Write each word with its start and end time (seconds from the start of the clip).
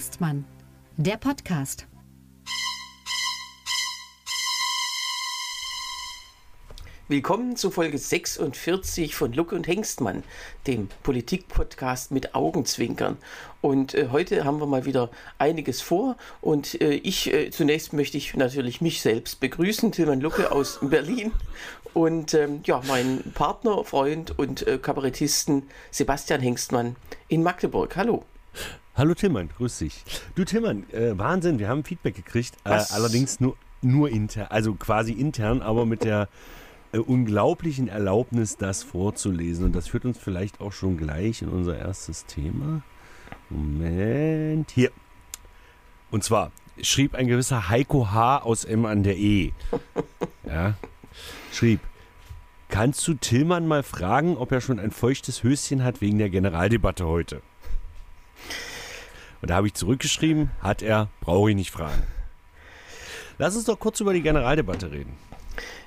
Hengstmann, 0.00 0.46
der 0.96 1.18
Podcast. 1.18 1.86
Willkommen 7.08 7.54
zu 7.54 7.70
Folge 7.70 7.98
46 7.98 9.14
von 9.14 9.34
Luck 9.34 9.52
und 9.52 9.68
Hengstmann, 9.68 10.24
dem 10.66 10.88
Politik-Podcast 11.02 12.12
mit 12.12 12.34
Augenzwinkern. 12.34 13.18
Und 13.60 13.92
äh, 13.92 14.08
heute 14.10 14.46
haben 14.46 14.58
wir 14.58 14.66
mal 14.66 14.86
wieder 14.86 15.10
einiges 15.36 15.82
vor. 15.82 16.16
Und 16.40 16.80
äh, 16.80 16.94
ich 16.94 17.30
äh, 17.30 17.50
zunächst 17.50 17.92
möchte 17.92 18.16
ich 18.16 18.34
natürlich 18.34 18.80
mich 18.80 19.02
selbst 19.02 19.38
begrüßen, 19.38 19.92
Tilman 19.92 20.22
Lucke 20.22 20.50
aus 20.50 20.78
Berlin. 20.80 21.30
Und 21.92 22.32
ähm, 22.32 22.62
ja, 22.64 22.80
meinen 22.88 23.32
Partner, 23.34 23.84
Freund 23.84 24.38
und 24.38 24.66
äh, 24.66 24.78
Kabarettisten 24.78 25.64
Sebastian 25.90 26.40
Hengstmann 26.40 26.96
in 27.28 27.42
Magdeburg. 27.42 27.94
Hallo. 27.96 28.24
Hallo 28.96 29.14
Tillmann, 29.14 29.48
grüß 29.56 29.78
dich. 29.78 30.04
Du 30.34 30.44
Tillmann, 30.44 30.84
äh, 30.90 31.16
Wahnsinn, 31.16 31.58
wir 31.58 31.68
haben 31.68 31.84
Feedback 31.84 32.16
gekriegt, 32.16 32.56
äh, 32.64 32.70
allerdings 32.90 33.38
nur, 33.38 33.56
nur 33.82 34.10
intern, 34.10 34.48
also 34.50 34.74
quasi 34.74 35.12
intern, 35.12 35.62
aber 35.62 35.86
mit 35.86 36.02
der 36.02 36.28
äh, 36.92 36.98
unglaublichen 36.98 37.86
Erlaubnis, 37.86 38.56
das 38.56 38.82
vorzulesen. 38.82 39.64
Und 39.64 39.76
das 39.76 39.86
führt 39.88 40.04
uns 40.04 40.18
vielleicht 40.18 40.60
auch 40.60 40.72
schon 40.72 40.96
gleich 40.96 41.40
in 41.40 41.48
unser 41.48 41.78
erstes 41.78 42.26
Thema. 42.26 42.82
Moment, 43.48 44.70
hier. 44.72 44.90
Und 46.10 46.24
zwar 46.24 46.50
schrieb 46.82 47.14
ein 47.14 47.28
gewisser 47.28 47.68
Heiko 47.68 48.10
H. 48.10 48.38
aus 48.38 48.64
M 48.64 48.86
an 48.86 49.02
der 49.02 49.16
E. 49.16 49.52
Ja, 50.44 50.74
schrieb, 51.52 51.78
kannst 52.68 53.06
du 53.06 53.14
Tillmann 53.14 53.68
mal 53.68 53.84
fragen, 53.84 54.36
ob 54.36 54.50
er 54.50 54.60
schon 54.60 54.80
ein 54.80 54.90
feuchtes 54.90 55.44
Höschen 55.44 55.84
hat 55.84 56.00
wegen 56.00 56.18
der 56.18 56.28
Generaldebatte 56.28 57.06
heute? 57.06 57.40
Und 59.42 59.50
da 59.50 59.56
habe 59.56 59.66
ich 59.66 59.74
zurückgeschrieben, 59.74 60.50
hat 60.60 60.82
er, 60.82 61.08
brauche 61.20 61.50
ich 61.50 61.56
nicht 61.56 61.70
fragen. 61.70 62.02
Lass 63.38 63.56
uns 63.56 63.64
doch 63.64 63.78
kurz 63.78 64.00
über 64.00 64.12
die 64.12 64.22
Generaldebatte 64.22 64.90
reden. 64.90 65.16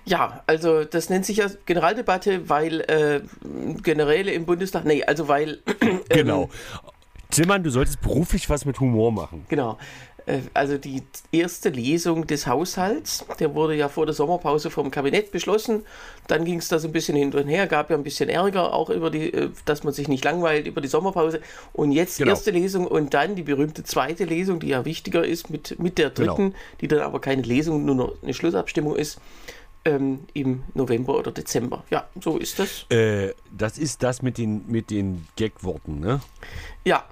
Ja, 0.06 0.44
also 0.48 0.84
das 0.84 1.09
nennt 1.09 1.26
sich 1.26 1.38
ja 1.38 1.48
Generaldebatte, 1.66 2.50
weil 2.50 2.81
äh, 2.81 3.22
Generäle 3.81 4.31
im 4.31 4.46
Bundestag, 4.46 4.86
nee, 4.86 5.04
also 5.04 5.28
weil... 5.28 5.59
Ähm, 5.81 6.02
genau. 6.09 6.50
Zimmern, 7.30 7.64
du 7.64 7.70
solltest 7.70 8.02
beruflich 8.02 8.50
was 8.50 8.66
mit 8.66 8.80
Humor 8.80 9.12
machen. 9.12 9.46
Genau. 9.50 9.78
Äh, 10.26 10.40
also 10.54 10.78
die 10.78 11.04
erste 11.32 11.70
Lesung 11.70 12.28
des 12.28 12.48
Haushalts, 12.48 13.26
der 13.40 13.54
wurde 13.56 13.76
ja 13.76 13.90
vor 13.90 14.06
der 14.06 14.16
Sommerpause 14.16 14.70
vom 14.70 14.92
Kabinett 14.92 15.32
beschlossen. 15.32 15.86
Dann 16.28 16.46
ging 16.46 16.60
es 16.60 16.68
da 16.68 16.80
so 16.80 16.88
ein 16.88 16.92
bisschen 16.92 17.16
hin 17.18 17.34
und 17.34 17.48
her, 17.48 17.68
gab 17.68 17.90
ja 17.90 17.98
ein 17.98 18.04
bisschen 18.04 18.30
Ärger 18.30 18.74
auch 18.74 18.90
über 18.90 19.10
die, 19.10 19.34
äh, 19.34 19.50
dass 19.66 19.84
man 19.84 19.94
sich 19.94 20.08
nicht 20.08 20.24
langweilt 20.24 20.68
über 20.68 20.82
die 20.82 20.88
Sommerpause. 20.88 21.42
Und 21.74 21.92
jetzt 21.92 22.18
genau. 22.18 22.32
erste 22.32 22.52
Lesung 22.52 22.88
und 22.88 23.14
dann 23.14 23.36
die 23.36 23.44
berühmte 23.44 23.84
zweite 23.84 24.26
Lesung, 24.26 24.60
die 24.60 24.70
ja 24.70 24.86
wichtiger 24.86 25.26
ist 25.26 25.50
mit, 25.50 25.80
mit 25.80 25.98
der 25.98 26.10
dritten, 26.10 26.52
genau. 26.52 26.56
die 26.82 26.88
dann 26.88 27.00
aber 27.00 27.20
keine 27.20 27.42
Lesung, 27.42 27.86
nur 27.86 27.96
noch 27.96 28.16
eine 28.24 28.34
Schlussabstimmung 28.34 28.96
ist. 28.96 29.20
Ähm, 29.86 30.22
im 30.34 30.64
November 30.76 31.18
oder 31.18 31.34
Dezember. 31.34 31.84
Ja, 31.90 32.08
so 32.22 32.38
ist 32.38 32.58
das. 32.58 32.90
Äh, 32.90 33.34
das 33.52 33.78
ist 33.78 34.02
das 34.02 34.22
mit 34.22 34.38
den, 34.38 34.64
mit 34.68 34.90
den 34.90 35.28
Gag-Worten, 35.36 36.00
ne? 36.00 36.22
Ja, 36.86 37.04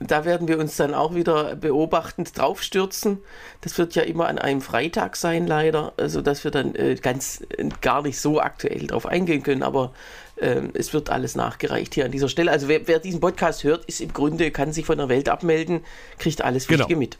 da 0.00 0.24
werden 0.24 0.48
wir 0.48 0.58
uns 0.58 0.76
dann 0.76 0.94
auch 0.94 1.14
wieder 1.14 1.56
beobachtend 1.56 2.38
draufstürzen. 2.38 3.18
Das 3.60 3.78
wird 3.78 3.94
ja 3.94 4.02
immer 4.02 4.28
an 4.28 4.38
einem 4.38 4.60
Freitag 4.60 5.16
sein, 5.16 5.46
leider, 5.46 5.92
also 5.96 6.22
dass 6.22 6.44
wir 6.44 6.50
dann 6.50 6.74
äh, 6.74 6.94
ganz 6.94 7.42
äh, 7.56 7.68
gar 7.80 8.02
nicht 8.02 8.20
so 8.20 8.40
aktuell 8.40 8.86
drauf 8.86 9.06
eingehen 9.06 9.42
können, 9.42 9.62
aber 9.62 9.92
äh, 10.36 10.62
es 10.74 10.92
wird 10.92 11.10
alles 11.10 11.34
nachgereicht 11.34 11.94
hier 11.94 12.04
an 12.04 12.12
dieser 12.12 12.28
Stelle. 12.28 12.50
Also 12.50 12.68
wer, 12.68 12.86
wer, 12.86 12.98
diesen 13.00 13.20
Podcast 13.20 13.64
hört, 13.64 13.84
ist 13.86 14.00
im 14.00 14.12
Grunde, 14.12 14.50
kann 14.50 14.72
sich 14.72 14.86
von 14.86 14.98
der 14.98 15.08
Welt 15.08 15.28
abmelden, 15.28 15.80
kriegt 16.18 16.42
alles 16.42 16.68
Wichtige 16.68 16.88
genau. 16.88 16.98
mit. 16.98 17.18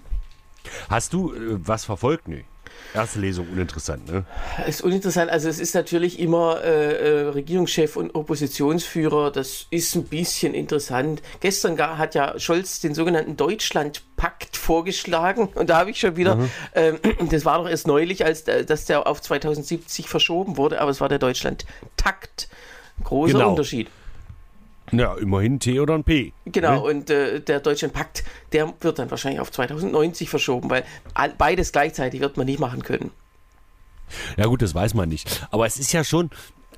Hast 0.89 1.13
du 1.13 1.35
äh, 1.35 1.59
was 1.59 1.85
verfolgt? 1.85 2.29
Nö. 2.29 2.41
Erste 2.95 3.21
Lesung 3.21 3.47
uninteressant, 3.53 4.11
ne? 4.11 4.25
Ist 4.67 4.83
uninteressant. 4.83 5.31
Also 5.31 5.49
es 5.49 5.59
ist 5.59 5.75
natürlich 5.75 6.19
immer 6.19 6.63
äh, 6.63 6.93
äh, 6.93 7.29
Regierungschef 7.29 7.97
und 7.97 8.15
Oppositionsführer. 8.15 9.31
Das 9.31 9.67
ist 9.71 9.95
ein 9.95 10.05
bisschen 10.05 10.55
interessant. 10.55 11.23
Gestern 11.41 11.77
gar 11.77 11.99
hat 11.99 12.15
ja 12.15 12.39
Scholz 12.39 12.81
den 12.81 12.95
sogenannten 12.95 13.37
Deutschlandpakt 13.37 14.57
vorgeschlagen 14.57 15.49
und 15.55 15.71
da 15.71 15.79
habe 15.79 15.91
ich 15.91 16.01
schon 16.01 16.17
wieder, 16.17 16.37
mhm. 16.37 16.51
äh, 16.73 16.93
das 17.31 17.45
war 17.45 17.59
doch 17.59 17.69
erst 17.69 17.87
neulich, 17.87 18.25
als 18.25 18.43
äh, 18.43 18.65
dass 18.65 18.87
der 18.87 19.07
auf 19.07 19.21
2070 19.21 20.09
verschoben 20.09 20.57
wurde, 20.57 20.81
aber 20.81 20.91
es 20.91 21.01
war 21.01 21.09
der 21.09 21.19
Deutschlandtakt. 21.19 22.49
Großer 23.05 23.35
genau. 23.35 23.51
Unterschied. 23.51 23.89
Ja, 24.93 25.15
immerhin 25.15 25.61
T 25.61 25.81
oder 25.81 25.95
ein 25.95 26.05
P. 26.05 26.33
Genau, 26.47 26.75
ne? 26.75 26.81
und 26.83 27.11
äh, 27.11 27.41
der 27.41 27.61
Deutschlandpakt, 27.61 28.25
der 28.53 28.73
wird 28.81 28.99
dann 28.99 29.11
wahrscheinlich 29.11 29.41
auf 29.41 29.51
2090 29.53 30.29
verschoben, 30.29 30.71
weil 30.71 30.85
beides 31.37 31.73
gleichzeitig 31.73 32.21
wird 32.21 32.37
man 32.37 32.47
nicht 32.47 32.61
machen 32.61 32.83
können. 32.83 33.11
Ja 34.37 34.47
gut, 34.47 34.63
das 34.63 34.75
weiß 34.75 34.95
man 34.95 35.09
nicht. 35.09 35.47
Aber 35.51 35.67
es 35.67 35.79
ist 35.79 35.93
ja 35.93 36.05
schon... 36.05 36.31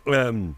Ähm, 0.06 0.56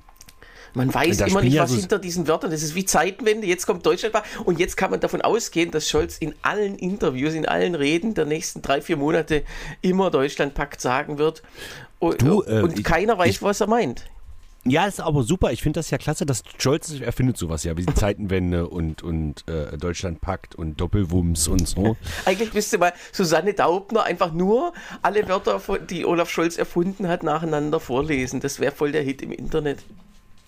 man 0.74 0.92
weiß 0.92 1.20
immer 1.20 1.42
nicht, 1.42 1.58
was 1.58 1.70
so 1.70 1.76
hinter 1.76 1.98
diesen 1.98 2.26
Wörtern 2.28 2.50
ist. 2.50 2.62
Es 2.62 2.70
ist 2.70 2.74
wie 2.74 2.84
Zeitenwende. 2.84 3.46
Jetzt 3.46 3.66
kommt 3.66 3.84
Deutschland 3.84 4.14
und 4.44 4.58
jetzt 4.58 4.76
kann 4.76 4.90
man 4.90 5.00
davon 5.00 5.20
ausgehen, 5.20 5.70
dass 5.70 5.88
Scholz 5.88 6.16
in 6.18 6.34
allen 6.42 6.76
Interviews, 6.76 7.34
in 7.34 7.46
allen 7.46 7.74
Reden 7.74 8.14
der 8.14 8.24
nächsten 8.24 8.62
drei, 8.62 8.80
vier 8.80 8.96
Monate 8.96 9.44
immer 9.82 10.10
Deutschlandpakt 10.10 10.80
sagen 10.80 11.18
wird. 11.18 11.42
Und, 11.98 12.22
du, 12.22 12.42
äh, 12.44 12.62
und 12.62 12.82
keiner 12.84 13.18
weiß, 13.18 13.28
ich, 13.28 13.42
was 13.42 13.60
er 13.60 13.66
meint. 13.66 14.06
Ja, 14.64 14.86
ist 14.86 15.00
aber 15.00 15.24
super. 15.24 15.50
Ich 15.50 15.62
finde 15.62 15.80
das 15.80 15.90
ja 15.90 15.98
klasse, 15.98 16.24
dass 16.24 16.42
Scholz 16.58 17.00
erfindet 17.00 17.36
sowas 17.36 17.64
ja, 17.64 17.76
wie 17.76 17.84
die 17.84 17.94
Zeitenwende 17.94 18.68
und, 18.70 19.02
und 19.02 19.48
äh, 19.48 19.76
Deutschland 19.76 20.20
packt 20.20 20.54
und 20.54 20.80
Doppelwumms 20.80 21.48
und 21.48 21.66
so. 21.66 21.96
Eigentlich 22.24 22.54
müsste 22.54 22.78
mal 22.78 22.92
Susanne 23.10 23.54
Daubner 23.54 24.04
einfach 24.04 24.32
nur 24.32 24.72
alle 25.02 25.28
Wörter, 25.28 25.60
die 25.90 26.04
Olaf 26.04 26.30
Scholz 26.30 26.56
erfunden 26.56 27.08
hat, 27.08 27.22
nacheinander 27.24 27.80
vorlesen. 27.80 28.40
Das 28.40 28.60
wäre 28.60 28.72
voll 28.72 28.92
der 28.92 29.02
Hit 29.02 29.22
im 29.22 29.32
Internet. 29.32 29.80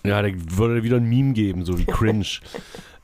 Ja, 0.05 0.21
da 0.21 0.29
würde 0.31 0.83
wieder 0.83 0.97
ein 0.97 1.09
Meme 1.09 1.33
geben, 1.33 1.65
so 1.65 1.77
wie 1.77 1.85
Cringe. 1.85 2.25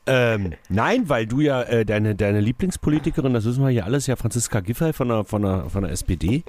Ähm, 0.04 0.54
nein, 0.68 1.08
weil 1.08 1.26
du 1.26 1.40
ja 1.40 1.62
äh, 1.62 1.84
deine, 1.84 2.16
deine 2.16 2.40
Lieblingspolitikerin, 2.40 3.34
das 3.34 3.44
wissen 3.44 3.62
wir 3.62 3.70
ja 3.70 3.84
alles, 3.84 4.08
ja 4.08 4.16
Franziska 4.16 4.60
Giffey 4.60 4.92
von 4.92 5.08
der, 5.08 5.24
von, 5.24 5.42
der, 5.42 5.70
von 5.70 5.84
der 5.84 5.92
SPD. 5.92 6.42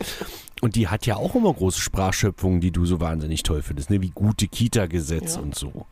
Und 0.61 0.75
die 0.75 0.87
hat 0.87 1.05
ja 1.05 1.17
auch 1.17 1.35
immer 1.35 1.53
große 1.53 1.79
Sprachschöpfungen, 1.79 2.61
die 2.61 2.71
du 2.71 2.85
so 2.85 2.99
wahnsinnig 2.99 3.43
toll 3.43 3.61
findest, 3.61 3.91
ne? 3.91 4.01
wie 4.01 4.09
gute 4.09 4.47
Kita-Gesetz 4.47 5.35
ja. 5.35 5.41
und 5.41 5.53
so. 5.53 5.85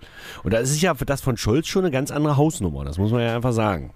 Und 0.43 0.53
da 0.53 0.57
ist 0.57 0.81
ja 0.81 0.95
für 0.95 1.05
das 1.05 1.21
von 1.21 1.37
Scholz 1.37 1.67
schon 1.67 1.83
eine 1.83 1.91
ganz 1.91 2.09
andere 2.09 2.35
Hausnummer, 2.35 2.83
das 2.83 2.97
muss 2.97 3.11
man 3.11 3.21
ja 3.21 3.35
einfach 3.35 3.53
sagen. 3.53 3.93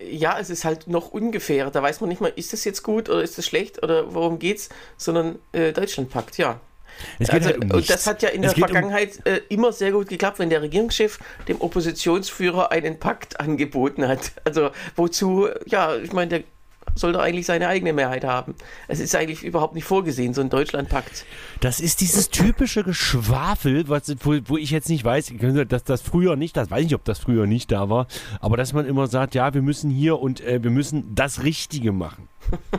Ja, 0.00 0.38
es 0.38 0.50
ist 0.50 0.64
halt 0.64 0.88
noch 0.88 1.12
ungefähr. 1.12 1.70
Da 1.70 1.82
weiß 1.82 2.00
man 2.00 2.08
nicht 2.08 2.20
mal, 2.20 2.32
ist 2.34 2.52
das 2.52 2.64
jetzt 2.64 2.82
gut 2.82 3.08
oder 3.08 3.22
ist 3.22 3.38
das 3.38 3.46
schlecht 3.46 3.82
oder 3.82 4.12
worum 4.14 4.38
geht's, 4.38 4.68
sondern 4.96 5.38
äh, 5.52 5.72
Deutschland 5.72 6.10
packt, 6.10 6.38
ja. 6.38 6.60
Es 7.18 7.28
geht 7.28 7.42
also, 7.42 7.48
halt 7.50 7.64
um 7.64 7.70
und 7.70 7.90
das 7.90 8.06
hat 8.06 8.22
ja 8.22 8.28
in 8.30 8.44
es 8.44 8.54
der 8.54 8.66
Vergangenheit 8.66 9.16
um 9.24 9.32
äh, 9.32 9.40
immer 9.48 9.72
sehr 9.72 9.92
gut 9.92 10.08
geklappt, 10.08 10.38
wenn 10.38 10.50
der 10.50 10.62
Regierungschef 10.62 11.18
dem 11.48 11.60
Oppositionsführer 11.60 12.70
einen 12.72 12.98
Pakt 12.98 13.40
angeboten 13.40 14.06
hat. 14.08 14.32
Also 14.44 14.70
wozu, 14.96 15.48
ja, 15.66 15.96
ich 15.96 16.12
meine, 16.12 16.28
der 16.28 16.44
soll 16.94 17.12
doch 17.12 17.20
eigentlich 17.20 17.46
seine 17.46 17.68
eigene 17.68 17.92
Mehrheit 17.92 18.24
haben. 18.24 18.54
Es 18.88 19.00
ist 19.00 19.14
eigentlich 19.14 19.42
überhaupt 19.42 19.74
nicht 19.74 19.84
vorgesehen, 19.84 20.34
so 20.34 20.40
ein 20.40 20.50
Deutschlandpakt. 20.50 21.24
Das 21.60 21.80
ist 21.80 22.00
dieses 22.00 22.30
typische 22.30 22.84
Geschwafel, 22.84 23.88
was, 23.88 24.14
wo, 24.20 24.36
wo 24.46 24.56
ich 24.56 24.70
jetzt 24.70 24.88
nicht 24.88 25.04
weiß, 25.04 25.32
dass 25.68 25.84
das 25.84 26.02
früher 26.02 26.36
nicht, 26.36 26.56
das 26.56 26.70
weiß 26.70 26.80
ich 26.80 26.86
nicht, 26.86 26.94
ob 26.94 27.04
das 27.04 27.18
früher 27.18 27.46
nicht 27.46 27.72
da 27.72 27.88
war, 27.88 28.06
aber 28.40 28.56
dass 28.56 28.72
man 28.72 28.86
immer 28.86 29.06
sagt, 29.06 29.34
ja, 29.34 29.54
wir 29.54 29.62
müssen 29.62 29.90
hier 29.90 30.18
und 30.20 30.40
äh, 30.40 30.62
wir 30.62 30.70
müssen 30.70 31.14
das 31.14 31.42
Richtige 31.42 31.92
machen. 31.92 32.28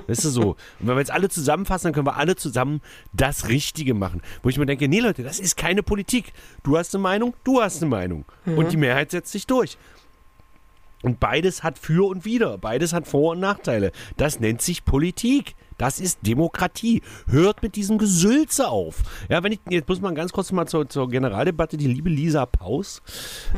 Das 0.07 0.19
ist 0.19 0.33
so. 0.33 0.51
Und 0.51 0.57
wenn 0.79 0.95
wir 0.95 0.99
jetzt 0.99 1.11
alle 1.11 1.29
zusammenfassen, 1.29 1.87
dann 1.87 1.93
können 1.93 2.07
wir 2.07 2.17
alle 2.17 2.35
zusammen 2.35 2.81
das 3.13 3.47
Richtige 3.49 3.93
machen. 3.93 4.21
Wo 4.43 4.49
ich 4.49 4.57
mir 4.57 4.65
denke, 4.65 4.87
nee 4.87 4.99
Leute, 4.99 5.23
das 5.23 5.39
ist 5.39 5.57
keine 5.57 5.83
Politik. 5.83 6.33
Du 6.63 6.77
hast 6.77 6.93
eine 6.93 7.01
Meinung, 7.01 7.33
du 7.43 7.61
hast 7.61 7.81
eine 7.81 7.89
Meinung. 7.89 8.25
Mhm. 8.45 8.57
Und 8.57 8.71
die 8.71 8.77
Mehrheit 8.77 9.11
setzt 9.11 9.31
sich 9.31 9.47
durch. 9.47 9.77
Und 11.05 11.19
beides 11.19 11.61
hat 11.61 11.77
für 11.77 12.07
und 12.07 12.25
wider. 12.25 12.57
Beides 12.57 12.91
hat 12.91 13.07
Vor- 13.07 13.33
und 13.33 13.39
Nachteile. 13.39 13.91
Das 14.17 14.39
nennt 14.39 14.63
sich 14.63 14.85
Politik. 14.85 15.53
Das 15.77 15.99
ist 15.99 16.25
Demokratie. 16.25 17.03
Hört 17.27 17.61
mit 17.61 17.75
diesem 17.75 17.99
Gesülze 17.99 18.69
auf. 18.69 19.03
Ja, 19.29 19.43
wenn 19.43 19.51
ich, 19.51 19.59
jetzt 19.69 19.87
muss 19.87 20.01
man 20.01 20.15
ganz 20.15 20.33
kurz 20.33 20.51
mal 20.51 20.65
zur, 20.65 20.89
zur 20.89 21.07
Generaldebatte. 21.07 21.77
Die 21.77 21.85
liebe 21.85 22.09
Lisa 22.09 22.47
Paus 22.47 23.03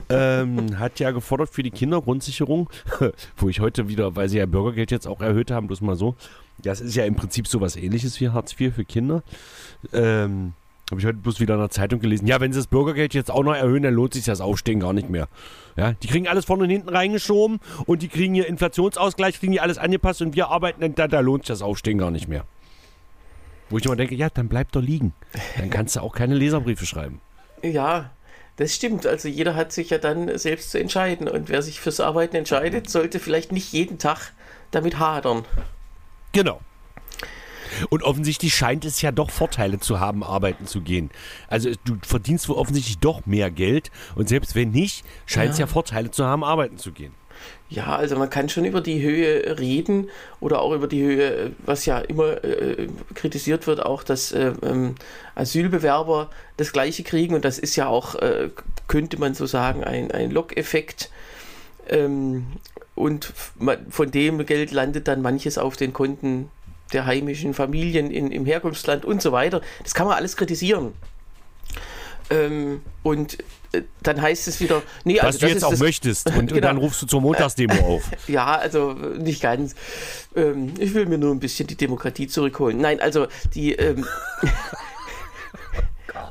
ähm, 0.09 0.77
hat 0.77 0.99
ja 0.99 1.11
gefordert 1.11 1.49
für 1.49 1.63
die 1.63 1.71
Kindergrundsicherung, 1.71 2.69
wo 3.37 3.47
ich 3.47 3.61
heute 3.61 3.87
wieder, 3.87 4.17
weil 4.17 4.27
sie 4.27 4.39
ja 4.39 4.45
Bürgergeld 4.45 4.91
jetzt 4.91 5.07
auch 5.07 5.21
erhöht 5.21 5.49
haben, 5.49 5.67
bloß 5.67 5.79
mal 5.79 5.95
so. 5.95 6.17
Das 6.57 6.81
ist 6.81 6.95
ja 6.95 7.05
im 7.05 7.15
Prinzip 7.15 7.47
so 7.47 7.61
was 7.61 7.77
ähnliches 7.77 8.19
wie 8.19 8.27
Hartz 8.27 8.59
IV 8.59 8.75
für 8.75 8.83
Kinder. 8.83 9.23
Ähm, 9.93 10.51
habe 10.89 11.01
ich 11.01 11.05
heute 11.05 11.17
bloß 11.17 11.39
wieder 11.39 11.55
in 11.55 11.59
der 11.59 11.69
Zeitung 11.69 11.99
gelesen. 11.99 12.27
Ja, 12.27 12.39
wenn 12.39 12.53
sie 12.53 12.59
das 12.59 12.67
Bürgergeld 12.67 13.13
jetzt 13.13 13.29
auch 13.29 13.43
noch 13.43 13.53
erhöhen, 13.53 13.83
dann 13.83 13.93
lohnt 13.93 14.13
sich 14.13 14.25
das 14.25 14.39
Aufstehen 14.39 14.79
gar 14.79 14.93
nicht 14.93 15.09
mehr. 15.09 15.27
Ja, 15.75 15.93
die 15.93 16.07
kriegen 16.07 16.27
alles 16.27 16.45
vorne 16.45 16.63
und 16.63 16.69
hinten 16.69 16.89
reingeschoben 16.89 17.59
und 17.85 18.01
die 18.01 18.07
kriegen 18.07 18.33
hier 18.33 18.47
Inflationsausgleich, 18.47 19.39
kriegen 19.39 19.51
die 19.51 19.59
alles 19.59 19.77
angepasst 19.77 20.21
und 20.21 20.35
wir 20.35 20.47
arbeiten, 20.47 20.95
da, 20.95 21.07
da 21.07 21.19
lohnt 21.19 21.43
sich 21.43 21.49
das 21.49 21.61
Aufstehen 21.61 21.97
gar 21.97 22.11
nicht 22.11 22.27
mehr. 22.27 22.45
Wo 23.69 23.77
ich 23.77 23.85
immer 23.85 23.97
denke, 23.97 24.15
ja, 24.15 24.29
dann 24.29 24.47
bleib 24.47 24.71
doch 24.71 24.81
liegen. 24.81 25.13
Dann 25.57 25.69
kannst 25.69 25.97
du 25.97 25.99
auch 25.99 26.13
keine 26.13 26.35
Leserbriefe 26.35 26.85
schreiben. 26.85 27.19
Ja, 27.61 28.11
das 28.55 28.73
stimmt. 28.73 29.05
Also 29.05 29.27
jeder 29.27 29.55
hat 29.55 29.73
sich 29.73 29.89
ja 29.89 29.97
dann 29.97 30.37
selbst 30.37 30.71
zu 30.71 30.79
entscheiden. 30.79 31.27
Und 31.27 31.49
wer 31.49 31.61
sich 31.61 31.81
fürs 31.81 31.99
Arbeiten 31.99 32.37
entscheidet, 32.37 32.89
sollte 32.89 33.19
vielleicht 33.19 33.51
nicht 33.51 33.73
jeden 33.73 33.99
Tag 33.99 34.31
damit 34.71 34.99
hadern. 34.99 35.43
Genau. 36.31 36.61
Und 37.89 38.03
offensichtlich 38.03 38.53
scheint 38.53 38.85
es 38.85 39.01
ja 39.01 39.11
doch 39.11 39.29
Vorteile 39.29 39.79
zu 39.79 39.99
haben, 39.99 40.23
arbeiten 40.23 40.65
zu 40.65 40.81
gehen. 40.81 41.09
Also 41.47 41.69
du 41.85 41.97
verdienst 42.01 42.49
wohl 42.49 42.55
offensichtlich 42.55 42.99
doch 42.99 43.25
mehr 43.25 43.51
Geld 43.51 43.91
und 44.15 44.29
selbst 44.29 44.55
wenn 44.55 44.71
nicht, 44.71 45.05
scheint 45.25 45.51
es 45.51 45.57
ja. 45.57 45.65
ja 45.65 45.71
Vorteile 45.71 46.11
zu 46.11 46.25
haben, 46.25 46.43
arbeiten 46.43 46.77
zu 46.77 46.91
gehen. 46.91 47.13
Ja, 47.69 47.97
also 47.97 48.15
man 48.15 48.29
kann 48.29 48.47
schon 48.47 48.63
über 48.63 48.79
die 48.79 49.01
Höhe 49.01 49.59
reden 49.59 50.09
oder 50.39 50.61
auch 50.61 50.73
über 50.73 50.87
die 50.87 51.03
Höhe, 51.03 51.51
was 51.65 51.85
ja 51.85 51.99
immer 51.99 52.43
äh, 52.43 52.87
kritisiert 53.13 53.67
wird, 53.67 53.85
auch 53.85 54.03
dass 54.03 54.31
äh, 54.31 54.53
ähm, 54.63 54.95
Asylbewerber 55.35 56.29
das 56.55 56.71
Gleiche 56.71 57.03
kriegen 57.03 57.35
und 57.35 57.43
das 57.43 57.59
ist 57.59 57.75
ja 57.75 57.87
auch, 57.87 58.15
äh, 58.15 58.49
könnte 58.87 59.19
man 59.19 59.33
so 59.33 59.45
sagen, 59.45 59.83
ein, 59.83 60.11
ein 60.11 60.31
Lockeffekt. 60.31 61.11
Ähm, 61.89 62.47
und 62.95 63.31
von 63.89 64.09
dem 64.09 64.43
Geld 64.45 64.71
landet 64.71 65.07
dann 65.07 65.21
manches 65.21 65.59
auf 65.59 65.77
den 65.77 65.93
Konten 65.93 66.49
der 66.93 67.05
heimischen 67.05 67.53
Familien 67.53 68.11
in, 68.11 68.31
im 68.31 68.45
Herkunftsland 68.45 69.05
und 69.05 69.21
so 69.21 69.31
weiter. 69.31 69.61
Das 69.83 69.93
kann 69.93 70.07
man 70.07 70.15
alles 70.15 70.37
kritisieren. 70.37 70.93
Ähm, 72.29 72.81
und 73.03 73.37
äh, 73.71 73.83
dann 74.03 74.21
heißt 74.21 74.47
es 74.47 74.59
wieder, 74.59 74.81
nee, 75.03 75.19
also 75.19 75.35
Was 75.35 75.37
du 75.39 75.47
jetzt 75.47 75.63
auch 75.63 75.71
das, 75.71 75.79
möchtest. 75.79 76.27
Und, 76.35 76.47
genau. 76.47 76.55
und, 76.55 76.61
dann 76.61 76.77
rufst 76.77 77.01
du 77.01 77.05
zur 77.05 77.21
Montagsdemo 77.21 77.73
auf. 77.73 78.03
Ja, 78.27 78.55
also 78.55 78.93
nicht 78.93 79.41
ganz. 79.41 79.75
Ähm, 80.35 80.73
ich 80.77 80.93
will 80.93 81.05
mir 81.05 81.17
nur 81.17 81.33
ein 81.33 81.39
bisschen 81.39 81.67
die 81.67 81.75
Demokratie 81.75 82.27
zurückholen. 82.27 82.79
Nein, 82.79 82.99
also 82.99 83.27
die, 83.53 83.73
ähm, 83.73 84.05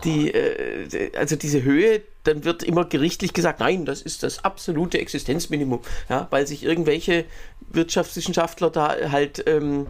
die 0.07 0.33
äh, 0.33 1.11
also 1.17 1.37
diese 1.37 1.63
Höhe, 1.63 2.01
dann 2.25 2.45
wird 2.45 2.63
immer 2.63 2.85
gerichtlich 2.85 3.33
gesagt, 3.33 3.61
nein, 3.61 3.85
das 3.85 4.01
ist 4.01 4.23
das 4.23 4.45
absolute 4.45 4.99
Existenzminimum, 4.99 5.81
ja, 6.09 6.27
weil 6.31 6.47
sich 6.47 6.65
irgendwelche 6.65 7.25
Wirtschaftswissenschaftler 7.69 8.71
da 8.71 8.97
halt 9.11 9.45
ähm, 9.47 9.87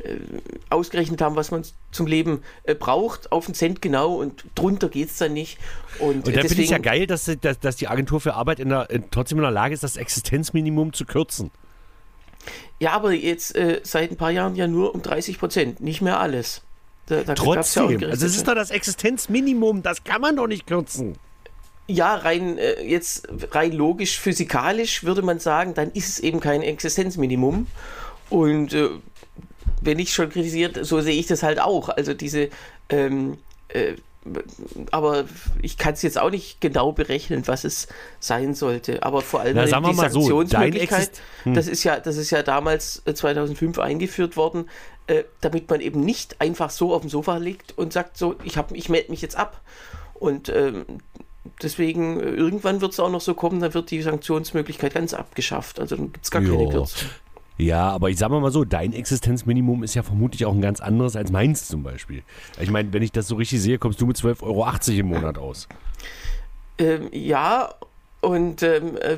äh, 0.00 0.16
ausgerechnet 0.70 1.20
haben, 1.20 1.36
was 1.36 1.50
man 1.50 1.64
zum 1.90 2.06
Leben 2.06 2.42
äh, 2.64 2.74
braucht, 2.74 3.32
auf 3.32 3.46
den 3.46 3.54
Cent 3.54 3.82
genau 3.82 4.14
und 4.14 4.44
drunter 4.54 4.88
geht 4.88 5.10
es 5.10 5.18
dann 5.18 5.32
nicht. 5.32 5.58
Und, 5.98 6.26
und 6.26 6.36
da 6.36 6.40
finde 6.42 6.62
ich 6.62 6.70
ja 6.70 6.78
geil, 6.78 7.06
dass, 7.06 7.30
dass, 7.40 7.58
dass, 7.58 7.76
die 7.76 7.88
Agentur 7.88 8.20
für 8.20 8.34
Arbeit 8.34 8.60
in 8.60 8.70
der, 8.70 8.90
in, 8.90 9.10
trotzdem 9.10 9.38
in 9.38 9.42
der 9.42 9.50
Lage 9.50 9.74
ist, 9.74 9.82
das 9.82 9.96
Existenzminimum 9.96 10.92
zu 10.92 11.04
kürzen. 11.04 11.50
Ja, 12.78 12.92
aber 12.92 13.12
jetzt 13.12 13.56
äh, 13.56 13.80
seit 13.82 14.10
ein 14.10 14.16
paar 14.16 14.30
Jahren 14.30 14.54
ja 14.54 14.66
nur 14.66 14.94
um 14.94 15.02
30 15.02 15.38
Prozent, 15.38 15.80
nicht 15.80 16.00
mehr 16.00 16.20
alles. 16.20 16.62
Da, 17.08 17.22
da 17.22 17.34
Trotzdem, 17.34 18.00
ja 18.00 18.08
also 18.08 18.26
es 18.26 18.36
ist 18.36 18.46
doch 18.46 18.54
das 18.54 18.70
Existenzminimum, 18.70 19.82
das 19.82 20.04
kann 20.04 20.20
man 20.20 20.36
doch 20.36 20.46
nicht 20.46 20.66
kürzen. 20.66 21.16
Ja, 21.86 22.16
rein 22.16 22.58
äh, 22.58 22.82
jetzt 22.82 23.28
rein 23.52 23.72
logisch, 23.72 24.18
physikalisch 24.18 25.04
würde 25.04 25.22
man 25.22 25.38
sagen, 25.38 25.72
dann 25.72 25.90
ist 25.92 26.08
es 26.08 26.20
eben 26.20 26.38
kein 26.40 26.60
Existenzminimum. 26.62 27.66
Und 28.28 28.74
äh, 28.74 28.90
wenn 29.80 29.98
ich 29.98 30.12
schon 30.12 30.28
kritisiert, 30.28 30.84
so 30.84 31.00
sehe 31.00 31.18
ich 31.18 31.26
das 31.26 31.42
halt 31.42 31.60
auch. 31.60 31.88
Also 31.88 32.12
diese, 32.12 32.50
ähm, 32.90 33.38
äh, 33.68 33.94
aber 34.90 35.24
ich 35.62 35.78
kann 35.78 35.94
es 35.94 36.02
jetzt 36.02 36.18
auch 36.18 36.30
nicht 36.30 36.60
genau 36.60 36.92
berechnen, 36.92 37.46
was 37.46 37.64
es 37.64 37.88
sein 38.20 38.54
sollte. 38.54 39.02
Aber 39.02 39.22
vor 39.22 39.40
allem 39.40 39.56
Na, 39.56 39.64
die 39.64 39.70
Sanktionsmöglichkeit, 39.70 41.16
so, 41.16 41.44
hm. 41.44 41.54
das 41.54 41.68
ist 41.68 41.84
ja, 41.84 41.98
das 42.00 42.18
ist 42.18 42.30
ja 42.30 42.42
damals 42.42 43.02
2005 43.12 43.78
äh, 43.78 43.80
eingeführt 43.80 44.36
worden, 44.36 44.68
äh, 45.08 45.24
damit 45.40 45.68
man 45.70 45.80
eben 45.80 46.00
nicht 46.00 46.40
einfach 46.40 46.70
so 46.70 46.94
auf 46.94 47.00
dem 47.00 47.10
Sofa 47.10 47.38
liegt 47.38 47.76
und 47.76 47.92
sagt 47.92 48.16
so, 48.16 48.36
ich 48.44 48.56
habe, 48.56 48.76
ich 48.76 48.88
melde 48.88 49.10
mich 49.10 49.22
jetzt 49.22 49.36
ab. 49.36 49.60
Und 50.14 50.48
ähm, 50.48 50.84
deswegen, 51.62 52.20
äh, 52.20 52.30
irgendwann 52.30 52.80
wird 52.80 52.92
es 52.92 53.00
auch 53.00 53.10
noch 53.10 53.20
so 53.20 53.34
kommen, 53.34 53.60
dann 53.60 53.74
wird 53.74 53.90
die 53.90 54.02
Sanktionsmöglichkeit 54.02 54.94
ganz 54.94 55.14
abgeschafft. 55.14 55.80
Also 55.80 55.96
dann 55.96 56.12
gibt 56.12 56.24
es 56.24 56.30
gar 56.30 56.42
jo. 56.42 56.56
keine 56.56 56.70
Kürzung. 56.70 57.08
Ja, 57.56 57.90
aber 57.90 58.08
ich 58.08 58.18
sag 58.18 58.30
mal 58.30 58.52
so, 58.52 58.64
dein 58.64 58.92
Existenzminimum 58.92 59.82
ist 59.82 59.94
ja 59.94 60.04
vermutlich 60.04 60.46
auch 60.46 60.54
ein 60.54 60.60
ganz 60.60 60.80
anderes 60.80 61.16
als 61.16 61.32
meins 61.32 61.66
zum 61.66 61.82
Beispiel. 61.82 62.22
Ich 62.60 62.70
meine, 62.70 62.92
wenn 62.92 63.02
ich 63.02 63.10
das 63.10 63.26
so 63.26 63.34
richtig 63.34 63.60
sehe, 63.60 63.78
kommst 63.78 64.00
du 64.00 64.06
mit 64.06 64.16
12,80 64.16 64.42
Euro 64.42 65.00
im 65.00 65.06
Monat 65.06 65.38
aus. 65.38 65.68
Ähm, 66.78 67.08
ja, 67.12 67.74
und 68.20 68.62
ähm, 68.62 68.96
äh, 68.96 69.16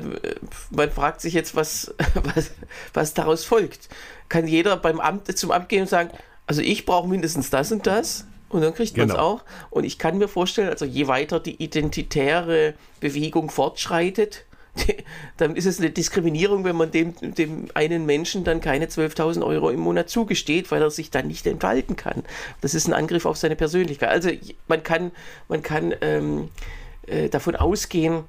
man 0.69 0.91
fragt 0.91 1.21
sich 1.21 1.33
jetzt, 1.33 1.55
was, 1.55 1.93
was, 2.35 2.51
was 2.93 3.13
daraus 3.13 3.43
folgt. 3.43 3.89
Kann 4.29 4.47
jeder 4.47 4.77
beim 4.77 4.99
Amt 4.99 5.37
zum 5.37 5.51
Amt 5.51 5.69
gehen 5.69 5.81
und 5.81 5.89
sagen, 5.89 6.11
also 6.45 6.61
ich 6.61 6.85
brauche 6.85 7.07
mindestens 7.07 7.49
das 7.49 7.71
und 7.71 7.87
das? 7.87 8.25
Und 8.49 8.61
dann 8.61 8.73
kriegt 8.73 8.97
man 8.97 9.07
es 9.07 9.13
genau. 9.13 9.25
auch. 9.25 9.43
Und 9.69 9.85
ich 9.85 9.97
kann 9.97 10.17
mir 10.17 10.27
vorstellen, 10.27 10.69
also 10.69 10.85
je 10.85 11.07
weiter 11.07 11.39
die 11.39 11.63
identitäre 11.63 12.73
Bewegung 12.99 13.49
fortschreitet, 13.49 14.45
dann 15.37 15.55
ist 15.55 15.65
es 15.65 15.79
eine 15.79 15.89
Diskriminierung, 15.89 16.63
wenn 16.63 16.75
man 16.75 16.91
dem, 16.91 17.13
dem 17.21 17.67
einen 17.73 18.05
Menschen 18.05 18.43
dann 18.43 18.61
keine 18.61 18.85
12.000 18.85 19.45
Euro 19.45 19.69
im 19.69 19.79
Monat 19.79 20.09
zugesteht, 20.09 20.71
weil 20.71 20.81
er 20.81 20.91
sich 20.91 21.11
dann 21.11 21.27
nicht 21.27 21.47
entfalten 21.47 21.95
kann. 21.95 22.23
Das 22.61 22.73
ist 22.73 22.87
ein 22.87 22.93
Angriff 22.93 23.25
auf 23.25 23.37
seine 23.37 23.55
Persönlichkeit. 23.55 24.09
Also 24.09 24.29
man 24.67 24.83
kann, 24.83 25.11
man 25.47 25.63
kann 25.63 25.93
ähm, 26.01 26.49
äh, 27.07 27.29
davon 27.29 27.55
ausgehen, 27.55 28.23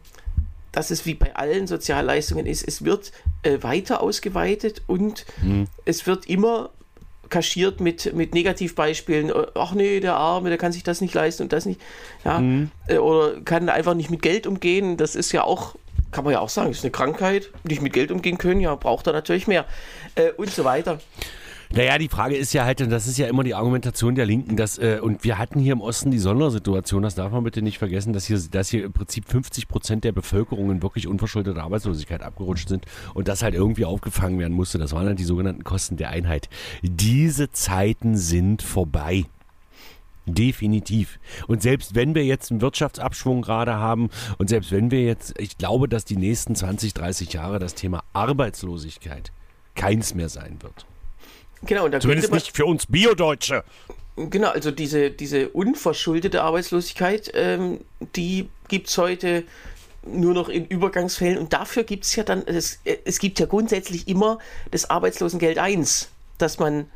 dass 0.72 0.90
es 0.90 1.06
wie 1.06 1.14
bei 1.14 1.36
allen 1.36 1.66
Sozialleistungen 1.66 2.46
ist, 2.46 2.66
es 2.66 2.84
wird 2.84 3.12
äh, 3.42 3.58
weiter 3.62 4.02
ausgeweitet 4.02 4.82
und 4.86 5.26
mhm. 5.42 5.69
es 5.84 6.06
wird 6.06 6.26
immer 6.26 6.70
kaschiert 7.28 7.80
mit, 7.80 8.12
mit 8.14 8.34
Negativbeispielen. 8.34 9.32
Ach 9.54 9.72
nee, 9.72 10.00
der 10.00 10.16
Arme, 10.16 10.50
der 10.50 10.58
kann 10.58 10.72
sich 10.72 10.82
das 10.82 11.00
nicht 11.00 11.14
leisten 11.14 11.44
und 11.44 11.52
das 11.52 11.64
nicht. 11.64 11.80
Ja, 12.24 12.40
mhm. 12.40 12.70
Äh, 12.88 12.98
oder 12.98 13.40
kann 13.42 13.69
einfach 13.69 13.94
nicht 13.94 14.10
mit 14.10 14.22
Geld 14.22 14.46
umgehen. 14.46 14.96
Das 14.96 15.14
ist 15.14 15.32
ja 15.32 15.44
auch 15.44 15.74
kann 16.12 16.24
man 16.24 16.34
ja 16.34 16.40
auch 16.40 16.50
sagen, 16.50 16.70
ist 16.70 16.84
eine 16.84 16.90
Krankheit, 16.90 17.50
nicht 17.64 17.80
mit 17.80 17.94
Geld 17.94 18.12
umgehen 18.12 18.38
können, 18.38 18.60
ja, 18.60 18.74
braucht 18.74 19.06
er 19.06 19.14
natürlich 19.14 19.46
mehr 19.46 19.64
äh, 20.14 20.30
und 20.32 20.50
so 20.50 20.62
weiter. 20.64 21.00
Naja, 21.74 21.96
die 21.96 22.08
Frage 22.08 22.36
ist 22.36 22.52
ja 22.52 22.66
halt, 22.66 22.82
und 22.82 22.90
das 22.90 23.06
ist 23.06 23.16
ja 23.16 23.28
immer 23.28 23.44
die 23.44 23.54
Argumentation 23.54 24.14
der 24.14 24.26
Linken, 24.26 24.56
dass, 24.56 24.76
äh, 24.76 24.98
und 25.00 25.24
wir 25.24 25.38
hatten 25.38 25.58
hier 25.58 25.72
im 25.72 25.80
Osten 25.80 26.10
die 26.10 26.19
Sondersituation, 26.19 27.02
das 27.02 27.14
darf 27.14 27.32
man 27.32 27.44
bitte 27.44 27.62
nicht 27.62 27.78
vergessen, 27.78 28.12
dass 28.12 28.26
hier, 28.26 28.38
dass 28.50 28.69
hier 28.69 28.84
im 28.84 28.92
Prinzip 28.92 29.26
50 29.26 29.69
Prozent 29.69 30.04
der 30.04 30.12
Bevölkerung 30.12 30.70
in 30.70 30.82
wirklich 30.82 31.08
unverschuldete 31.08 31.62
Arbeitslosigkeit 31.62 32.22
abgerutscht 32.22 32.69
sind 32.69 32.84
und 33.14 33.26
das 33.26 33.42
halt 33.42 33.54
irgendwie 33.54 33.86
aufgefangen 33.86 34.38
werden 34.38 34.52
musste. 34.52 34.76
Das 34.76 34.92
waren 34.92 35.06
halt 35.06 35.19
die 35.19 35.24
sogenannten 35.24 35.64
Kosten 35.64 35.96
der 35.96 36.10
Einheit. 36.10 36.50
Diese 36.82 37.50
Zeiten 37.50 38.19
sind 38.19 38.60
vorbei. 38.60 39.24
Definitiv. 40.26 41.19
Und 41.46 41.62
selbst 41.62 41.94
wenn 41.94 42.14
wir 42.14 42.24
jetzt 42.26 42.50
einen 42.50 42.60
Wirtschaftsabschwung 42.60 43.41
gerade 43.41 43.76
haben 43.76 44.10
und 44.36 44.50
selbst 44.50 44.72
wenn 44.72 44.91
wir 44.91 45.02
jetzt, 45.05 45.41
ich 45.41 45.56
glaube, 45.56 45.88
dass 45.88 46.05
die 46.05 46.17
nächsten 46.17 46.55
20, 46.55 46.93
30 46.93 47.32
Jahre 47.32 47.58
das 47.58 47.74
Thema 47.74 48.05
Arbeitslosigkeit 48.12 49.32
keins 49.74 50.14
mehr 50.14 50.29
sein 50.29 50.58
wird. 50.60 50.84
Genau, 51.64 51.84
und 51.84 51.92
da 51.92 52.00
Zumindest 52.00 52.32
nicht 52.32 52.56
für 52.56 52.66
uns 52.66 52.86
Biodeutsche. 52.86 53.64
Genau, 54.16 54.48
also 54.48 54.70
diese, 54.70 55.10
diese 55.10 55.48
unverschuldete 55.48 56.42
Arbeitslosigkeit, 56.42 57.31
ähm, 57.34 57.81
die 58.14 58.48
gibt 58.69 58.88
es 58.88 58.98
heute 58.98 59.44
nur 60.04 60.34
noch 60.34 60.48
in 60.48 60.66
Übergangsfällen 60.66 61.38
und 61.38 61.52
dafür 61.52 61.84
gibt 61.84 62.04
es 62.04 62.16
ja 62.16 62.24
dann, 62.24 62.42
es, 62.46 62.81
es 63.04 63.19
gibt 63.19 63.38
ja 63.38 63.46
grundsätzlich 63.46 64.08
immer 64.08 64.38
das 64.70 64.90
Arbeitslosengeld 64.90 65.58
1, 65.58 66.10
dass 66.38 66.58
man 66.58 66.86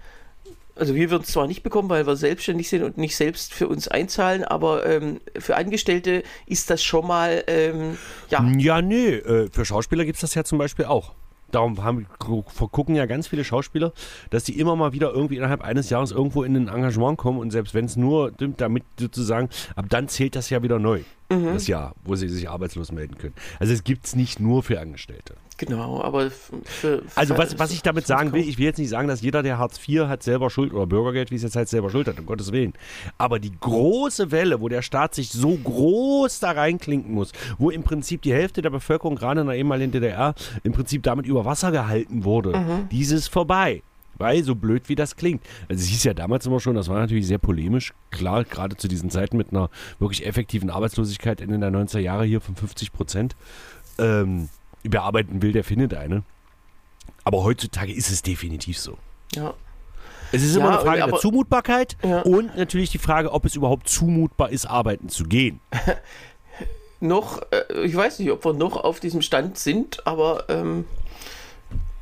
also 0.75 0.94
wir 0.94 1.11
würden 1.11 1.23
es 1.23 1.30
zwar 1.30 1.46
nicht 1.46 1.62
bekommen, 1.62 1.88
weil 1.88 2.06
wir 2.06 2.16
selbstständig 2.16 2.68
sind 2.68 2.82
und 2.82 2.99
nicht 2.99 3.16
selbst 3.16 3.54
für 3.54 3.66
uns 3.66 3.88
einzahlen, 3.88 4.44
aber 4.44 4.85
ähm, 4.87 5.20
für 5.38 5.56
Angestellte 5.56 6.23
ist 6.46 6.68
das 6.68 6.82
schon 6.82 7.06
mal, 7.06 7.44
ähm, 7.46 7.96
ja. 8.28 8.46
Ja, 8.58 8.82
nee, 8.82 9.14
äh, 9.14 9.49
für 9.50 9.64
Schauspieler 9.64 10.04
gibt 10.04 10.16
es 10.16 10.20
das 10.20 10.35
ja 10.35 10.44
zum 10.44 10.58
Beispiel 10.58 10.85
auch. 10.85 11.14
Darum 11.57 11.83
haben, 11.83 12.07
gucken 12.19 12.95
ja 12.95 13.07
ganz 13.07 13.29
viele 13.29 13.43
Schauspieler, 13.43 13.93
dass 14.29 14.45
die 14.45 14.59
immer 14.61 14.77
mal 14.77 14.93
wieder 14.93 15.11
irgendwie 15.11 15.37
innerhalb 15.39 15.63
eines 15.63 15.89
Jahres 15.89 16.13
irgendwo 16.13 16.43
in 16.43 16.55
ein 16.55 16.69
Engagement 16.69 17.17
kommen 17.17 17.39
und 17.39 17.51
selbst 17.51 17.73
wenn 17.73 17.87
es 17.87 17.97
nur, 17.97 18.31
damit 18.31 18.85
sozusagen, 19.01 19.49
ab 19.75 19.87
dann 19.89 20.07
zählt 20.09 20.37
das 20.37 20.51
ja 20.51 20.63
wieder 20.63 20.79
neu, 20.79 21.01
mhm. 21.28 21.54
das 21.54 21.66
Jahr, 21.66 21.95
wo 22.04 22.14
sie 22.14 22.28
sich 22.28 22.49
arbeitslos 22.49 22.92
melden 22.92 23.18
können. 23.18 23.35
Also 23.59 23.73
es 23.73 23.85
gibt 23.85 24.06
es 24.06 24.16
nicht 24.16 24.40
nur 24.40 24.62
für 24.62 24.80
Angestellte. 24.80 25.35
Genau, 25.59 26.02
aber 26.02 26.30
für, 26.30 26.56
für 26.64 27.02
Also 27.14 27.38
was, 27.38 27.59
was 27.59 27.73
ich 27.73 27.80
damit 27.83 28.06
sagen 28.06 28.33
will, 28.33 28.47
ich 28.47 28.59
will 28.59 28.66
jetzt 28.66 28.78
nicht 28.78 28.90
sagen, 28.90 29.09
dass 29.09 29.23
jeder, 29.23 29.42
der 29.42 29.56
Hartz 29.59 29.80
IV 29.87 30.02
hat, 30.06 30.23
selber 30.23 30.50
Schuld 30.50 30.73
oder 30.75 30.87
Bürgergeld, 30.87 31.30
wie 31.30 31.37
es 31.37 31.42
jetzt 31.42 31.56
heißt, 31.56 31.71
selber 31.71 31.88
Schuld 31.88 32.09
hat, 32.09 32.18
um 32.18 32.26
Gottes 32.26 32.52
Willen. 32.52 32.75
Aber 33.16 33.38
die 33.38 33.52
große 33.59 34.30
Welle, 34.30 34.61
wo 34.61 34.68
der 34.68 34.83
Staat 34.83 35.14
sich 35.14 35.30
so 35.30 35.56
groß 35.56 36.40
da 36.40 36.50
reinklinken 36.50 37.12
muss, 37.12 37.33
wo 37.56 37.71
im 37.71 37.85
Prinzip 37.85 38.23
die 38.23 38.35
Hälfte 38.35 38.61
der 38.61 38.71
Bevölkerung 38.71 39.16
gerade 39.16 39.40
in 39.40 39.47
der 39.47 39.56
ehemaligen 39.56 39.92
DDR 39.92 40.35
im 40.62 40.73
Prinzip 40.73 41.02
damit 41.02 41.26
über 41.26 41.47
Wasser 41.47 41.73
gehalten 41.73 42.25
wurde, 42.25 42.59
mhm. 42.59 42.88
dieses 42.90 43.26
vorbei. 43.28 43.83
Weil, 44.18 44.42
so 44.44 44.54
blöd 44.54 44.88
wie 44.88 44.94
das 44.94 45.16
klingt. 45.16 45.42
Also 45.68 45.82
es 45.82 45.88
hieß 45.88 46.04
ja 46.04 46.14
damals 46.14 46.46
immer 46.46 46.61
schon, 46.61 46.75
das 46.75 46.88
war 46.88 46.99
natürlich 46.99 47.26
sehr 47.26 47.38
polemisch, 47.38 47.92
klar, 48.11 48.44
gerade 48.44 48.76
zu 48.76 48.88
diesen 48.88 49.11
Zeiten 49.11 49.37
mit 49.37 49.50
einer 49.50 49.70
wirklich 49.99 50.26
effektiven 50.26 50.70
Arbeitslosigkeit 50.70 51.40
in 51.40 51.50
den 51.50 51.62
90er 51.62 51.99
Jahre 51.99 52.25
hier 52.25 52.40
von 52.40 52.56
50 52.56 52.92
Prozent. 52.92 53.37
Ähm, 53.99 54.49
bearbeiten 54.82 55.42
will, 55.42 55.52
der 55.52 55.64
findet 55.64 55.94
eine. 55.94 56.23
Aber 57.25 57.42
heutzutage 57.42 57.92
ist 57.92 58.11
es 58.11 58.23
definitiv 58.23 58.78
so. 58.78 58.99
Ja. 59.35 59.54
Es 60.32 60.42
ist 60.42 60.56
immer 60.56 60.70
eine 60.70 60.80
Frage 60.80 61.02
aber, 61.02 61.12
der 61.12 61.20
Zumutbarkeit 61.20 61.96
ja. 62.02 62.23
und 62.23 62.56
natürlich 62.56 62.90
die 62.90 62.99
Frage, 62.99 63.32
ob 63.32 63.44
es 63.44 63.54
überhaupt 63.54 63.88
zumutbar 63.88 64.50
ist, 64.50 64.66
arbeiten 64.66 65.08
zu 65.08 65.25
gehen. 65.25 65.61
noch, 67.00 67.42
äh, 67.50 67.85
ich 67.85 67.94
weiß 67.94 68.18
nicht, 68.18 68.30
ob 68.30 68.44
wir 68.44 68.52
noch 68.52 68.76
auf 68.76 69.00
diesem 69.00 69.23
Stand 69.23 69.58
sind, 69.58 70.06
aber 70.06 70.44
ähm, 70.49 70.85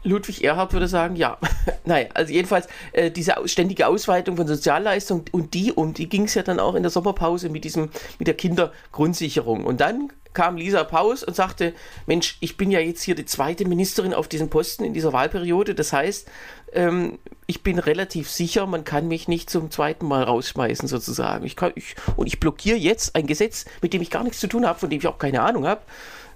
Ludwig 0.05 0.45
Erhard 0.45 0.73
würde 0.73 0.89
sagen, 0.89 1.17
ja. 1.17 1.39
naja, 1.85 2.09
also 2.15 2.33
jedenfalls 2.33 2.69
äh, 2.93 3.11
diese 3.11 3.35
ständige 3.47 3.87
Ausweitung 3.87 4.37
von 4.37 4.47
Sozialleistungen 4.47 5.25
und 5.33 5.55
die 5.55 5.73
um, 5.73 5.95
die 5.95 6.09
ging 6.09 6.25
es 6.25 6.35
ja 6.35 6.43
dann 6.43 6.61
auch 6.61 6.75
in 6.75 6.83
der 6.83 6.91
Sommerpause 6.91 7.49
mit 7.49 7.65
diesem, 7.65 7.91
mit 8.19 8.29
der 8.29 8.35
Kindergrundsicherung. 8.35 9.65
Und 9.65 9.81
dann 9.81 10.11
kam 10.35 10.57
Lisa 10.57 10.85
Paus 10.85 11.23
und 11.23 11.35
sagte, 11.35 11.73
Mensch, 12.07 12.37
ich 12.41 12.57
bin 12.57 12.71
ja 12.71 12.81
jetzt 12.81 13.03
hier 13.03 13.15
die 13.15 13.25
zweite 13.25 13.65
Ministerin 13.67 14.13
auf 14.13 14.29
diesem 14.29 14.51
Posten 14.51 14.85
in 14.85 14.93
dieser 14.93 15.13
Wahlperiode. 15.13 15.75
Das 15.75 15.93
heißt, 15.93 16.29
ähm, 16.73 17.19
ich 17.47 17.63
bin 17.63 17.79
relativ 17.79 18.29
sicher, 18.29 18.67
man 18.67 18.85
kann 18.85 19.09
mich 19.09 19.29
nicht 19.29 19.49
zum 19.49 19.71
zweiten 19.71 20.07
Mal 20.07 20.25
rausschmeißen 20.25 20.89
sozusagen. 20.89 21.47
Ich 21.47 21.57
kann, 21.57 21.73
ich, 21.77 21.95
und 22.17 22.27
ich 22.27 22.41
blockiere 22.41 22.77
jetzt 22.77 23.15
ein 23.15 23.27
Gesetz, 23.27 23.65
mit 23.81 23.95
dem 23.95 24.03
ich 24.03 24.11
gar 24.11 24.25
nichts 24.25 24.41
zu 24.41 24.49
tun 24.49 24.67
habe, 24.67 24.79
von 24.79 24.91
dem 24.91 24.99
ich 24.99 25.07
auch 25.07 25.19
keine 25.19 25.41
Ahnung 25.41 25.67
habe 25.67 25.83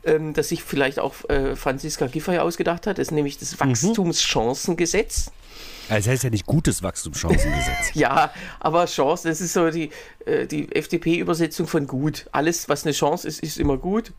ähm, 0.04 0.34
das 0.34 0.48
sich 0.48 0.62
vielleicht 0.62 0.98
auch 0.98 1.28
äh, 1.28 1.56
Franziska 1.56 2.06
Giffey 2.06 2.38
ausgedacht 2.38 2.86
hat, 2.86 2.98
ist 2.98 3.12
nämlich 3.12 3.38
das 3.38 3.52
mhm. 3.52 3.70
Wachstumschancengesetz. 3.70 5.30
Es 5.90 6.06
heißt 6.06 6.24
ja 6.24 6.30
nicht 6.30 6.46
gutes 6.46 6.82
Wachstumschancengesetz. 6.82 7.90
ja, 7.94 8.30
aber 8.60 8.84
Chance, 8.86 9.28
das 9.28 9.40
ist 9.40 9.54
so 9.54 9.70
die, 9.70 9.90
äh, 10.26 10.46
die 10.46 10.70
FDP-Übersetzung 10.74 11.66
von 11.66 11.86
gut. 11.86 12.26
Alles, 12.32 12.68
was 12.68 12.84
eine 12.84 12.92
Chance 12.92 13.26
ist, 13.26 13.42
ist 13.42 13.58
immer 13.58 13.78
gut. 13.78 14.12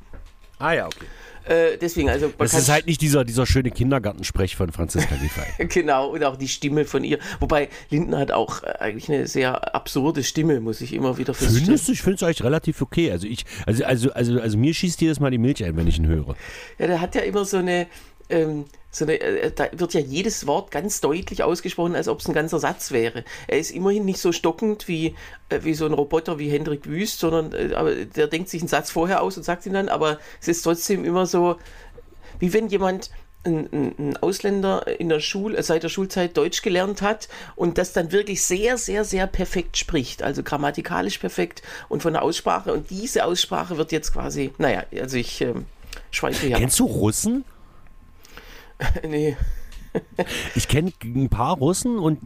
Ah 0.58 0.74
ja, 0.74 0.88
okay. 0.88 1.06
Äh, 1.50 1.78
deswegen, 1.78 2.10
also. 2.10 2.32
Das 2.38 2.54
ist 2.54 2.70
halt 2.70 2.86
nicht 2.86 3.02
dieser, 3.02 3.26
dieser 3.26 3.48
schöne 3.48 3.72
Kindergartensprech 3.72 4.56
von 4.56 4.72
Franziska 4.72 5.16
Giffey. 5.16 5.66
genau, 5.68 6.10
und 6.10 6.24
auch 6.24 6.36
die 6.36 6.48
Stimme 6.48 6.86
von 6.86 7.04
ihr. 7.04 7.18
Wobei 7.40 7.70
Lindner 7.90 8.20
hat 8.20 8.32
auch 8.32 8.62
äh, 8.62 8.68
eigentlich 8.80 9.10
eine 9.10 9.26
sehr 9.26 9.74
absurde 9.74 10.24
Stimme, 10.24 10.60
muss 10.60 10.80
ich 10.80 10.94
immer 10.94 11.18
wieder 11.18 11.34
feststellen. 11.34 11.66
Findest 11.66 11.88
du? 11.88 11.94
Ich 11.94 12.04
finde 12.04 12.18
es 12.18 12.24
eigentlich 12.24 12.44
relativ 12.44 12.84
okay. 12.84 13.12
Also, 13.12 13.26
ich, 13.26 13.46
also, 13.66 13.84
also, 13.84 14.12
also, 14.12 14.40
also 14.40 14.58
mir 14.60 14.76
schießt 14.76 15.02
jedes 15.02 15.20
Mal 15.20 15.32
die 15.32 15.40
Milch 15.40 15.64
ein, 15.64 15.76
wenn 15.76 15.88
ich 15.88 15.98
ihn 15.98 16.06
höre. 16.06 16.36
Ja, 16.78 16.86
der 16.86 17.02
hat 17.02 17.16
ja 17.16 17.22
immer 17.22 17.44
so 17.46 17.58
eine. 17.58 17.88
Ähm, 18.30 18.66
so 18.92 19.06
eine, 19.06 19.20
äh, 19.20 19.52
da 19.52 19.68
wird 19.72 19.94
ja 19.94 20.00
jedes 20.00 20.48
Wort 20.48 20.72
ganz 20.72 21.02
deutlich 21.02 21.44
ausgesprochen, 21.44 21.96
als 21.96 22.08
ob 22.08 22.20
es 22.20 22.28
ein 22.28 22.34
ganzer 22.34 22.60
Satz 22.60 22.92
wäre. 22.92 23.24
Er 23.48 23.60
ist 23.60 23.72
immerhin 23.72 24.06
nicht 24.06 24.20
so 24.20 24.32
stockend 24.32 24.88
wie, 24.88 25.16
äh, 25.50 25.60
wie 25.64 25.74
so 25.74 25.86
ein 25.86 25.94
Roboter 25.94 26.40
wie 26.40 26.50
Hendrik 26.50 26.88
Wüst, 26.88 27.20
sondern 27.20 27.54
äh, 27.54 27.74
aber 27.76 27.94
der 27.94 28.28
denkt 28.28 28.50
sich 28.50 28.62
einen 28.62 28.68
Satz 28.68 28.90
vorher 28.90 29.22
aus 29.22 29.38
und 29.38 29.44
sagt 29.44 29.66
ihn 29.66 29.74
dann, 29.74 29.90
aber 29.90 30.20
es 30.42 30.48
ist 30.48 30.64
trotzdem 30.64 31.06
immer 31.06 31.26
so, 31.26 31.58
wie 32.40 32.54
wenn 32.54 32.68
jemand 32.68 33.12
ein, 33.46 33.96
ein, 33.98 34.18
Ausländer 34.18 34.86
in 35.00 35.08
der 35.08 35.20
Schule, 35.20 35.62
seit 35.64 35.84
der 35.84 35.90
Schulzeit 35.90 36.36
Deutsch 36.36 36.62
gelernt 36.62 37.02
hat 37.02 37.30
und 37.56 37.78
das 37.78 37.94
dann 37.94 38.12
wirklich 38.12 38.44
sehr, 38.44 38.78
sehr, 38.78 39.06
sehr 39.06 39.28
perfekt 39.28 39.78
spricht. 39.78 40.24
Also 40.24 40.44
grammatikalisch 40.44 41.20
perfekt 41.20 41.62
und 41.88 42.02
von 42.02 42.14
der 42.14 42.24
Aussprache. 42.24 42.74
Und 42.74 42.90
diese 42.90 43.24
Aussprache 43.24 43.78
wird 43.78 43.92
jetzt 43.92 44.14
quasi, 44.14 44.52
naja, 44.58 44.84
also 45.00 45.16
ich 45.16 45.42
ähm, 45.42 45.66
schweife 46.12 46.48
ja. 46.48 46.58
Kennst 46.58 46.80
du 46.80 46.86
Russen? 46.86 47.46
nee. 49.08 49.36
ich 50.56 50.68
kenne 50.68 50.92
ein 51.04 51.30
paar 51.30 51.58
Russen 51.58 51.98
und 51.98 52.20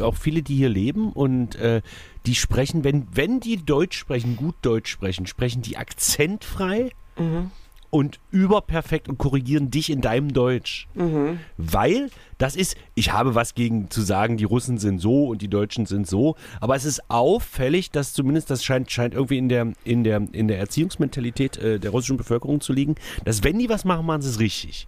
auch 0.00 0.16
viele, 0.16 0.42
die 0.42 0.56
hier 0.56 0.68
leben 0.68 1.12
und 1.12 1.56
äh, 1.56 1.82
die 2.26 2.34
sprechen, 2.34 2.84
wenn, 2.84 3.06
wenn 3.12 3.40
die 3.40 3.64
Deutsch 3.64 3.98
sprechen, 3.98 4.36
gut 4.36 4.56
Deutsch 4.62 4.90
sprechen, 4.90 5.26
sprechen 5.26 5.62
die 5.62 5.76
akzentfrei 5.76 6.90
mhm. 7.18 7.50
und 7.90 8.20
überperfekt 8.30 9.08
und 9.08 9.16
korrigieren 9.16 9.70
dich 9.70 9.90
in 9.90 10.00
deinem 10.00 10.32
Deutsch. 10.32 10.88
Mhm. 10.94 11.38
Weil 11.56 12.10
das 12.38 12.54
ist, 12.54 12.76
ich 12.94 13.12
habe 13.12 13.34
was 13.34 13.54
gegen 13.54 13.88
zu 13.90 14.02
sagen, 14.02 14.36
die 14.36 14.44
Russen 14.44 14.76
sind 14.78 14.98
so 14.98 15.28
und 15.28 15.40
die 15.40 15.48
Deutschen 15.48 15.86
sind 15.86 16.06
so, 16.06 16.36
aber 16.60 16.76
es 16.76 16.84
ist 16.84 17.08
auffällig, 17.08 17.90
dass 17.90 18.12
zumindest 18.12 18.50
das 18.50 18.62
scheint, 18.62 18.90
scheint 18.90 19.14
irgendwie 19.14 19.38
in 19.38 19.48
der, 19.48 19.72
in 19.84 20.04
der, 20.04 20.22
in 20.32 20.48
der 20.48 20.58
Erziehungsmentalität 20.58 21.56
äh, 21.56 21.78
der 21.78 21.92
russischen 21.92 22.18
Bevölkerung 22.18 22.60
zu 22.60 22.72
liegen, 22.72 22.96
dass 23.24 23.42
wenn 23.42 23.58
die 23.58 23.70
was 23.70 23.84
machen, 23.84 24.04
machen 24.04 24.22
sie 24.22 24.30
es 24.30 24.40
richtig. 24.40 24.86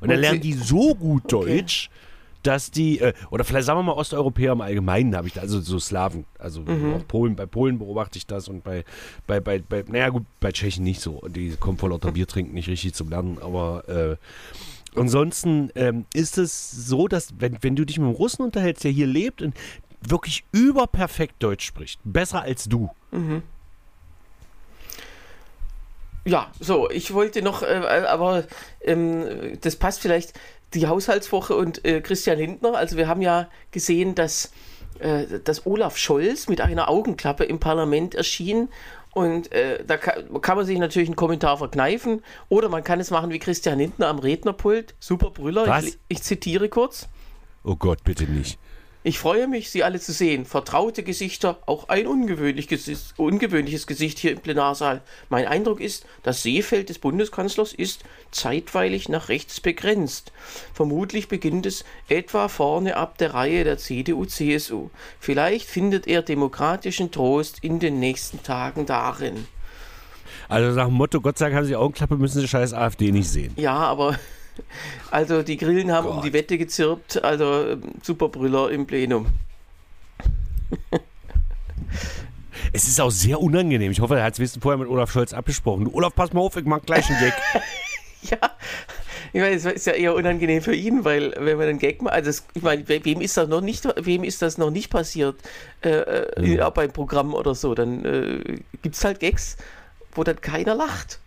Und 0.00 0.10
dann 0.10 0.20
lernen 0.20 0.40
die 0.40 0.52
so 0.52 0.94
gut 0.94 1.32
Deutsch, 1.32 1.88
okay. 1.90 2.40
dass 2.42 2.70
die, 2.70 3.00
äh, 3.00 3.12
oder 3.30 3.44
vielleicht 3.44 3.66
sagen 3.66 3.78
wir 3.78 3.82
mal 3.84 3.92
Osteuropäer 3.92 4.52
im 4.52 4.60
Allgemeinen 4.60 5.16
habe 5.16 5.28
ich 5.28 5.34
da, 5.34 5.40
also 5.40 5.60
so 5.60 5.78
Slawen, 5.78 6.24
also 6.38 6.60
mhm. 6.60 6.94
auch 6.94 7.08
Polen, 7.08 7.36
bei 7.36 7.46
Polen 7.46 7.78
beobachte 7.78 8.18
ich 8.18 8.26
das 8.26 8.48
und 8.48 8.64
bei, 8.64 8.84
bei, 9.26 9.40
bei, 9.40 9.58
bei, 9.58 9.84
naja 9.88 10.10
gut, 10.10 10.24
bei 10.40 10.52
Tschechen 10.52 10.84
nicht 10.84 11.00
so. 11.00 11.22
Die 11.28 11.56
kommen 11.58 11.78
vor 11.78 11.90
lauter 11.90 12.12
Bier 12.12 12.26
trinken 12.26 12.54
nicht 12.54 12.68
richtig 12.68 12.94
zum 12.94 13.10
Lernen, 13.10 13.38
aber 13.40 13.88
äh, 13.88 14.16
ansonsten 14.98 15.70
ähm, 15.74 16.06
ist 16.14 16.38
es 16.38 16.70
so, 16.70 17.08
dass 17.08 17.34
wenn, 17.38 17.58
wenn 17.62 17.76
du 17.76 17.84
dich 17.84 17.98
mit 17.98 18.06
einem 18.06 18.16
Russen 18.16 18.42
unterhältst, 18.42 18.84
der 18.84 18.90
hier 18.90 19.06
lebt 19.06 19.42
und 19.42 19.54
wirklich 20.00 20.44
überperfekt 20.52 21.42
Deutsch 21.42 21.66
spricht, 21.66 22.00
besser 22.04 22.42
als 22.42 22.68
du. 22.68 22.90
Mhm. 23.12 23.42
Ja, 26.26 26.50
so, 26.58 26.90
ich 26.90 27.14
wollte 27.14 27.40
noch, 27.40 27.62
äh, 27.62 28.04
aber 28.08 28.44
ähm, 28.82 29.58
das 29.60 29.76
passt 29.76 30.00
vielleicht, 30.00 30.32
die 30.74 30.86
Haushaltswoche 30.86 31.54
und 31.54 31.84
äh, 31.84 32.00
Christian 32.00 32.38
Lindner. 32.38 32.74
Also 32.74 32.96
wir 32.96 33.08
haben 33.08 33.22
ja 33.22 33.48
gesehen, 33.70 34.14
dass, 34.14 34.50
äh, 34.98 35.38
dass 35.42 35.66
Olaf 35.66 35.96
Scholz 35.96 36.48
mit 36.48 36.60
einer 36.60 36.88
Augenklappe 36.88 37.44
im 37.44 37.60
Parlament 37.60 38.14
erschien. 38.14 38.68
Und 39.12 39.50
äh, 39.52 39.82
da 39.86 39.96
kann, 39.96 40.40
kann, 40.42 40.56
man 40.56 40.66
sich 40.66 40.78
natürlich 40.78 41.08
einen 41.08 41.16
Kommentar 41.16 41.56
verkneifen. 41.58 42.22
Oder 42.48 42.68
man 42.68 42.84
kann 42.84 43.00
es 43.00 43.10
machen 43.10 43.30
wie 43.30 43.38
Christian 43.38 43.78
Lindner 43.78 44.08
am 44.08 44.18
Rednerpult. 44.18 44.94
Super 44.98 45.30
Brüller. 45.30 45.82
Ich, 45.82 45.96
ich 46.08 46.22
zitiere 46.22 46.68
kurz. 46.68 47.08
Oh 47.64 47.76
Gott, 47.76 48.04
bitte 48.04 48.24
nicht. 48.24 48.58
Ich 49.06 49.20
freue 49.20 49.46
mich, 49.46 49.70
Sie 49.70 49.84
alle 49.84 50.00
zu 50.00 50.12
sehen. 50.12 50.44
Vertraute 50.44 51.04
Gesichter, 51.04 51.60
auch 51.66 51.88
ein 51.88 52.08
ungewöhnliches, 52.08 53.14
ungewöhnliches 53.16 53.86
Gesicht 53.86 54.18
hier 54.18 54.32
im 54.32 54.40
Plenarsaal. 54.40 55.00
Mein 55.28 55.46
Eindruck 55.46 55.80
ist, 55.80 56.04
das 56.24 56.42
Seefeld 56.42 56.88
des 56.88 56.98
Bundeskanzlers 56.98 57.72
ist 57.72 58.02
zeitweilig 58.32 59.08
nach 59.08 59.28
rechts 59.28 59.60
begrenzt. 59.60 60.32
Vermutlich 60.74 61.28
beginnt 61.28 61.66
es 61.66 61.84
etwa 62.08 62.48
vorne 62.48 62.96
ab 62.96 63.16
der 63.18 63.32
Reihe 63.32 63.62
der 63.62 63.78
CDU-CSU. 63.78 64.90
Vielleicht 65.20 65.68
findet 65.68 66.08
er 66.08 66.22
demokratischen 66.22 67.12
Trost 67.12 67.58
in 67.62 67.78
den 67.78 68.00
nächsten 68.00 68.42
Tagen 68.42 68.86
darin. 68.86 69.46
Also 70.48 70.76
nach 70.76 70.86
dem 70.86 70.94
Motto, 70.94 71.20
Gott 71.20 71.38
sei 71.38 71.44
Dank 71.44 71.58
haben 71.58 71.66
Sie 71.66 71.76
Augenklappe, 71.76 72.16
müssen 72.16 72.40
Sie 72.40 72.48
scheiß 72.48 72.72
AfD 72.72 73.12
nicht 73.12 73.30
sehen. 73.30 73.52
Ja, 73.54 73.76
aber 73.76 74.18
also 75.10 75.42
die 75.42 75.56
Grillen 75.56 75.92
haben 75.92 76.06
Gott. 76.06 76.16
um 76.16 76.22
die 76.22 76.32
Wette 76.32 76.58
gezirpt, 76.58 77.22
also 77.22 77.66
ähm, 77.70 77.82
Superbrüller 78.02 78.70
im 78.70 78.86
Plenum. 78.86 79.26
Es 82.72 82.88
ist 82.88 83.00
auch 83.00 83.10
sehr 83.10 83.40
unangenehm. 83.40 83.92
Ich 83.92 84.00
hoffe, 84.00 84.16
er 84.16 84.24
hat 84.24 84.38
es 84.38 84.58
vorher 84.60 84.78
mit 84.78 84.88
Olaf 84.88 85.10
Scholz 85.10 85.32
abgesprochen. 85.32 85.86
Olaf, 85.92 86.14
pass 86.14 86.32
mal 86.32 86.40
auf, 86.40 86.56
ich 86.56 86.64
mach 86.64 86.82
gleich 86.82 87.08
einen 87.08 87.20
Gag. 87.20 87.34
ja, 88.22 88.50
ich 89.32 89.40
meine, 89.40 89.54
es 89.54 89.64
ist 89.64 89.86
ja 89.86 89.92
eher 89.92 90.14
unangenehm 90.14 90.62
für 90.62 90.74
ihn, 90.74 91.04
weil 91.04 91.34
wenn 91.38 91.58
man 91.58 91.68
einen 91.68 91.78
Gag 91.78 92.02
macht, 92.02 92.14
also 92.14 92.30
es, 92.30 92.44
ich 92.54 92.62
meine, 92.62 92.88
wem 92.88 93.20
ist 93.20 93.36
das 93.36 93.48
noch 93.48 93.60
nicht, 93.60 93.86
wem 94.04 94.24
ist 94.24 94.42
das 94.42 94.58
noch 94.58 94.70
nicht 94.70 94.90
passiert 94.90 95.36
äh, 95.82 95.90
äh 95.90 96.56
ja. 96.56 96.70
beim 96.70 96.92
Programm 96.92 97.34
oder 97.34 97.54
so, 97.54 97.74
dann 97.74 98.04
äh, 98.04 98.58
gibt 98.82 98.94
es 98.94 99.04
halt 99.04 99.20
Gags, 99.20 99.56
wo 100.12 100.24
dann 100.24 100.40
keiner 100.40 100.74
lacht. 100.74 101.20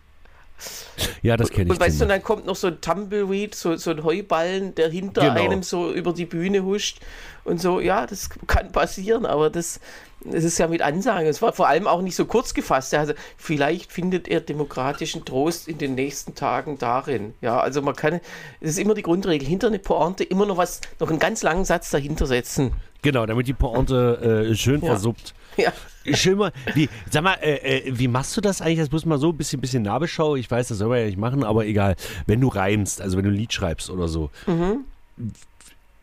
Ja, 1.22 1.36
das 1.36 1.50
kenne 1.50 1.64
ich. 1.64 1.70
Und 1.70 1.80
weißt 1.80 2.00
du, 2.00 2.06
dann 2.06 2.22
kommt 2.22 2.46
noch 2.46 2.56
so 2.56 2.68
ein 2.68 2.80
Tumbleweed, 2.80 3.54
so, 3.54 3.76
so 3.76 3.90
ein 3.90 4.04
Heuballen, 4.04 4.74
der 4.74 4.88
hinter 4.88 5.22
genau. 5.22 5.40
einem 5.40 5.62
so 5.62 5.92
über 5.92 6.12
die 6.12 6.26
Bühne 6.26 6.64
huscht 6.64 7.00
und 7.44 7.60
so. 7.60 7.80
Ja, 7.80 8.06
das 8.06 8.28
kann 8.46 8.72
passieren, 8.72 9.26
aber 9.26 9.50
das, 9.50 9.80
das 10.24 10.44
ist 10.44 10.58
ja 10.58 10.68
mit 10.68 10.82
Ansagen. 10.82 11.26
Es 11.26 11.42
war 11.42 11.52
vor 11.52 11.68
allem 11.68 11.86
auch 11.86 12.02
nicht 12.02 12.16
so 12.16 12.24
kurz 12.24 12.54
gefasst. 12.54 12.94
Also, 12.94 13.14
vielleicht 13.36 13.92
findet 13.92 14.28
er 14.28 14.40
demokratischen 14.40 15.24
Trost 15.24 15.68
in 15.68 15.78
den 15.78 15.94
nächsten 15.94 16.34
Tagen 16.34 16.78
darin. 16.78 17.34
Ja, 17.40 17.60
also 17.60 17.82
man 17.82 17.96
kann, 17.96 18.20
das 18.60 18.70
ist 18.70 18.78
immer 18.78 18.94
die 18.94 19.02
Grundregel, 19.02 19.46
hinter 19.46 19.68
eine 19.68 19.78
Pointe 19.78 20.24
immer 20.24 20.46
noch 20.46 20.56
was, 20.56 20.80
noch 20.98 21.10
einen 21.10 21.18
ganz 21.18 21.42
langen 21.42 21.64
Satz 21.64 21.90
dahinter 21.90 22.26
setzen. 22.26 22.72
Genau, 23.02 23.26
damit 23.26 23.46
die 23.48 23.54
Pointe 23.54 24.48
äh, 24.50 24.54
schön 24.54 24.80
ja. 24.80 24.88
versuppt. 24.88 25.34
Ja. 25.56 25.72
Schön 26.14 26.38
mal, 26.38 26.52
wie, 26.74 26.88
sag 27.10 27.22
mal, 27.22 27.34
äh, 27.42 27.78
äh, 27.78 27.98
wie 27.98 28.08
machst 28.08 28.36
du 28.36 28.40
das 28.40 28.62
eigentlich? 28.62 28.78
Das 28.78 28.90
muss 28.90 29.04
mal 29.04 29.18
so 29.18 29.30
ein 29.30 29.36
bisschen, 29.36 29.60
bisschen 29.60 29.82
Nahbeschau. 29.82 30.36
Ich 30.36 30.50
weiß, 30.50 30.68
das 30.68 30.78
soll 30.78 30.88
man 30.88 30.98
ja 30.98 31.06
nicht 31.06 31.18
machen, 31.18 31.44
aber 31.44 31.66
egal. 31.66 31.96
Wenn 32.26 32.40
du 32.40 32.48
reimst, 32.48 33.00
also 33.00 33.16
wenn 33.16 33.24
du 33.24 33.30
ein 33.30 33.36
Lied 33.36 33.52
schreibst 33.52 33.90
oder 33.90 34.08
so, 34.08 34.30
mhm. 34.46 34.84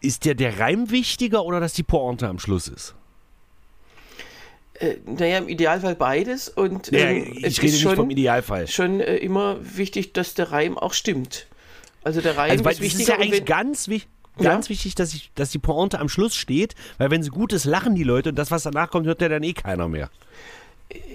ist 0.02 0.26
dir 0.26 0.36
der 0.36 0.60
Reim 0.60 0.92
wichtiger 0.92 1.44
oder 1.44 1.60
dass 1.60 1.74
die 1.74 1.84
Pointe 1.84 2.28
am 2.28 2.40
Schluss 2.40 2.68
ist? 2.68 2.94
Äh, 4.76 4.98
naja, 5.06 5.40
im 5.40 5.50
Idealfall 5.50 5.96
beides. 5.96 6.50
Und 6.50 6.92
ja, 6.92 7.08
ähm, 7.08 7.34
ich 7.38 7.62
rede 7.62 7.74
nicht 7.74 7.96
vom 7.96 8.10
Idealfall. 8.12 8.68
Schon 8.68 9.00
äh, 9.00 9.16
immer 9.18 9.58
wichtig, 9.62 10.14
dass 10.14 10.36
der 10.36 10.52
Reim 10.52 10.78
auch 10.78 10.94
stimmt. 10.94 11.48
Also 12.04 12.22
der 12.22 12.38
Reim 12.38 12.52
also, 12.52 12.70
ist 12.70 12.82
wichtig. 12.82 12.92
Das 12.92 13.02
ist 13.02 13.08
ja 13.08 13.16
eigentlich 13.16 13.46
ganz 13.46 13.88
wichtig 13.88 14.10
ganz 14.38 14.68
ja. 14.68 14.70
wichtig, 14.70 14.96
dass, 14.96 15.14
ich, 15.14 15.32
dass 15.36 15.52
die 15.52 15.60
Pointe 15.60 16.00
am 16.00 16.10
Schluss 16.10 16.36
steht, 16.36 16.76
weil 16.98 17.12
wenn 17.12 17.24
sie 17.24 17.30
gut 17.30 17.54
ist, 17.54 17.66
lachen 17.66 17.96
die 17.96 18.04
Leute 18.04 18.30
und 18.30 18.36
das, 18.36 18.52
was 18.52 18.64
danach 18.64 18.90
kommt, 18.90 19.06
hört 19.06 19.22
ja 19.22 19.30
dann 19.30 19.44
eh 19.44 19.54
keiner 19.54 19.88
mehr. 19.88 20.10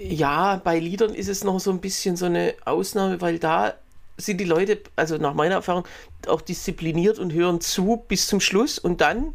Ja, 0.03 0.61
bei 0.63 0.79
Liedern 0.79 1.15
ist 1.15 1.29
es 1.29 1.43
noch 1.43 1.59
so 1.59 1.71
ein 1.71 1.79
bisschen 1.79 2.15
so 2.15 2.25
eine 2.25 2.53
Ausnahme, 2.65 3.21
weil 3.21 3.39
da 3.39 3.73
sind 4.17 4.39
die 4.39 4.45
Leute, 4.45 4.79
also 4.95 5.17
nach 5.17 5.33
meiner 5.33 5.55
Erfahrung, 5.55 5.87
auch 6.27 6.41
diszipliniert 6.41 7.19
und 7.19 7.33
hören 7.33 7.61
zu 7.61 8.03
bis 8.07 8.27
zum 8.27 8.39
Schluss 8.39 8.77
und 8.77 9.01
dann, 9.01 9.33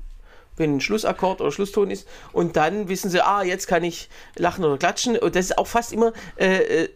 wenn 0.57 0.77
ein 0.77 0.81
Schlussakkord 0.81 1.41
oder 1.41 1.51
Schlusston 1.51 1.91
ist, 1.91 2.07
und 2.33 2.57
dann 2.57 2.89
wissen 2.89 3.11
sie, 3.11 3.25
ah, 3.25 3.43
jetzt 3.43 3.67
kann 3.67 3.83
ich 3.83 4.09
lachen 4.37 4.65
oder 4.65 4.79
klatschen. 4.79 5.19
Und 5.19 5.35
das 5.35 5.47
ist 5.47 5.59
auch 5.59 5.67
fast 5.67 5.93
immer, 5.93 6.13
äh, 6.37 6.85
äh 6.85 6.89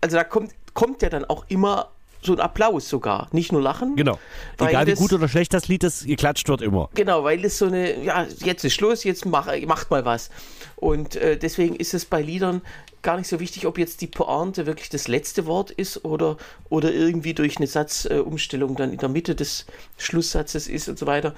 also 0.00 0.16
da 0.16 0.24
kommt, 0.24 0.52
kommt 0.74 1.02
ja 1.02 1.08
dann 1.08 1.24
auch 1.24 1.44
immer 1.48 1.90
so 2.22 2.32
ein 2.32 2.40
Applaus 2.40 2.88
sogar, 2.88 3.28
nicht 3.32 3.52
nur 3.52 3.62
Lachen. 3.62 3.96
Genau. 3.96 4.18
Weil 4.56 4.70
Egal 4.70 4.86
wie 4.86 4.90
das- 4.90 4.98
gut 4.98 5.12
oder 5.12 5.28
schlecht 5.28 5.54
das 5.54 5.68
Lied 5.68 5.84
ist, 5.84 6.06
geklatscht 6.06 6.48
wird 6.48 6.62
immer. 6.62 6.88
Genau, 6.94 7.24
weil 7.24 7.44
es 7.44 7.58
so 7.58 7.66
eine, 7.66 8.02
ja, 8.02 8.26
jetzt 8.44 8.64
ist 8.64 8.74
Schluss, 8.74 9.04
jetzt 9.04 9.24
mach, 9.26 9.48
macht 9.66 9.90
mal 9.90 10.04
was. 10.04 10.30
Und 10.76 11.16
äh, 11.16 11.36
deswegen 11.36 11.76
ist 11.76 11.94
es 11.94 12.04
bei 12.04 12.20
Liedern 12.22 12.62
gar 13.02 13.16
nicht 13.16 13.28
so 13.28 13.40
wichtig, 13.40 13.66
ob 13.66 13.78
jetzt 13.78 14.00
die 14.00 14.06
Pointe 14.06 14.66
wirklich 14.66 14.88
das 14.88 15.08
letzte 15.08 15.46
Wort 15.46 15.70
ist 15.70 16.04
oder, 16.04 16.36
oder 16.68 16.92
irgendwie 16.92 17.34
durch 17.34 17.56
eine 17.58 17.66
Satzumstellung 17.66 18.74
äh, 18.74 18.76
dann 18.76 18.92
in 18.92 18.98
der 18.98 19.08
Mitte 19.08 19.34
des 19.34 19.66
Schlusssatzes 19.96 20.68
ist 20.68 20.88
und 20.88 20.98
so 20.98 21.06
weiter. 21.06 21.34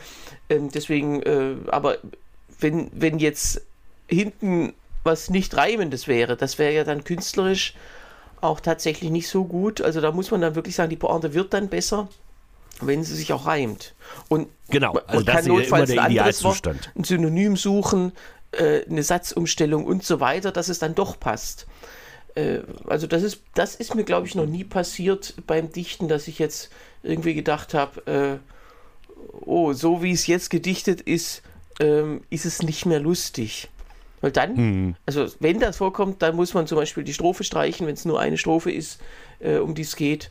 Ähm, 0.49 0.71
deswegen, 0.73 1.23
äh, 1.23 1.57
aber 1.69 1.99
wenn, 2.59 2.91
wenn 2.95 3.19
jetzt 3.19 3.63
hinten 4.09 4.73
was 5.05 5.31
nicht 5.31 5.57
Reimendes 5.57 6.09
wäre, 6.09 6.37
das 6.37 6.59
wäre 6.59 6.75
ja 6.75 6.85
dann 6.85 7.05
künstlerisch 7.05 7.75
auch 8.43 8.61
tatsächlich 8.61 9.11
nicht 9.11 9.29
so 9.29 9.45
gut. 9.45 9.81
Also 9.81 10.01
da 10.01 10.13
muss 10.13 10.31
man 10.31 10.41
dann 10.41 10.55
wirklich 10.55 10.75
sagen, 10.75 10.91
die 10.91 10.97
Pointe 10.97 11.35
wird 11.35 11.53
dann 11.55 11.69
besser, 11.69 12.09
wenn 12.81 13.05
sie 13.05 13.15
sich 13.15 13.33
auch 13.33 13.47
reimt. 13.47 13.95
Und 14.29 14.49
Genau, 14.69 14.93
also 14.93 15.17
man 15.17 15.25
das 15.25 15.35
kann 15.35 15.41
ist 15.41 15.47
ja 15.47 15.53
immer 15.53 15.61
notfalls 15.61 15.91
der 15.91 16.03
ein 16.03 16.11
anderes 16.11 16.45
Wort, 16.45 16.59
Idealzustand. 16.59 16.93
ein 16.97 17.05
Synonym 17.05 17.57
suchen, 17.57 18.13
äh, 18.53 18.85
eine 18.89 19.03
Satzumstellung 19.03 19.85
und 19.85 20.05
so 20.05 20.21
weiter, 20.21 20.53
dass 20.53 20.69
es 20.69 20.79
dann 20.79 20.95
doch 20.95 21.19
passt. 21.19 21.67
Äh, 22.35 22.61
also 22.87 23.07
das 23.07 23.23
ist, 23.23 23.41
das 23.55 23.75
ist 23.75 23.95
mir, 23.95 24.05
glaube 24.05 24.27
ich, 24.27 24.35
noch 24.35 24.47
nie 24.47 24.65
passiert 24.65 25.35
beim 25.47 25.73
Dichten, 25.73 26.09
dass 26.09 26.29
ich 26.29 26.39
jetzt 26.39 26.71
irgendwie 27.03 27.35
gedacht 27.35 27.75
habe, 27.75 28.41
äh, 28.41 29.43
oh, 29.45 29.73
so 29.73 30.03
wie 30.03 30.13
es 30.13 30.27
jetzt 30.27 30.51
gedichtet 30.51 31.01
ist, 31.01 31.43
ähm, 31.81 32.23
ist 32.31 32.47
es 32.47 32.63
nicht 32.63 32.87
mehr 32.87 33.01
lustig. 33.01 33.69
Weil 34.21 34.33
dann, 34.33 34.57
Hm. 34.57 34.97
also 35.07 35.27
wenn 35.41 35.61
das 35.61 35.79
vorkommt, 35.79 36.21
dann 36.23 36.37
muss 36.37 36.53
man 36.55 36.67
zum 36.67 36.77
Beispiel 36.77 37.05
die 37.05 37.15
Strophe 37.15 37.43
streichen, 37.45 37.87
wenn 37.87 37.95
es 37.95 38.05
nur 38.05 38.21
eine 38.21 38.37
Strophe 38.39 38.71
ist, 38.71 39.01
äh, 39.41 39.57
um 39.57 39.75
die 39.75 39.83
es 39.83 39.97
geht. 39.97 40.31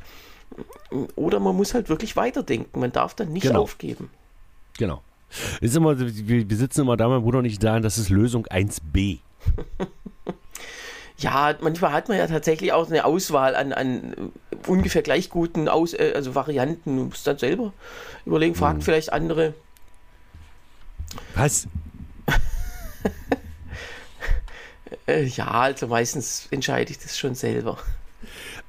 Oder 1.16 1.40
man 1.40 1.56
muss 1.56 1.74
halt 1.74 1.90
wirklich 1.90 2.16
weiterdenken. 2.16 2.80
Man 2.80 2.92
darf 2.92 3.14
dann 3.16 3.32
nicht 3.34 3.44
Genau. 3.48 3.62
aufgeben. 3.62 4.10
Genau. 4.78 5.02
Ist 5.62 5.76
immer, 5.76 5.96
wir, 6.00 6.58
sitzen 6.58 6.82
immer 6.82 6.98
da, 6.98 7.08
mein 7.08 7.22
Bruder 7.22 7.40
und 7.40 7.46
ich 7.46 7.60
da, 7.60 7.80
das 7.80 7.98
ist 7.98 8.10
Lösung 8.10 8.46
1b. 8.48 9.20
Ja, 11.22 11.54
manchmal 11.60 11.92
hat 11.92 12.08
man 12.08 12.18
ja 12.18 12.28
tatsächlich 12.28 12.72
auch 12.72 12.90
eine 12.90 13.04
Auswahl 13.04 13.54
an, 13.54 13.74
an 13.74 14.14
äh, 14.14 14.70
ungefähr 14.70 15.02
gleich 15.02 15.30
guten 15.30 15.68
Aus, 15.68 15.94
äh, 15.94 16.14
also 16.16 16.34
Varianten. 16.34 16.96
Du 16.96 17.04
musst 17.04 17.28
dann 17.28 17.38
selber 17.38 17.74
überlegen, 18.26 18.56
fragt 18.56 18.78
Hm. 18.78 18.82
vielleicht 18.84 19.12
andere. 19.12 19.54
Was? 21.36 21.68
Äh, 25.10 25.26
ja, 25.26 25.50
also 25.50 25.88
meistens 25.88 26.48
entscheide 26.52 26.92
ich 26.92 27.00
das 27.00 27.18
schon 27.18 27.34
selber. 27.34 27.78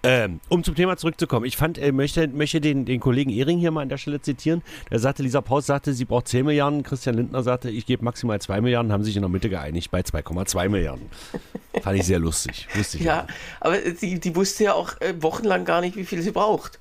Ähm, 0.02 0.40
um 0.49 0.64
zum 0.64 0.75
Thema 0.75 0.97
zurückzukommen, 0.97 1.44
ich 1.44 1.59
fand, 1.59 1.76
äh, 1.76 1.92
möchte, 1.92 2.26
möchte 2.28 2.62
den, 2.62 2.87
den 2.87 3.00
Kollegen 3.00 3.28
Ehring 3.28 3.59
hier 3.59 3.70
mal 3.70 3.82
an 3.82 3.90
der 3.90 3.99
Stelle 3.99 4.23
zitieren. 4.23 4.62
Der 4.90 4.99
sagte, 4.99 5.23
Lisa 5.23 5.42
Paus 5.42 5.66
sagte, 5.66 5.92
sie 5.92 6.06
braucht 6.06 6.28
10 6.28 6.47
Milliarden. 6.47 6.82
Christian 6.82 7.16
Lindner 7.16 7.42
sagte, 7.42 7.68
ich 7.68 7.85
gebe 7.85 8.02
maximal 8.02 8.40
2 8.40 8.62
Milliarden, 8.62 8.92
haben 8.92 9.04
sich 9.04 9.16
in 9.16 9.23
der 9.23 9.28
Mitte 9.28 9.50
geeinigt 9.50 9.90
bei 9.90 10.00
2,2 10.00 10.70
Milliarden. 10.70 11.11
fand 11.82 11.99
ich 11.99 12.06
sehr 12.06 12.18
lustig. 12.18 12.66
Ich 12.75 12.94
Ja, 12.94 13.26
aber 13.61 13.76
die, 13.78 14.18
die 14.18 14.35
wusste 14.35 14.64
ja 14.64 14.73
auch 14.73 14.99
äh, 15.02 15.12
wochenlang 15.20 15.66
gar 15.66 15.82
nicht, 15.82 15.97
wie 15.97 16.06
viel 16.06 16.23
sie 16.23 16.30
braucht. 16.30 16.78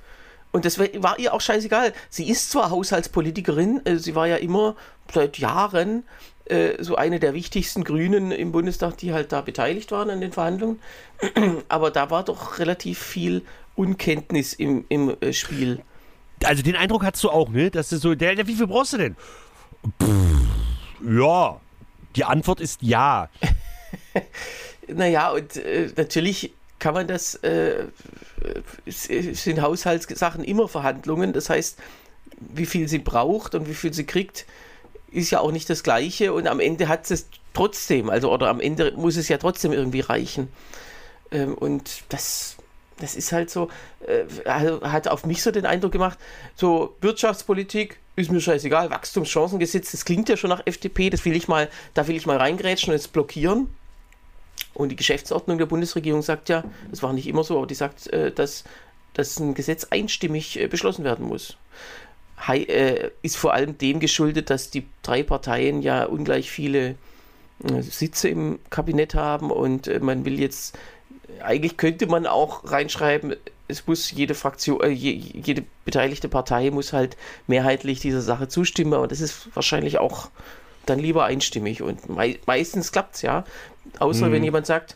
Und 0.53 0.63
das 0.63 0.79
war, 0.79 0.87
war 0.99 1.19
ihr 1.19 1.33
auch 1.33 1.41
scheißegal. 1.41 1.91
Sie 2.09 2.29
ist 2.29 2.51
zwar 2.51 2.69
Haushaltspolitikerin, 2.69 3.81
äh, 3.85 3.97
sie 3.97 4.15
war 4.15 4.27
ja 4.27 4.37
immer 4.37 4.77
seit 5.13 5.37
Jahren 5.37 6.03
äh, 6.49 6.83
so 6.83 6.95
eine 6.95 7.19
der 7.19 7.33
wichtigsten 7.33 7.83
Grünen 7.83 8.31
im 8.31 8.51
Bundestag, 8.51 8.97
die 8.97 9.13
halt 9.13 9.31
da 9.31 9.41
beteiligt 9.41 9.91
waren 9.91 10.09
an 10.09 10.21
den 10.21 10.31
Verhandlungen. 10.31 10.79
Aber 11.69 11.91
da 11.91 12.09
war 12.09 12.23
doch 12.23 12.59
relativ 12.59 12.99
viel 12.99 13.43
Unkenntnis 13.75 14.53
im, 14.53 14.85
im 14.89 15.15
äh, 15.21 15.33
Spiel. 15.33 15.81
Also 16.43 16.63
den 16.63 16.75
Eindruck 16.75 17.03
hast 17.03 17.23
du 17.23 17.29
auch, 17.29 17.49
ne? 17.49 17.69
Das 17.69 17.91
ist 17.91 18.01
so, 18.01 18.15
der, 18.15 18.35
der, 18.35 18.47
wie 18.47 18.55
viel 18.55 18.67
brauchst 18.67 18.93
du 18.93 18.97
denn? 18.97 19.15
Pff, 20.01 20.09
ja. 21.07 21.59
Die 22.15 22.23
Antwort 22.23 22.59
ist 22.59 22.81
ja. 22.81 23.29
Naja, 24.91 25.29
und 25.29 25.55
äh, 25.57 25.89
natürlich 25.95 26.51
kann 26.79 26.93
man 26.93 27.07
das, 27.07 27.35
äh, 27.35 27.85
es 28.85 29.03
sind 29.03 29.61
Haushaltssachen 29.61 30.43
immer 30.43 30.67
Verhandlungen. 30.67 31.33
Das 31.33 31.49
heißt, 31.49 31.77
wie 32.39 32.65
viel 32.65 32.87
sie 32.87 32.99
braucht 32.99 33.53
und 33.55 33.67
wie 33.67 33.73
viel 33.73 33.93
sie 33.93 34.05
kriegt, 34.05 34.45
ist 35.11 35.31
ja 35.31 35.39
auch 35.39 35.51
nicht 35.51 35.69
das 35.69 35.83
Gleiche. 35.83 36.33
Und 36.33 36.47
am 36.47 36.59
Ende 36.59 36.87
hat 36.87 37.09
es 37.09 37.27
trotzdem, 37.53 38.09
also 38.09 38.31
oder 38.31 38.49
am 38.49 38.59
Ende 38.59 38.93
muss 38.95 39.17
es 39.17 39.27
ja 39.27 39.37
trotzdem 39.37 39.73
irgendwie 39.73 40.01
reichen. 40.01 40.49
Ähm, 41.31 41.55
und 41.55 42.03
das, 42.09 42.57
das 42.97 43.15
ist 43.15 43.31
halt 43.31 43.49
so, 43.49 43.69
äh, 44.07 44.25
hat 44.45 45.07
auf 45.07 45.25
mich 45.25 45.41
so 45.43 45.51
den 45.51 45.65
Eindruck 45.65 45.91
gemacht, 45.91 46.17
so 46.55 46.95
Wirtschaftspolitik 47.01 47.99
ist 48.15 48.31
mir 48.31 48.41
scheißegal, 48.41 48.89
Wachstumschancengesetz, 48.89 49.91
das 49.91 50.03
klingt 50.03 50.27
ja 50.27 50.35
schon 50.35 50.49
nach 50.49 50.61
FDP, 50.65 51.09
das 51.09 51.23
will 51.23 51.35
ich 51.35 51.47
mal, 51.47 51.69
da 51.93 52.07
will 52.07 52.17
ich 52.17 52.25
mal 52.25 52.37
reingrätschen 52.37 52.91
und 52.91 52.99
jetzt 52.99 53.13
blockieren. 53.13 53.67
Und 54.73 54.89
die 54.89 54.95
Geschäftsordnung 54.97 55.57
der 55.57 55.65
Bundesregierung 55.65 56.21
sagt 56.21 56.49
ja, 56.49 56.63
das 56.91 57.01
war 57.01 57.13
nicht 57.13 57.27
immer 57.27 57.43
so, 57.43 57.57
aber 57.57 57.67
die 57.67 57.75
sagt, 57.75 58.07
äh, 58.07 58.31
dass, 58.31 58.65
dass 59.13 59.39
ein 59.39 59.53
Gesetz 59.53 59.85
einstimmig 59.89 60.59
äh, 60.59 60.67
beschlossen 60.67 61.03
werden 61.03 61.25
muss. 61.25 61.57
Äh, 62.47 63.11
ist 63.21 63.37
vor 63.37 63.53
allem 63.53 63.77
dem 63.77 63.99
geschuldet, 63.99 64.49
dass 64.49 64.69
die 64.71 64.85
drei 65.03 65.23
Parteien 65.23 65.81
ja 65.81 66.05
ungleich 66.05 66.49
viele 66.49 66.95
äh, 67.63 67.81
Sitze 67.81 68.29
im 68.29 68.59
Kabinett 68.69 69.13
haben 69.13 69.51
und 69.51 69.87
äh, 69.87 69.99
man 69.99 70.25
will 70.25 70.39
jetzt, 70.39 70.77
eigentlich 71.41 71.77
könnte 71.77 72.07
man 72.07 72.25
auch 72.25 72.71
reinschreiben, 72.71 73.35
es 73.67 73.85
muss 73.85 74.11
jede 74.11 74.33
Fraktion, 74.33 74.81
äh, 74.81 74.87
je, 74.87 75.11
jede 75.11 75.63
beteiligte 75.85 76.29
Partei 76.29 76.71
muss 76.71 76.93
halt 76.93 77.17
mehrheitlich 77.47 77.99
dieser 77.99 78.21
Sache 78.21 78.47
zustimmen, 78.47 78.93
aber 78.93 79.07
das 79.07 79.21
ist 79.21 79.49
wahrscheinlich 79.53 79.99
auch 79.99 80.29
dann 80.85 80.99
lieber 80.99 81.25
einstimmig 81.25 81.81
und 81.81 82.09
mei 82.09 82.39
meistens 82.45 82.91
klappt 82.91 83.15
es 83.15 83.21
ja. 83.21 83.43
Außer 83.99 84.31
wenn 84.31 84.43
jemand 84.43 84.65
sagt, 84.65 84.95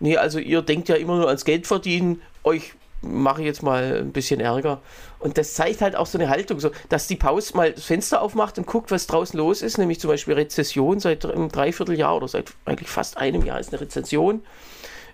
nee, 0.00 0.16
also 0.16 0.38
ihr 0.38 0.62
denkt 0.62 0.88
ja 0.88 0.96
immer 0.96 1.16
nur 1.16 1.28
ans 1.28 1.44
Geld 1.44 1.66
verdienen, 1.66 2.20
euch 2.42 2.74
mache 3.00 3.42
ich 3.42 3.46
jetzt 3.46 3.62
mal 3.62 4.00
ein 4.00 4.12
bisschen 4.12 4.40
Ärger. 4.40 4.80
Und 5.24 5.38
das 5.38 5.54
zeigt 5.54 5.80
halt 5.80 5.96
auch 5.96 6.04
so 6.04 6.18
eine 6.18 6.28
Haltung, 6.28 6.60
so, 6.60 6.70
dass 6.90 7.06
die 7.06 7.16
Pause 7.16 7.56
mal 7.56 7.72
das 7.72 7.84
Fenster 7.84 8.20
aufmacht 8.20 8.58
und 8.58 8.66
guckt, 8.66 8.90
was 8.90 9.06
draußen 9.06 9.38
los 9.38 9.62
ist, 9.62 9.78
nämlich 9.78 9.98
zum 9.98 10.10
Beispiel 10.10 10.34
Rezession 10.34 11.00
seit 11.00 11.24
einem 11.24 11.48
Dreivierteljahr 11.48 12.14
oder 12.14 12.28
seit 12.28 12.52
eigentlich 12.66 12.90
fast 12.90 13.16
einem 13.16 13.42
Jahr 13.42 13.58
ist 13.58 13.72
eine 13.72 13.80
Rezession. 13.80 14.42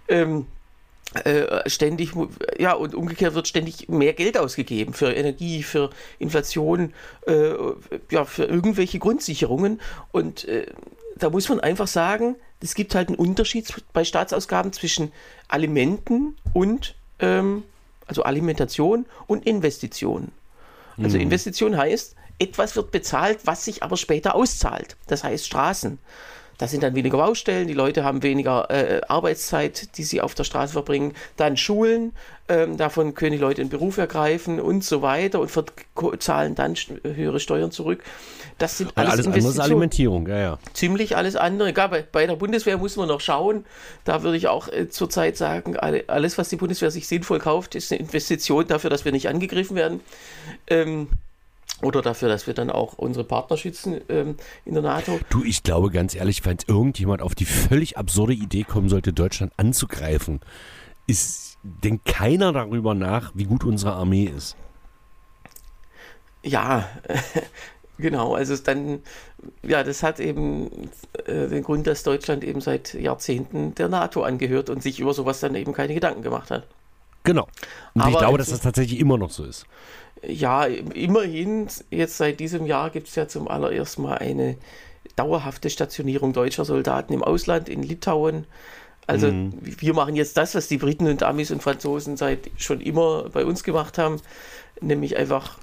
Ähm, 0.08 0.46
äh, 1.22 1.70
ständig, 1.70 2.10
ja, 2.58 2.72
und 2.72 2.96
umgekehrt 2.96 3.34
wird 3.34 3.46
ständig 3.46 3.88
mehr 3.88 4.12
Geld 4.12 4.36
ausgegeben 4.36 4.94
für 4.94 5.12
Energie, 5.12 5.62
für 5.62 5.90
Inflation, 6.18 6.92
äh, 7.28 7.52
ja, 8.10 8.24
für 8.24 8.46
irgendwelche 8.46 8.98
Grundsicherungen. 8.98 9.80
Und 10.10 10.44
äh, 10.46 10.66
da 11.14 11.30
muss 11.30 11.48
man 11.48 11.60
einfach 11.60 11.86
sagen, 11.86 12.34
es 12.60 12.74
gibt 12.74 12.96
halt 12.96 13.10
einen 13.10 13.16
Unterschied 13.16 13.72
bei 13.92 14.02
Staatsausgaben 14.02 14.72
zwischen 14.72 15.12
Alimenten 15.46 16.36
und, 16.52 16.96
ähm, 17.20 17.62
also 18.10 18.24
Alimentation 18.24 19.06
und 19.28 19.46
Investition. 19.46 20.32
Also 21.02 21.16
Investition 21.16 21.78
heißt, 21.78 22.16
etwas 22.40 22.74
wird 22.74 22.90
bezahlt, 22.90 23.38
was 23.44 23.64
sich 23.64 23.82
aber 23.82 23.96
später 23.96 24.34
auszahlt. 24.34 24.96
Das 25.06 25.22
heißt 25.24 25.46
Straßen. 25.46 25.98
Da 26.60 26.68
sind 26.68 26.82
dann 26.82 26.94
weniger 26.94 27.16
Baustellen, 27.16 27.68
die 27.68 27.72
Leute 27.72 28.04
haben 28.04 28.22
weniger 28.22 28.70
äh, 28.70 29.00
Arbeitszeit, 29.08 29.96
die 29.96 30.02
sie 30.04 30.20
auf 30.20 30.34
der 30.34 30.44
Straße 30.44 30.74
verbringen. 30.74 31.14
Dann 31.38 31.56
Schulen, 31.56 32.12
ähm, 32.50 32.76
davon 32.76 33.14
können 33.14 33.32
die 33.32 33.38
Leute 33.38 33.62
einen 33.62 33.70
Beruf 33.70 33.96
ergreifen 33.96 34.60
und 34.60 34.84
so 34.84 35.00
weiter 35.00 35.40
und 35.40 36.22
zahlen 36.22 36.54
dann 36.54 36.74
höhere 37.02 37.40
Steuern 37.40 37.70
zurück. 37.70 38.04
Das 38.58 38.76
sind 38.76 38.92
alles, 38.94 39.12
alles 39.12 39.26
andere 39.26 39.38
ist 39.38 39.44
Investitionen 39.44 39.72
Alimentierung, 39.72 40.26
ja, 40.26 40.38
ja. 40.38 40.58
ziemlich 40.74 41.16
alles 41.16 41.34
andere. 41.34 41.70
Egal, 41.70 41.88
bei, 41.88 42.02
bei 42.02 42.26
der 42.26 42.36
Bundeswehr 42.36 42.76
muss 42.76 42.94
man 42.96 43.08
noch 43.08 43.22
schauen. 43.22 43.64
Da 44.04 44.22
würde 44.22 44.36
ich 44.36 44.48
auch 44.48 44.68
äh, 44.68 44.90
zurzeit 44.90 45.38
sagen, 45.38 45.78
alle, 45.78 46.04
alles, 46.08 46.36
was 46.36 46.50
die 46.50 46.56
Bundeswehr 46.56 46.90
sich 46.90 47.08
sinnvoll 47.08 47.38
kauft, 47.38 47.74
ist 47.74 47.90
eine 47.90 48.00
Investition 48.00 48.66
dafür, 48.66 48.90
dass 48.90 49.06
wir 49.06 49.12
nicht 49.12 49.30
angegriffen 49.30 49.76
werden. 49.76 50.00
Ähm, 50.66 51.08
oder 51.82 52.02
dafür, 52.02 52.28
dass 52.28 52.46
wir 52.46 52.54
dann 52.54 52.70
auch 52.70 52.94
unsere 52.94 53.24
Partner 53.24 53.56
schützen 53.56 54.00
ähm, 54.08 54.36
in 54.64 54.74
der 54.74 54.82
NATO. 54.82 55.18
Du, 55.30 55.44
ich 55.44 55.62
glaube 55.62 55.90
ganz 55.90 56.14
ehrlich, 56.14 56.44
wenn 56.44 56.58
irgendjemand 56.66 57.22
auf 57.22 57.34
die 57.34 57.46
völlig 57.46 57.96
absurde 57.96 58.34
Idee 58.34 58.64
kommen 58.64 58.88
sollte, 58.88 59.12
Deutschland 59.12 59.52
anzugreifen, 59.56 60.40
ist, 61.06 61.58
denkt 61.62 62.04
keiner 62.04 62.52
darüber 62.52 62.94
nach, 62.94 63.32
wie 63.34 63.44
gut 63.44 63.64
unsere 63.64 63.92
Armee 63.92 64.24
ist. 64.24 64.56
Ja, 66.42 66.88
genau. 67.98 68.34
Also 68.34 68.56
dann, 68.56 69.00
ja, 69.62 69.82
das 69.82 70.02
hat 70.02 70.20
eben 70.20 70.90
äh, 71.26 71.48
den 71.48 71.62
Grund, 71.62 71.86
dass 71.86 72.02
Deutschland 72.02 72.44
eben 72.44 72.60
seit 72.60 72.94
Jahrzehnten 72.94 73.74
der 73.74 73.88
NATO 73.88 74.22
angehört 74.22 74.70
und 74.70 74.82
sich 74.82 75.00
über 75.00 75.14
sowas 75.14 75.40
dann 75.40 75.54
eben 75.54 75.72
keine 75.72 75.94
Gedanken 75.94 76.22
gemacht 76.22 76.50
hat. 76.50 76.66
Genau. 77.24 77.46
Und 77.94 78.00
ich 78.00 78.02
Aber 78.02 78.18
glaube, 78.18 78.38
es 78.38 78.46
dass 78.46 78.56
das 78.56 78.62
tatsächlich 78.62 78.98
immer 78.98 79.18
noch 79.18 79.30
so 79.30 79.44
ist. 79.44 79.66
Ja, 80.26 80.64
immerhin, 80.66 81.68
jetzt 81.90 82.18
seit 82.18 82.40
diesem 82.40 82.66
Jahr 82.66 82.90
gibt 82.90 83.08
es 83.08 83.14
ja 83.14 83.26
zum 83.26 83.48
allerersten 83.48 84.02
Mal 84.02 84.18
eine 84.18 84.56
dauerhafte 85.16 85.70
Stationierung 85.70 86.32
deutscher 86.32 86.64
Soldaten 86.64 87.12
im 87.12 87.24
Ausland, 87.24 87.68
in 87.68 87.82
Litauen. 87.82 88.46
Also 89.06 89.28
Mhm. 89.28 89.52
wir 89.62 89.94
machen 89.94 90.14
jetzt 90.14 90.36
das, 90.36 90.54
was 90.54 90.68
die 90.68 90.76
Briten 90.78 91.08
und 91.08 91.22
Amis 91.22 91.50
und 91.50 91.62
Franzosen 91.62 92.16
seit 92.16 92.50
schon 92.58 92.80
immer 92.80 93.28
bei 93.30 93.44
uns 93.44 93.64
gemacht 93.64 93.98
haben, 93.98 94.20
nämlich 94.80 95.16
einfach 95.16 95.58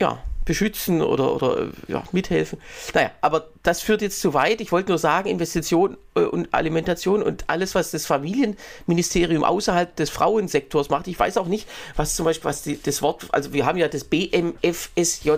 ja, 0.00 0.18
beschützen 0.46 1.02
oder, 1.02 1.34
oder 1.34 1.58
äh, 1.58 1.68
ja, 1.88 2.04
mithelfen. 2.12 2.58
Naja, 2.94 3.10
aber 3.20 3.48
das 3.62 3.82
führt 3.82 4.00
jetzt 4.00 4.20
zu 4.20 4.32
weit. 4.32 4.62
Ich 4.62 4.72
wollte 4.72 4.88
nur 4.88 4.98
sagen, 4.98 5.28
Investition 5.28 5.98
äh, 6.14 6.20
und 6.20 6.54
Alimentation 6.54 7.22
und 7.22 7.44
alles, 7.48 7.74
was 7.74 7.90
das 7.90 8.06
Familienministerium 8.06 9.44
außerhalb 9.44 9.94
des 9.96 10.08
Frauensektors 10.08 10.88
macht. 10.88 11.08
Ich 11.08 11.18
weiß 11.18 11.36
auch 11.36 11.48
nicht, 11.48 11.68
was 11.96 12.14
zum 12.14 12.24
Beispiel, 12.24 12.48
was 12.48 12.62
die, 12.62 12.80
das 12.80 13.02
Wort, 13.02 13.26
also 13.32 13.52
wir 13.52 13.66
haben 13.66 13.76
ja 13.76 13.88
das 13.88 14.04
BMFSJ. 14.04 15.32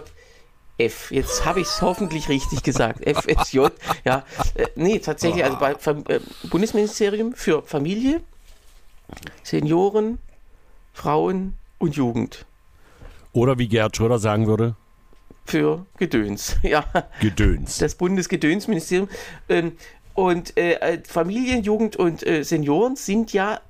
F. 0.80 1.10
Jetzt 1.10 1.44
habe 1.44 1.58
ich 1.60 1.66
es 1.66 1.82
hoffentlich 1.82 2.28
richtig 2.28 2.62
gesagt. 2.62 3.00
FSJ. 3.08 3.66
Ja, 4.04 4.24
äh, 4.54 4.66
nee, 4.76 5.00
tatsächlich, 5.00 5.42
also 5.42 5.58
bei 5.58 5.72
äh, 5.72 6.20
Bundesministerium 6.44 7.32
für 7.32 7.62
Familie, 7.62 8.20
Senioren, 9.42 10.20
Frauen 10.92 11.54
und 11.78 11.96
Jugend. 11.96 12.46
Oder 13.32 13.58
wie 13.58 13.66
Gerhard 13.66 13.96
Schröder 13.96 14.20
sagen 14.20 14.46
würde, 14.46 14.76
Für 15.48 15.86
Gedöns. 15.96 16.56
Ja, 16.62 16.84
Gedöns. 17.20 17.78
das 17.78 17.94
Bundesgedönsministerium. 17.94 19.08
Ähm, 19.48 19.72
und 20.12 20.56
äh, 20.58 20.74
äh, 20.74 21.02
Familien, 21.06 21.62
Jugend 21.62 21.96
und 21.96 22.26
äh, 22.26 22.42
Senioren 22.42 22.96
sind 22.96 23.32
ja, 23.32 23.60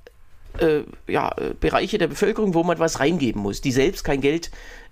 äh, 0.58 0.80
ja 1.06 1.32
Bereiche 1.60 1.98
der 1.98 2.08
Bevölkerung, 2.08 2.54
wo 2.54 2.64
man 2.64 2.80
was 2.80 2.98
reingeben 2.98 3.42
muss, 3.42 3.60
die 3.60 3.72
selbst 3.72 4.04
kein 4.04 4.20
Geld 4.20 4.50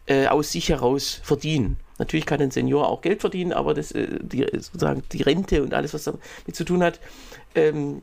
aus 0.08 0.52
sich 0.52 0.68
heraus 0.68 1.20
verdienen. 1.24 1.78
Natürlich 1.98 2.26
kann 2.26 2.40
ein 2.40 2.52
Senior 2.52 2.88
auch 2.88 3.02
Geld 3.02 3.22
verdienen, 3.22 3.52
aber 3.52 3.74
das, 3.74 3.88
die, 3.92 4.46
sozusagen 4.52 5.02
die 5.10 5.22
Rente 5.22 5.64
und 5.64 5.74
alles, 5.74 5.94
was 5.94 6.04
damit 6.04 6.22
zu 6.52 6.62
tun 6.62 6.84
hat, 6.84 7.00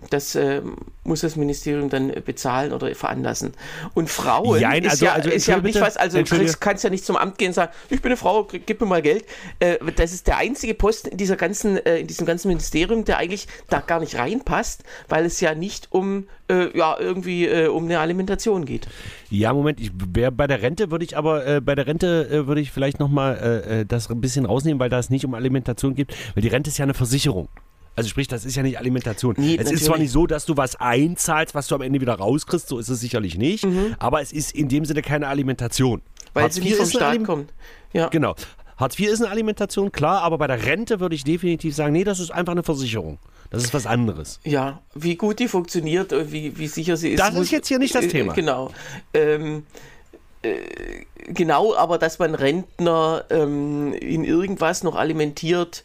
das 0.10 0.36
ähm, 0.36 0.76
muss 1.04 1.22
das 1.22 1.36
Ministerium 1.36 1.90
dann 1.90 2.10
äh, 2.10 2.22
bezahlen 2.26 2.74
oder 2.74 2.94
veranlassen. 2.96 3.54
Und 3.94 4.10
Frauen 4.10 4.60
Jein, 4.60 4.84
ist 4.84 4.92
also- 4.92 5.06
ja, 5.06 5.14
also 5.14 5.30
ist 5.30 5.48
ja 5.48 5.60
nicht 5.60 5.80
was, 5.80 5.98
also 5.98 6.18
du 6.18 6.24
kriegst, 6.24 6.62
kannst 6.62 6.84
ja 6.84 6.90
nicht 6.90 7.06
zum 7.06 7.16
Amt 7.16 7.38
gehen 7.38 7.50
und 7.50 7.54
sagen, 7.54 7.72
ich 7.90 8.02
bin 8.02 8.12
eine 8.12 8.18
Frau, 8.18 8.46
gib 8.46 8.82
mir 8.82 8.88
mal 8.88 9.02
Geld. 9.02 9.26
Äh, 9.60 9.78
das 9.96 10.14
ist 10.14 10.28
der 10.28 10.38
einzige 10.38 10.74
Posten 10.74 11.10
in 11.10 11.18
dieser 11.18 11.36
ganzen, 11.36 11.78
äh, 11.78 12.00
in 12.00 12.08
diesem 12.08 12.26
ganzen 12.26 12.48
Ministerium, 12.48 13.06
der 13.06 13.18
eigentlich 13.18 13.48
da 13.70 13.80
gar 13.80 14.00
nicht 14.00 14.18
reinpasst, 14.18 14.84
weil 15.10 15.26
es 15.26 15.40
ja 15.40 15.56
nicht 15.56 15.88
um 15.92 16.28
äh, 16.50 16.78
ja 16.78 16.98
irgendwie 17.00 17.48
äh, 17.48 17.68
um 17.68 17.86
eine 17.86 18.00
Alimentation 18.00 18.66
geht. 18.66 18.88
Ja, 19.30 19.54
Moment, 19.54 19.80
ich 19.80 19.92
wär, 20.14 20.32
bei 20.32 20.48
der 20.48 20.62
Rente 20.62 20.92
würde 20.92 21.06
ich 21.06 21.18
aber, 21.18 21.46
äh, 21.46 21.62
bei 21.62 21.76
der 21.76 21.88
Rente 21.88 22.28
äh, 22.30 22.48
würde 22.48 22.62
ich 22.62 22.72
vielleicht 22.72 23.00
nochmal 23.00 23.64
äh, 23.68 23.82
äh, 23.82 23.86
das 23.86 24.10
ein 24.10 24.22
bisschen 24.22 24.46
rausnehmen, 24.46 24.80
weil 24.80 24.90
da 24.90 25.00
es 25.00 25.10
nicht 25.10 25.26
um 25.26 25.34
Alimentation 25.34 25.96
geht, 25.96 26.14
weil 26.36 26.42
die 26.42 26.50
Rente 26.50 26.70
ist 26.70 26.78
ja 26.78 26.84
eine 26.84 26.94
Versicherung. 26.94 27.48
Also 27.96 28.10
sprich, 28.10 28.28
das 28.28 28.44
ist 28.46 28.56
ja 28.56 28.64
nicht 28.64 28.80
Alimentation. 28.80 29.36
Nee, 29.38 29.46
es 29.46 29.52
ist 29.52 29.58
natürlich. 29.60 29.84
zwar 29.84 29.98
nicht 30.00 30.12
so, 30.12 30.26
dass 30.26 30.46
du 30.46 30.58
was 30.58 30.76
einzahlst, 30.76 31.54
was 31.54 31.68
du 31.68 31.76
am 31.76 31.82
Ende 31.82 32.02
wieder 32.02 32.16
rauskriegst, 32.16 32.68
so 32.68 32.80
ist 32.80 32.90
es 32.90 33.00
sicherlich 33.00 33.38
nicht, 33.38 33.68
aber 34.00 34.22
es 34.22 34.32
ist 34.32 34.56
in 34.56 34.68
dem 34.68 34.86
Sinne 34.86 35.02
keine 35.02 35.28
Alimentation. 35.28 36.00
Mhm. 36.00 36.24
Weil 36.34 36.44
Hartz 36.44 36.56
sie 36.56 36.62
IV 36.62 36.66
nicht 36.66 36.76
vom 36.78 36.88
ist 36.88 36.96
eine 36.96 37.14
Staat 37.14 37.26
kommt. 37.26 37.54
Ja. 37.94 38.08
Genau. 38.10 38.36
Hartz 38.78 39.00
IV 39.00 39.10
ist 39.10 39.22
eine 39.22 39.32
Alimentation, 39.32 39.92
klar, 39.92 40.24
aber 40.24 40.38
bei 40.40 40.48
der 40.48 40.66
Rente 40.66 41.00
würde 41.00 41.16
ich 41.16 41.24
definitiv 41.24 41.76
sagen, 41.76 41.94
nee, 41.94 42.04
das 42.04 42.20
ist 42.20 42.32
einfach 42.32 42.54
eine 42.54 42.64
Versicherung. 42.64 43.20
Das 43.52 43.64
ist 43.64 43.74
was 43.74 43.86
anderes. 43.86 44.40
Ja, 44.44 44.82
wie 44.96 45.16
gut 45.16 45.38
die 45.38 45.48
funktioniert 45.48 46.12
und 46.12 46.32
wie, 46.32 46.58
wie 46.58 46.68
sicher 46.68 46.98
sie 46.98 47.10
ist. 47.10 47.20
Das 47.20 47.36
ist 47.36 47.52
jetzt 47.52 47.68
hier 47.68 47.78
nicht 47.78 47.94
das 47.94 48.06
äh, 48.06 48.08
Thema. 48.08 48.34
Genau. 48.34 48.72
Ähm, 49.14 49.68
äh, 50.42 50.58
genau, 51.28 51.76
aber 51.76 52.00
dass 52.00 52.18
man 52.18 52.34
Rentner 52.34 53.26
ähm, 53.30 53.94
in 53.94 54.24
irgendwas 54.24 54.84
noch 54.84 54.96
alimentiert, 54.96 55.84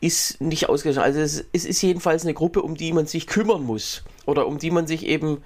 ist 0.00 0.40
nicht 0.40 0.68
ausgeschlossen. 0.68 1.04
Also 1.04 1.20
es, 1.20 1.44
es 1.52 1.64
ist 1.64 1.82
jedenfalls 1.82 2.22
eine 2.24 2.34
Gruppe, 2.34 2.62
um 2.62 2.74
die 2.76 2.92
man 2.92 3.06
sich 3.06 3.26
kümmern 3.26 3.62
muss. 3.62 4.04
Oder 4.26 4.46
um 4.46 4.58
die 4.58 4.70
man 4.70 4.86
sich 4.86 5.06
eben, 5.06 5.42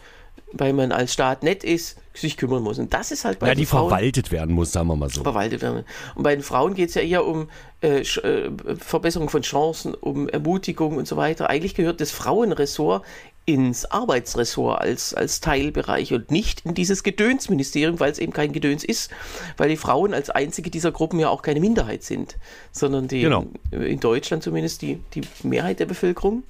weil 0.53 0.73
man 0.73 0.93
als 0.93 1.13
Staat 1.13 1.43
nett 1.43 1.65
ist, 1.65 1.99
sich 2.15 2.37
kümmern 2.37 2.63
muss. 2.63 2.79
Und 2.79 2.93
das 2.93 3.13
ist 3.13 3.25
halt 3.25 3.39
bei 3.39 3.47
Ja, 3.49 3.55
den 3.55 3.61
die 3.61 3.67
Frauen 3.67 3.89
verwaltet 3.89 4.33
werden 4.33 4.55
muss, 4.55 4.73
sagen 4.73 4.89
wir 4.89 4.97
mal 4.97 5.09
so. 5.11 5.23
verwaltet 5.23 5.63
werden. 5.63 5.85
Und 6.15 6.23
bei 6.23 6.35
den 6.35 6.43
Frauen 6.43 6.75
geht 6.75 6.89
es 6.89 6.95
ja 6.95 7.03
eher 7.03 7.25
um 7.25 7.49
äh, 7.83 8.01
äh, 8.01 8.51
Verbesserung 8.77 9.29
von 9.29 9.43
Chancen, 9.43 9.95
um 9.95 10.29
Ermutigung 10.29 10.97
und 10.97 11.07
so 11.07 11.17
weiter. 11.17 11.49
Eigentlich 11.49 11.75
gehört 11.75 12.01
das 12.01 12.11
Frauenressort 12.11 13.05
ins 13.53 13.85
Arbeitsressort 13.85 14.81
als, 14.81 15.15
als 15.15 15.41
Teilbereich 15.41 16.13
und 16.13 16.31
nicht 16.31 16.65
in 16.65 16.75
dieses 16.75 17.03
Gedönsministerium, 17.03 18.01
weil 18.01 18.11
es 18.13 18.19
eben 18.19 18.33
kein 18.33 18.53
Gedöns 18.53 18.85
ist, 18.85 19.11
weil 19.57 19.69
die 19.69 19.77
Frauen 19.77 20.15
als 20.15 20.31
einzige 20.31 20.71
dieser 20.71 20.93
Gruppen 20.93 21.19
ja 21.21 21.29
auch 21.29 21.43
keine 21.43 21.61
Minderheit 21.61 22.03
sind, 22.03 22.37
sondern 22.73 23.09
die 23.09 23.23
Genau. 23.23 23.47
in 23.71 24.01
Deutschland 24.01 24.43
zumindest 24.43 24.83
die, 24.83 25.01
die 25.15 25.23
Mehrheit 25.43 25.81
der 25.81 25.87
Bevölkerung. 25.87 26.43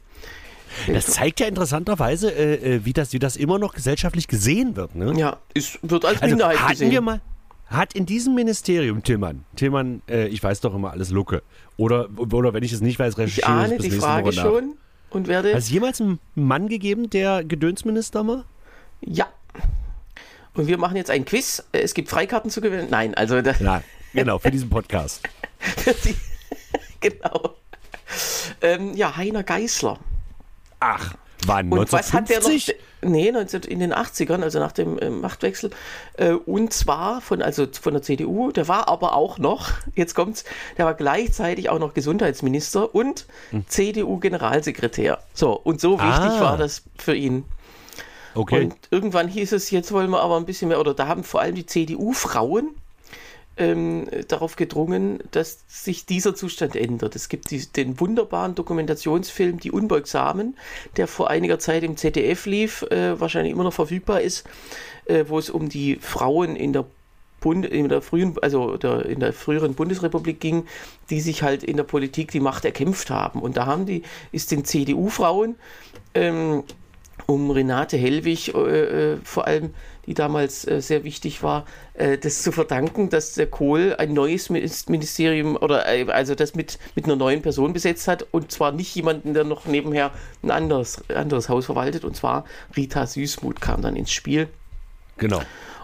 Das 0.86 1.06
zeigt 1.06 1.40
ja 1.40 1.46
interessanterweise, 1.46 2.30
äh, 2.32 2.76
äh, 2.76 2.84
wie, 2.84 2.92
das, 2.92 3.12
wie 3.12 3.18
das 3.18 3.36
immer 3.36 3.58
noch 3.58 3.74
gesellschaftlich 3.74 4.28
gesehen 4.28 4.76
wird. 4.76 4.94
Ne? 4.94 5.12
Ja, 5.18 5.38
es 5.52 5.78
wird 5.82 6.04
als 6.04 6.22
Also 6.22 6.34
Minderheit 6.36 6.60
hatten 6.60 6.70
gesehen. 6.70 6.90
wir 6.92 7.00
mal, 7.00 7.20
hat 7.66 7.92
in 7.94 8.06
diesem 8.06 8.34
Ministerium 8.36 9.02
Tillmann, 9.02 9.44
Tillmann, 9.56 10.02
äh, 10.08 10.28
ich 10.28 10.42
weiß 10.42 10.60
doch 10.60 10.74
immer 10.74 10.90
alles 10.92 11.10
Lucke. 11.10 11.42
Oder, 11.76 12.08
oder 12.16 12.52
wenn 12.54 12.62
ich 12.62 12.72
es 12.72 12.80
nicht 12.80 12.98
weiß, 12.98 13.14
ich 13.14 13.18
recherchiere 13.18 13.46
ich 13.46 13.48
ahne 13.48 13.74
bis 13.76 13.84
die 13.84 13.90
nächste 13.90 14.00
Frage 14.00 14.26
Woche 14.28 14.36
nach. 14.36 14.42
schon 14.44 14.74
und 15.10 15.28
werde 15.28 15.50
Hat 15.52 15.58
es 15.58 15.70
jemals 15.70 16.00
einen 16.00 16.18
Mann 16.34 16.68
gegeben, 16.68 17.10
der 17.10 17.44
Gedönsminister 17.44 18.26
war? 18.26 18.44
Ja. 19.00 19.28
Und 20.54 20.66
wir 20.66 20.78
machen 20.78 20.96
jetzt 20.96 21.10
ein 21.10 21.24
Quiz. 21.24 21.64
Es 21.72 21.94
gibt 21.94 22.08
Freikarten 22.08 22.50
zu 22.50 22.60
gewinnen. 22.60 22.88
Nein, 22.90 23.14
also 23.14 23.40
das, 23.40 23.60
Nein, 23.60 23.82
genau, 24.12 24.38
für 24.38 24.50
diesen 24.50 24.68
Podcast. 24.68 25.22
genau. 27.00 27.56
Ähm, 28.60 28.94
ja, 28.96 29.16
Heiner 29.16 29.42
Geißler. 29.42 29.98
Ach, 30.80 31.14
wann? 31.46 31.70
Und 31.72 31.92
was 31.92 32.12
hat 32.12 32.29
der 32.29 32.38
noch? 32.40 32.48
1950? 32.48 32.76
Nee, 33.03 33.33
19, 33.33 33.62
in 33.62 33.79
den 33.79 33.94
80ern, 33.94 34.42
also 34.42 34.59
nach 34.59 34.72
dem 34.72 34.98
äh, 34.98 35.09
Machtwechsel. 35.09 35.70
Äh, 36.18 36.33
und 36.33 36.72
zwar 36.72 37.20
von, 37.22 37.40
also 37.40 37.66
von 37.81 37.94
der 37.94 38.03
CDU. 38.03 38.53
Der 38.53 38.68
war 38.68 38.88
aber 38.88 39.14
auch 39.14 39.38
noch, 39.38 39.70
jetzt 39.94 40.14
kommt's, 40.14 40.44
der 40.76 40.85
war 40.85 40.94
gleichzeitig 40.94 41.70
auch 41.70 41.79
noch 41.79 41.94
Gesundheitsminister 41.94 42.94
und 42.94 43.26
CDU-Generalsekretär. 43.68 45.18
So, 45.33 45.53
und 45.53 45.81
so 45.81 45.92
wichtig 45.92 46.11
Ah. 46.11 46.40
war 46.40 46.57
das 46.59 46.83
für 46.98 47.14
ihn. 47.14 47.44
Okay. 48.35 48.64
Und 48.64 48.74
irgendwann 48.90 49.29
hieß 49.29 49.53
es, 49.53 49.70
jetzt 49.70 49.92
wollen 49.92 50.11
wir 50.11 50.20
aber 50.20 50.37
ein 50.37 50.44
bisschen 50.46 50.68
mehr, 50.68 50.79
oder 50.79 50.94
da 50.94 51.09
haben 51.09 51.24
vor 51.24 51.40
allem 51.40 51.55
die 51.55 51.66
CDU-Frauen 51.66 52.74
ähm, 53.60 54.06
darauf 54.26 54.56
gedrungen, 54.56 55.18
dass 55.32 55.64
sich 55.68 56.06
dieser 56.06 56.34
Zustand 56.34 56.74
ändert. 56.74 57.14
Es 57.14 57.28
gibt 57.28 57.50
die, 57.50 57.64
den 57.66 58.00
wunderbaren 58.00 58.54
Dokumentationsfilm 58.54 59.60
Die 59.60 59.70
Unbeugsamen, 59.70 60.56
der 60.96 61.06
vor 61.06 61.28
einiger 61.28 61.58
Zeit 61.58 61.82
im 61.82 61.98
ZDF 61.98 62.46
lief, 62.46 62.82
äh, 62.90 63.20
wahrscheinlich 63.20 63.52
immer 63.52 63.64
noch 63.64 63.74
verfügbar 63.74 64.22
ist, 64.22 64.44
äh, 65.04 65.26
wo 65.28 65.38
es 65.38 65.50
um 65.50 65.68
die 65.68 65.96
Frauen 65.96 66.56
in 66.56 66.72
der 66.72 66.86
Bund, 67.40 67.66
in 67.66 67.90
der 67.90 68.00
frühen, 68.00 68.34
also 68.40 68.78
der, 68.78 69.04
in 69.04 69.20
der 69.20 69.34
früheren 69.34 69.74
Bundesrepublik 69.74 70.40
ging, 70.40 70.66
die 71.10 71.20
sich 71.20 71.42
halt 71.42 71.62
in 71.62 71.76
der 71.76 71.84
Politik 71.84 72.30
die 72.30 72.40
Macht 72.40 72.64
erkämpft 72.64 73.10
haben. 73.10 73.40
Und 73.40 73.58
da 73.58 73.66
haben 73.66 73.84
die, 73.84 74.02
ist 74.32 74.52
den 74.52 74.64
CDU-Frauen 74.64 75.56
ähm, 76.14 76.64
um 77.26 77.50
Renate 77.50 77.98
Hellwig 77.98 78.54
äh, 78.54 79.12
äh, 79.12 79.16
vor 79.22 79.46
allem, 79.46 79.74
die 80.06 80.14
damals 80.14 80.66
äh, 80.66 80.80
sehr 80.80 81.04
wichtig 81.04 81.42
war, 81.42 81.66
äh, 81.94 82.18
das 82.18 82.42
zu 82.42 82.52
verdanken, 82.52 83.10
dass 83.10 83.34
der 83.34 83.46
Kohl 83.46 83.94
ein 83.98 84.12
neues 84.12 84.50
Minis- 84.50 84.90
Ministerium 84.90 85.56
oder 85.56 85.86
äh, 85.86 86.06
also 86.10 86.34
das 86.34 86.54
mit, 86.54 86.78
mit 86.94 87.04
einer 87.04 87.16
neuen 87.16 87.42
Person 87.42 87.72
besetzt 87.72 88.08
hat 88.08 88.26
und 88.30 88.52
zwar 88.52 88.72
nicht 88.72 88.94
jemanden, 88.94 89.34
der 89.34 89.44
noch 89.44 89.66
nebenher 89.66 90.10
ein 90.42 90.50
anderes, 90.50 91.02
anderes 91.08 91.48
Haus 91.48 91.66
verwaltet 91.66 92.04
und 92.04 92.16
zwar 92.16 92.44
Rita 92.76 93.06
Süßmuth 93.06 93.60
kam 93.60 93.82
dann 93.82 93.96
ins 93.96 94.12
Spiel. 94.12 94.48
Genau. 95.18 95.40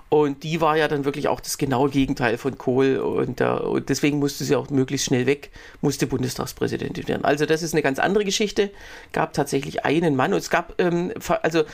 Und 0.08 0.44
die 0.44 0.60
war 0.60 0.76
ja 0.76 0.86
dann 0.86 1.04
wirklich 1.04 1.26
auch 1.26 1.40
das 1.40 1.58
genaue 1.58 1.90
Gegenteil 1.90 2.38
von 2.38 2.56
Kohl 2.56 2.98
und, 2.98 3.40
äh, 3.40 3.44
und 3.44 3.88
deswegen 3.88 4.18
musste 4.18 4.44
sie 4.44 4.54
auch 4.54 4.70
möglichst 4.70 5.06
schnell 5.06 5.26
weg, 5.26 5.50
musste 5.80 6.06
Bundestagspräsidentin 6.06 7.08
werden. 7.08 7.24
Also 7.24 7.44
das 7.44 7.62
ist 7.62 7.74
eine 7.74 7.82
ganz 7.82 7.98
andere 7.98 8.24
Geschichte. 8.24 8.70
Gab 9.12 9.32
tatsächlich 9.32 9.84
einen 9.84 10.14
Mann 10.14 10.32
und 10.32 10.38
es 10.38 10.50
gab 10.50 10.80
ähm, 10.80 11.12
also 11.42 11.64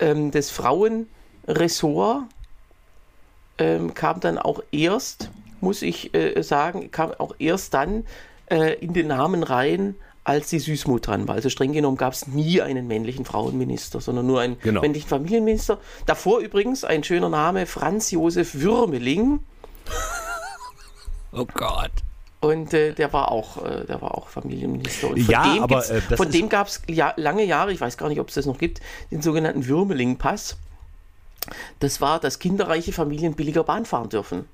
ähm, 0.00 0.30
das 0.32 0.50
Frauenressort 1.46 2.24
ähm, 3.58 3.94
kam 3.94 4.20
dann 4.20 4.38
auch 4.38 4.62
erst, 4.72 5.30
muss 5.60 5.82
ich 5.82 6.14
äh, 6.14 6.40
sagen, 6.42 6.90
kam 6.90 7.12
auch 7.18 7.34
erst 7.38 7.74
dann 7.74 8.04
äh, 8.50 8.74
in 8.74 8.92
den 8.92 9.08
Namen 9.08 9.42
rein, 9.42 9.94
als 10.24 10.50
die 10.50 10.60
Süßmut 10.60 11.06
dran 11.06 11.26
war. 11.26 11.34
Also 11.34 11.48
streng 11.48 11.72
genommen 11.72 11.96
gab 11.96 12.12
es 12.12 12.28
nie 12.28 12.62
einen 12.62 12.86
männlichen 12.86 13.24
Frauenminister, 13.24 14.00
sondern 14.00 14.26
nur 14.26 14.40
einen 14.40 14.58
Genau. 14.60 14.80
männlichen 14.80 15.08
Familienminister. 15.08 15.78
Davor 16.06 16.38
übrigens 16.38 16.84
ein 16.84 17.02
schöner 17.02 17.28
Name, 17.28 17.66
Franz 17.66 18.10
Josef 18.12 18.54
Würmeling. 18.54 19.40
Oh 21.32 21.46
Gott. 21.54 21.90
Und 22.40 22.74
äh, 22.74 22.92
der 22.92 23.12
war 23.12 23.30
auch, 23.30 23.64
äh, 23.64 23.84
der 23.84 24.00
war 24.02 24.16
auch 24.16 24.28
Familienminister. 24.28 25.08
Und 25.10 25.20
von 25.20 25.30
Ja, 25.32 25.54
dem 25.54 25.62
aber, 25.62 25.88
äh, 25.90 26.00
von 26.00 26.30
dem 26.30 26.48
gab 26.48 26.66
es 26.68 26.82
ja, 26.88 27.14
lange 27.16 27.44
Jahre, 27.44 27.72
ich 27.72 27.80
weiß 27.80 27.96
gar 27.96 28.08
nicht, 28.08 28.20
ob 28.20 28.28
es 28.28 28.34
das 28.34 28.46
noch 28.46 28.58
gibt, 28.58 28.80
den 29.10 29.22
sogenannten 29.22 29.66
Würmeling-Pass. 29.66 30.56
Das 31.80 32.00
war, 32.00 32.20
dass 32.20 32.38
kinderreiche 32.38 32.92
Familien 32.92 33.34
billiger 33.34 33.64
Bahn 33.64 33.84
fahren 33.84 34.08
dürfen. 34.08 34.46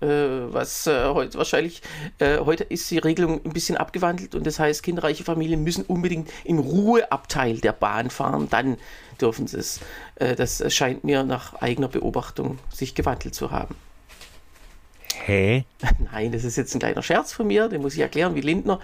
Äh, 0.00 0.06
was 0.52 0.86
äh, 0.86 1.06
heute 1.06 1.38
wahrscheinlich, 1.38 1.82
äh, 2.18 2.38
heute 2.38 2.64
ist 2.64 2.90
die 2.90 2.98
Regelung 2.98 3.40
ein 3.44 3.52
bisschen 3.52 3.76
abgewandelt 3.76 4.34
und 4.34 4.46
das 4.46 4.58
heißt, 4.58 4.82
kinderreiche 4.82 5.24
Familien 5.24 5.64
müssen 5.64 5.84
unbedingt 5.84 6.30
im 6.44 6.58
Ruheabteil 6.58 7.58
der 7.58 7.72
Bahn 7.72 8.10
fahren, 8.10 8.48
dann 8.50 8.76
dürfen 9.20 9.46
sie 9.46 9.58
es. 9.58 9.80
Äh, 10.16 10.36
das 10.36 10.62
scheint 10.74 11.04
mir 11.04 11.24
nach 11.24 11.54
eigener 11.54 11.88
Beobachtung 11.88 12.58
sich 12.72 12.94
gewandelt 12.94 13.34
zu 13.34 13.50
haben. 13.50 13.74
Hä? 15.24 15.64
Nein, 16.12 16.32
das 16.32 16.44
ist 16.44 16.56
jetzt 16.56 16.74
ein 16.74 16.80
kleiner 16.80 17.02
Scherz 17.02 17.32
von 17.32 17.46
mir, 17.46 17.68
den 17.68 17.82
muss 17.82 17.94
ich 17.94 18.00
erklären, 18.00 18.34
wie 18.34 18.40
Lindner. 18.40 18.80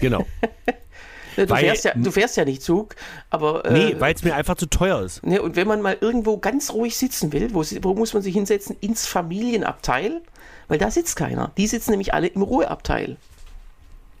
Genau. 0.00 0.26
Du, 1.36 1.48
Weil- 1.48 1.64
fährst, 1.64 1.84
ja, 1.84 1.92
du 1.94 2.10
fährst 2.10 2.36
ja 2.36 2.44
nicht 2.44 2.62
Zug, 2.62 2.94
aber. 3.30 3.62
Nee, 3.70 3.90
äh, 3.92 4.00
weil 4.00 4.14
es 4.14 4.22
mir 4.22 4.34
einfach 4.34 4.56
zu 4.56 4.66
teuer 4.66 5.00
ist. 5.02 5.24
ne, 5.24 5.40
und 5.42 5.56
wenn 5.56 5.66
man 5.68 5.80
mal 5.82 5.96
irgendwo 6.00 6.38
ganz 6.38 6.72
ruhig 6.72 6.96
sitzen 6.96 7.32
will, 7.32 7.52
wo, 7.54 7.62
wo 7.82 7.94
muss 7.94 8.14
man 8.14 8.22
sich 8.22 8.34
hinsetzen? 8.34 8.76
Ins 8.80 9.06
Familienabteil, 9.06 10.22
weil 10.68 10.78
da 10.78 10.90
sitzt 10.90 11.16
keiner. 11.16 11.50
Die 11.56 11.66
sitzen 11.66 11.90
nämlich 11.90 12.14
alle 12.14 12.26
im 12.28 12.42
Ruheabteil. 12.42 13.16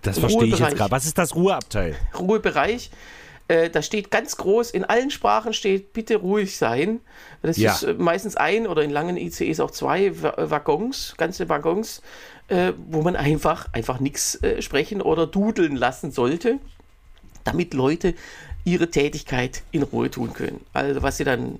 Das 0.02 0.18
verstehe 0.18 0.44
ich 0.44 0.58
jetzt 0.58 0.76
gerade. 0.76 0.90
Was 0.90 1.06
ist 1.06 1.16
das 1.18 1.34
Ruheabteil? 1.34 1.94
Ruhebereich. 2.18 2.90
Äh, 3.46 3.68
da 3.68 3.82
steht 3.82 4.10
ganz 4.10 4.38
groß, 4.38 4.70
in 4.70 4.84
allen 4.84 5.10
Sprachen 5.10 5.52
steht, 5.52 5.92
bitte 5.92 6.16
ruhig 6.16 6.56
sein. 6.56 7.00
Das 7.42 7.58
Ja. 7.58 7.72
ist 7.72 7.82
äh, 7.82 7.92
meistens 7.92 8.36
ein 8.36 8.66
oder 8.66 8.82
in 8.82 8.88
langen 8.90 9.18
ICEs 9.18 9.60
auch 9.60 9.70
zwei 9.70 10.06
äh, 10.06 10.12
Waggons, 10.50 11.14
ganze 11.18 11.48
Waggons, 11.50 12.00
äh, 12.48 12.72
wo 12.88 13.02
man 13.02 13.16
einfach, 13.16 13.68
einfach 13.72 14.00
nichts 14.00 14.42
äh, 14.42 14.62
sprechen 14.62 15.02
oder 15.02 15.26
dudeln 15.26 15.76
lassen 15.76 16.10
sollte, 16.10 16.58
damit 17.44 17.74
Leute 17.74 18.14
ihre 18.64 18.90
Tätigkeit 18.90 19.62
in 19.72 19.82
Ruhe 19.82 20.10
tun 20.10 20.32
können. 20.32 20.60
Also 20.72 21.02
was 21.02 21.18
sie 21.18 21.24
dann 21.24 21.58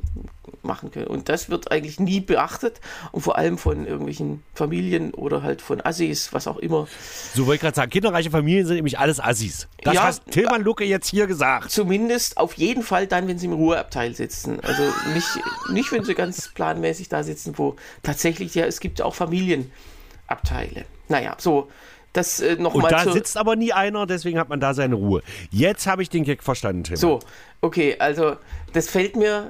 machen 0.62 0.90
können. 0.90 1.06
Und 1.06 1.28
das 1.28 1.50
wird 1.50 1.70
eigentlich 1.70 2.00
nie 2.00 2.20
beachtet 2.20 2.80
und 3.12 3.20
vor 3.20 3.36
allem 3.36 3.58
von 3.58 3.86
irgendwelchen 3.86 4.42
Familien 4.54 5.12
oder 5.12 5.42
halt 5.42 5.60
von 5.60 5.84
Assis, 5.84 6.32
was 6.32 6.46
auch 6.46 6.56
immer. 6.56 6.88
So 7.34 7.46
wollte 7.46 7.56
ich 7.56 7.60
gerade 7.60 7.76
sagen, 7.76 7.90
kinderreiche 7.90 8.30
Familien 8.30 8.66
sind 8.66 8.76
nämlich 8.76 8.98
alles 8.98 9.20
Assis. 9.20 9.68
Das 9.82 9.94
Ja, 9.94 10.04
hat 10.04 10.22
Tilman 10.30 10.62
Lucke 10.62 10.84
jetzt 10.84 11.08
hier 11.08 11.26
gesagt. 11.26 11.70
Zumindest 11.70 12.38
auf 12.38 12.54
jeden 12.54 12.82
Fall 12.82 13.06
dann, 13.06 13.28
wenn 13.28 13.38
sie 13.38 13.46
im 13.46 13.52
Ruheabteil 13.52 14.14
sitzen. 14.14 14.60
Also 14.60 14.82
nicht, 15.12 15.28
nicht 15.70 15.92
wenn 15.92 16.04
sie 16.04 16.14
ganz 16.14 16.48
planmäßig 16.54 17.10
da 17.10 17.22
sitzen, 17.22 17.58
wo 17.58 17.76
tatsächlich, 18.02 18.54
ja, 18.54 18.64
es 18.64 18.80
gibt 18.80 19.02
auch 19.02 19.14
Familienabteile. 19.14 20.86
Naja, 21.08 21.36
so, 21.38 21.68
das 22.14 22.40
äh, 22.40 22.52
Und 22.52 22.60
nochmal 22.60 22.90
da 22.90 23.02
zur... 23.02 23.12
sitzt 23.12 23.36
aber 23.36 23.56
nie 23.56 23.72
einer, 23.72 24.06
deswegen 24.06 24.38
hat 24.38 24.48
man 24.48 24.60
da 24.60 24.72
seine 24.72 24.94
Ruhe. 24.94 25.22
Jetzt 25.50 25.86
habe 25.86 26.02
ich 26.02 26.08
den 26.08 26.24
Gag 26.24 26.42
verstanden, 26.42 26.84
Tilman. 26.84 27.00
So, 27.00 27.20
okay, 27.60 27.96
also 27.98 28.36
das 28.72 28.88
fällt 28.88 29.16
mir, 29.16 29.48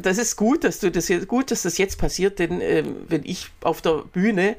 das 0.00 0.16
ist 0.16 0.36
gut, 0.36 0.64
dass 0.64 0.80
du 0.80 0.90
das 0.90 1.08
jetzt, 1.08 1.28
gut, 1.28 1.50
dass 1.50 1.62
das 1.62 1.76
jetzt 1.76 1.98
passiert, 1.98 2.38
denn 2.38 2.60
ähm, 2.60 2.96
wenn 3.08 3.24
ich 3.24 3.50
auf 3.62 3.82
der 3.82 4.04
Bühne 4.12 4.56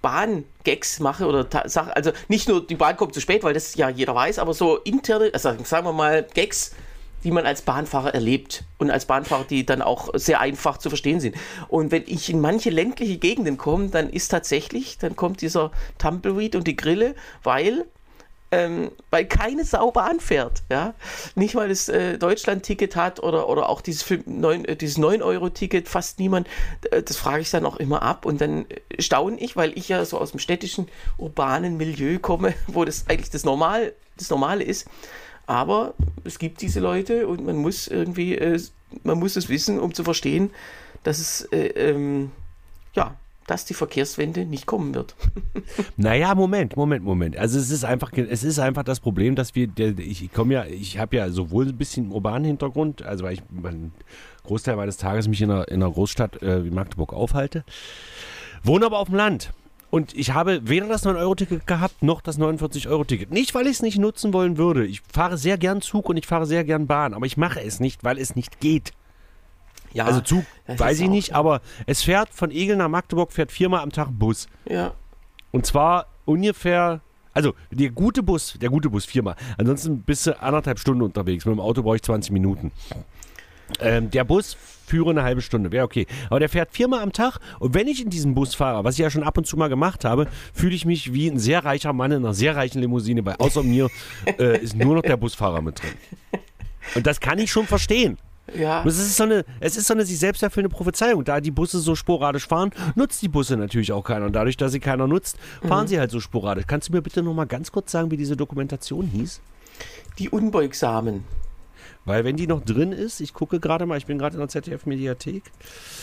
Bahngags 0.00 1.00
mache 1.00 1.26
oder 1.26 1.46
Sachen, 1.68 1.92
also 1.92 2.12
nicht 2.28 2.48
nur 2.48 2.66
die 2.66 2.74
Bahn 2.74 2.96
kommt 2.96 3.14
zu 3.14 3.20
spät, 3.20 3.44
weil 3.44 3.54
das 3.54 3.74
ja 3.76 3.88
jeder 3.88 4.14
weiß, 4.14 4.38
aber 4.38 4.54
so 4.54 4.78
interne, 4.78 5.30
also 5.32 5.54
sagen 5.64 5.86
wir 5.86 5.92
mal 5.92 6.26
Gags, 6.34 6.72
die 7.24 7.30
man 7.30 7.46
als 7.46 7.62
Bahnfahrer 7.62 8.14
erlebt 8.14 8.64
und 8.78 8.90
als 8.90 9.06
Bahnfahrer, 9.06 9.44
die 9.44 9.64
dann 9.66 9.82
auch 9.82 10.10
sehr 10.14 10.40
einfach 10.40 10.78
zu 10.78 10.88
verstehen 10.88 11.20
sind. 11.20 11.36
Und 11.68 11.90
wenn 11.90 12.04
ich 12.06 12.28
in 12.30 12.40
manche 12.40 12.70
ländliche 12.70 13.18
Gegenden 13.18 13.56
komme, 13.58 13.88
dann 13.88 14.10
ist 14.10 14.28
tatsächlich, 14.28 14.98
dann 14.98 15.16
kommt 15.16 15.40
dieser 15.40 15.70
Tumbleweed 15.98 16.56
und 16.56 16.66
die 16.66 16.76
Grille, 16.76 17.14
weil 17.42 17.84
ähm, 18.54 18.90
weil 19.08 19.24
keine 19.24 19.64
Sau 19.64 19.92
Bahn 19.92 20.20
fährt. 20.20 20.62
Ja? 20.70 20.92
Nicht 21.34 21.54
mal 21.54 21.70
das 21.70 21.88
äh, 21.88 22.18
Deutschland-Ticket 22.18 22.96
hat 22.96 23.18
oder, 23.22 23.48
oder 23.48 23.70
auch 23.70 23.80
dieses, 23.80 24.02
fünf- 24.02 24.26
neun- 24.26 24.66
äh, 24.66 24.76
dieses 24.76 24.98
9-Euro-Ticket, 24.98 25.88
fast 25.88 26.18
niemand. 26.18 26.46
Äh, 26.90 27.02
Das 27.02 27.16
frage 27.16 27.40
ich 27.40 27.50
dann 27.50 27.64
auch 27.64 27.76
immer 27.76 28.02
ab 28.02 28.26
und 28.26 28.42
dann 28.42 28.66
äh, 28.68 29.00
staune 29.00 29.38
ich, 29.40 29.56
weil 29.56 29.72
ich 29.78 29.88
ja 29.88 30.04
so 30.04 30.18
aus 30.18 30.32
dem 30.32 30.38
städtischen, 30.38 30.88
urbanen 31.16 31.78
Milieu 31.78 32.18
komme, 32.18 32.52
wo 32.66 32.84
das 32.84 33.06
eigentlich 33.08 33.30
das, 33.30 33.44
Normal, 33.44 33.94
das 34.18 34.28
Normale 34.28 34.64
ist. 34.64 34.86
Aber 35.52 35.92
es 36.24 36.38
gibt 36.38 36.62
diese 36.62 36.80
Leute 36.80 37.26
und 37.26 37.44
man 37.44 37.56
muss 37.56 37.86
irgendwie, 37.86 38.38
äh, 38.38 38.58
man 39.04 39.18
muss 39.18 39.36
es 39.36 39.50
wissen, 39.50 39.78
um 39.78 39.92
zu 39.92 40.02
verstehen, 40.02 40.48
dass 41.02 41.18
es, 41.18 41.42
äh, 41.52 41.66
ähm, 41.90 42.30
ja, 42.94 43.16
dass 43.46 43.66
die 43.66 43.74
Verkehrswende 43.74 44.46
nicht 44.46 44.64
kommen 44.64 44.94
wird. 44.94 45.14
Naja, 45.98 46.34
Moment, 46.34 46.74
Moment, 46.74 47.04
Moment. 47.04 47.36
Also 47.36 47.58
es 47.58 47.70
ist 47.70 47.84
einfach, 47.84 48.12
es 48.14 48.44
ist 48.44 48.58
einfach 48.60 48.82
das 48.82 49.00
Problem, 49.00 49.34
dass 49.34 49.54
wir, 49.54 49.68
ich 49.98 50.32
komme 50.32 50.54
ja, 50.54 50.64
ich 50.64 50.98
habe 50.98 51.16
ja 51.16 51.28
sowohl 51.28 51.66
ein 51.66 51.76
bisschen 51.76 52.10
urbanen 52.10 52.44
Hintergrund, 52.44 53.02
also 53.02 53.24
weil 53.24 53.34
ich 53.34 53.42
einen 53.62 53.92
Großteil 54.44 54.76
meines 54.76 54.96
Tages 54.96 55.28
mich 55.28 55.42
in 55.42 55.50
einer, 55.50 55.68
in 55.68 55.82
einer 55.82 55.92
Großstadt 55.92 56.42
äh, 56.42 56.64
wie 56.64 56.70
Magdeburg 56.70 57.12
aufhalte, 57.12 57.62
wohne 58.62 58.86
aber 58.86 58.98
auf 58.98 59.08
dem 59.08 59.16
Land. 59.16 59.52
Und 59.92 60.14
ich 60.14 60.32
habe 60.32 60.66
weder 60.66 60.86
das 60.88 61.04
9-Euro-Ticket 61.04 61.66
gehabt, 61.66 62.02
noch 62.02 62.22
das 62.22 62.38
49-Euro-Ticket. 62.38 63.30
Nicht, 63.30 63.54
weil 63.54 63.66
ich 63.66 63.72
es 63.72 63.82
nicht 63.82 63.98
nutzen 63.98 64.32
wollen 64.32 64.56
würde. 64.56 64.86
Ich 64.86 65.02
fahre 65.02 65.36
sehr 65.36 65.58
gern 65.58 65.82
Zug 65.82 66.08
und 66.08 66.16
ich 66.16 66.26
fahre 66.26 66.46
sehr 66.46 66.64
gern 66.64 66.86
Bahn, 66.86 67.12
aber 67.12 67.26
ich 67.26 67.36
mache 67.36 67.60
es 67.60 67.78
nicht, 67.78 68.02
weil 68.02 68.16
es 68.16 68.34
nicht 68.34 68.58
geht. 68.58 68.92
Ja, 69.92 70.06
Also 70.06 70.22
Zug 70.22 70.46
weiß 70.66 70.98
ich 71.00 71.10
nicht, 71.10 71.34
aber 71.34 71.60
es 71.84 72.02
fährt 72.02 72.30
von 72.30 72.50
Egel 72.50 72.76
nach 72.76 72.88
Magdeburg, 72.88 73.32
fährt 73.32 73.52
viermal 73.52 73.82
am 73.82 73.90
Tag 73.90 74.08
Bus. 74.10 74.46
Ja, 74.64 74.94
Und 75.50 75.66
zwar 75.66 76.06
ungefähr, 76.24 77.02
also 77.34 77.52
der 77.70 77.90
gute 77.90 78.22
Bus, 78.22 78.56
der 78.58 78.70
gute 78.70 78.88
Bus 78.88 79.04
viermal. 79.04 79.36
Ansonsten 79.58 80.00
bist 80.00 80.26
du 80.26 80.40
anderthalb 80.40 80.78
Stunden 80.78 81.02
unterwegs. 81.02 81.44
Mit 81.44 81.54
dem 81.54 81.60
Auto 81.60 81.82
brauche 81.82 81.96
ich 81.96 82.02
20 82.02 82.32
Minuten. 82.32 82.72
Ähm, 83.80 84.10
der 84.10 84.24
Bus 84.24 84.56
führe 84.86 85.10
eine 85.10 85.22
halbe 85.22 85.40
Stunde, 85.40 85.72
wäre 85.72 85.84
okay. 85.84 86.06
Aber 86.28 86.40
der 86.40 86.48
fährt 86.48 86.70
viermal 86.72 87.00
am 87.00 87.12
Tag 87.12 87.38
und 87.60 87.74
wenn 87.74 87.88
ich 87.88 88.02
in 88.02 88.10
diesem 88.10 88.34
Bus 88.34 88.54
fahre, 88.54 88.84
was 88.84 88.94
ich 88.94 89.00
ja 89.00 89.10
schon 89.10 89.22
ab 89.22 89.38
und 89.38 89.46
zu 89.46 89.56
mal 89.56 89.68
gemacht 89.68 90.04
habe, 90.04 90.26
fühle 90.52 90.74
ich 90.74 90.84
mich 90.84 91.14
wie 91.14 91.28
ein 91.28 91.38
sehr 91.38 91.64
reicher 91.64 91.92
Mann 91.92 92.12
in 92.12 92.18
einer 92.18 92.34
sehr 92.34 92.56
reichen 92.56 92.80
Limousine, 92.80 93.24
weil 93.24 93.36
außer 93.38 93.62
mir 93.62 93.88
äh, 94.38 94.58
ist 94.62 94.76
nur 94.76 94.94
noch 94.94 95.02
der 95.02 95.16
Busfahrer 95.16 95.62
mit 95.62 95.82
drin. 95.82 95.94
Und 96.94 97.06
das 97.06 97.20
kann 97.20 97.38
ich 97.38 97.50
schon 97.50 97.66
verstehen. 97.66 98.18
ja. 98.54 98.84
Es 98.84 98.98
ist 98.98 99.16
so 99.16 99.22
eine, 99.22 99.44
es 99.60 99.76
ist 99.76 99.86
so 99.86 99.94
eine 99.94 100.04
sich 100.04 100.18
selbst 100.18 100.42
erfüllende 100.42 100.74
Prophezeiung. 100.74 101.24
Da 101.24 101.40
die 101.40 101.50
Busse 101.50 101.78
so 101.78 101.94
sporadisch 101.94 102.46
fahren, 102.46 102.70
nutzt 102.94 103.22
die 103.22 103.28
Busse 103.28 103.56
natürlich 103.56 103.92
auch 103.92 104.02
keiner. 104.02 104.26
Und 104.26 104.32
dadurch, 104.32 104.56
dass 104.56 104.72
sie 104.72 104.80
keiner 104.80 105.06
nutzt, 105.06 105.38
fahren 105.66 105.86
sie 105.86 105.98
halt 105.98 106.10
so 106.10 106.20
sporadisch. 106.20 106.64
Kannst 106.66 106.88
du 106.88 106.92
mir 106.92 107.02
bitte 107.02 107.22
noch 107.22 107.34
mal 107.34 107.46
ganz 107.46 107.72
kurz 107.72 107.92
sagen, 107.92 108.10
wie 108.10 108.16
diese 108.16 108.36
Dokumentation 108.36 109.06
hieß? 109.06 109.40
Die 110.18 110.28
Unbeugsamen. 110.28 111.24
Weil 112.04 112.24
wenn 112.24 112.36
die 112.36 112.48
noch 112.48 112.60
drin 112.64 112.90
ist, 112.90 113.20
ich 113.20 113.32
gucke 113.32 113.60
gerade 113.60 113.86
mal, 113.86 113.96
ich 113.96 114.06
bin 114.06 114.18
gerade 114.18 114.34
in 114.34 114.40
der 114.40 114.48
ZDF-Mediathek, 114.48 115.44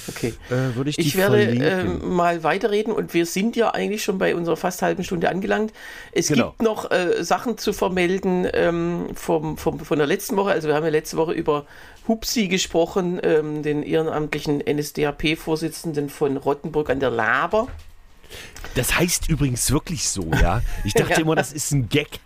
Okay. 0.08 0.34
äh, 0.50 0.76
würde 0.76 0.90
ich 0.92 0.96
die 0.96 1.02
Ich 1.02 1.18
werde 1.18 1.42
ähm, 1.44 2.16
mal 2.16 2.42
weiterreden 2.44 2.94
und 2.94 3.14
wir 3.14 3.26
sind 3.26 3.58
ja 3.58 3.72
eigentlich 3.74 4.02
schon 4.04 4.18
bei 4.18 4.34
unserer 4.34 4.56
fast 4.56 4.82
halben 4.82 5.04
Stunde 5.04 5.28
angelangt. 5.30 5.74
Es 6.14 6.28
Genau. 6.30 6.52
gibt 6.52 6.62
noch 6.62 6.90
äh, 6.90 7.22
Sachen 7.24 7.58
zu 7.58 7.74
vermelden 7.74 8.48
ähm, 8.54 9.08
vom, 9.14 9.58
vom, 9.58 9.80
von 9.82 9.98
der 9.98 10.08
letzten 10.08 10.38
Woche. 10.38 10.52
Also 10.52 10.70
wir 10.70 10.76
haben 10.76 10.86
ja 10.86 10.90
letzte 10.90 11.18
Woche 11.18 11.34
über 11.34 11.66
Hupsi 12.08 12.48
gesprochen, 12.48 13.20
ähm, 13.22 13.62
den 13.62 13.84
ehrenamtlichen 13.84 14.64
NSDAP-Vorsitzenden 14.66 16.10
von 16.10 16.38
Rottenburg 16.38 16.90
an 16.90 17.02
der 17.02 17.12
Laber. 17.12 17.68
das 18.76 18.98
heißt 18.98 19.28
übrigens 19.30 19.70
wirklich 19.70 20.08
so, 20.08 20.32
ja. 20.42 20.62
Ich 20.86 20.94
dachte 20.94 21.12
Ja. 21.16 21.20
immer, 21.20 21.36
das 21.36 21.52
ist 21.52 21.72
ein 21.72 21.90
Gag. 21.90 22.20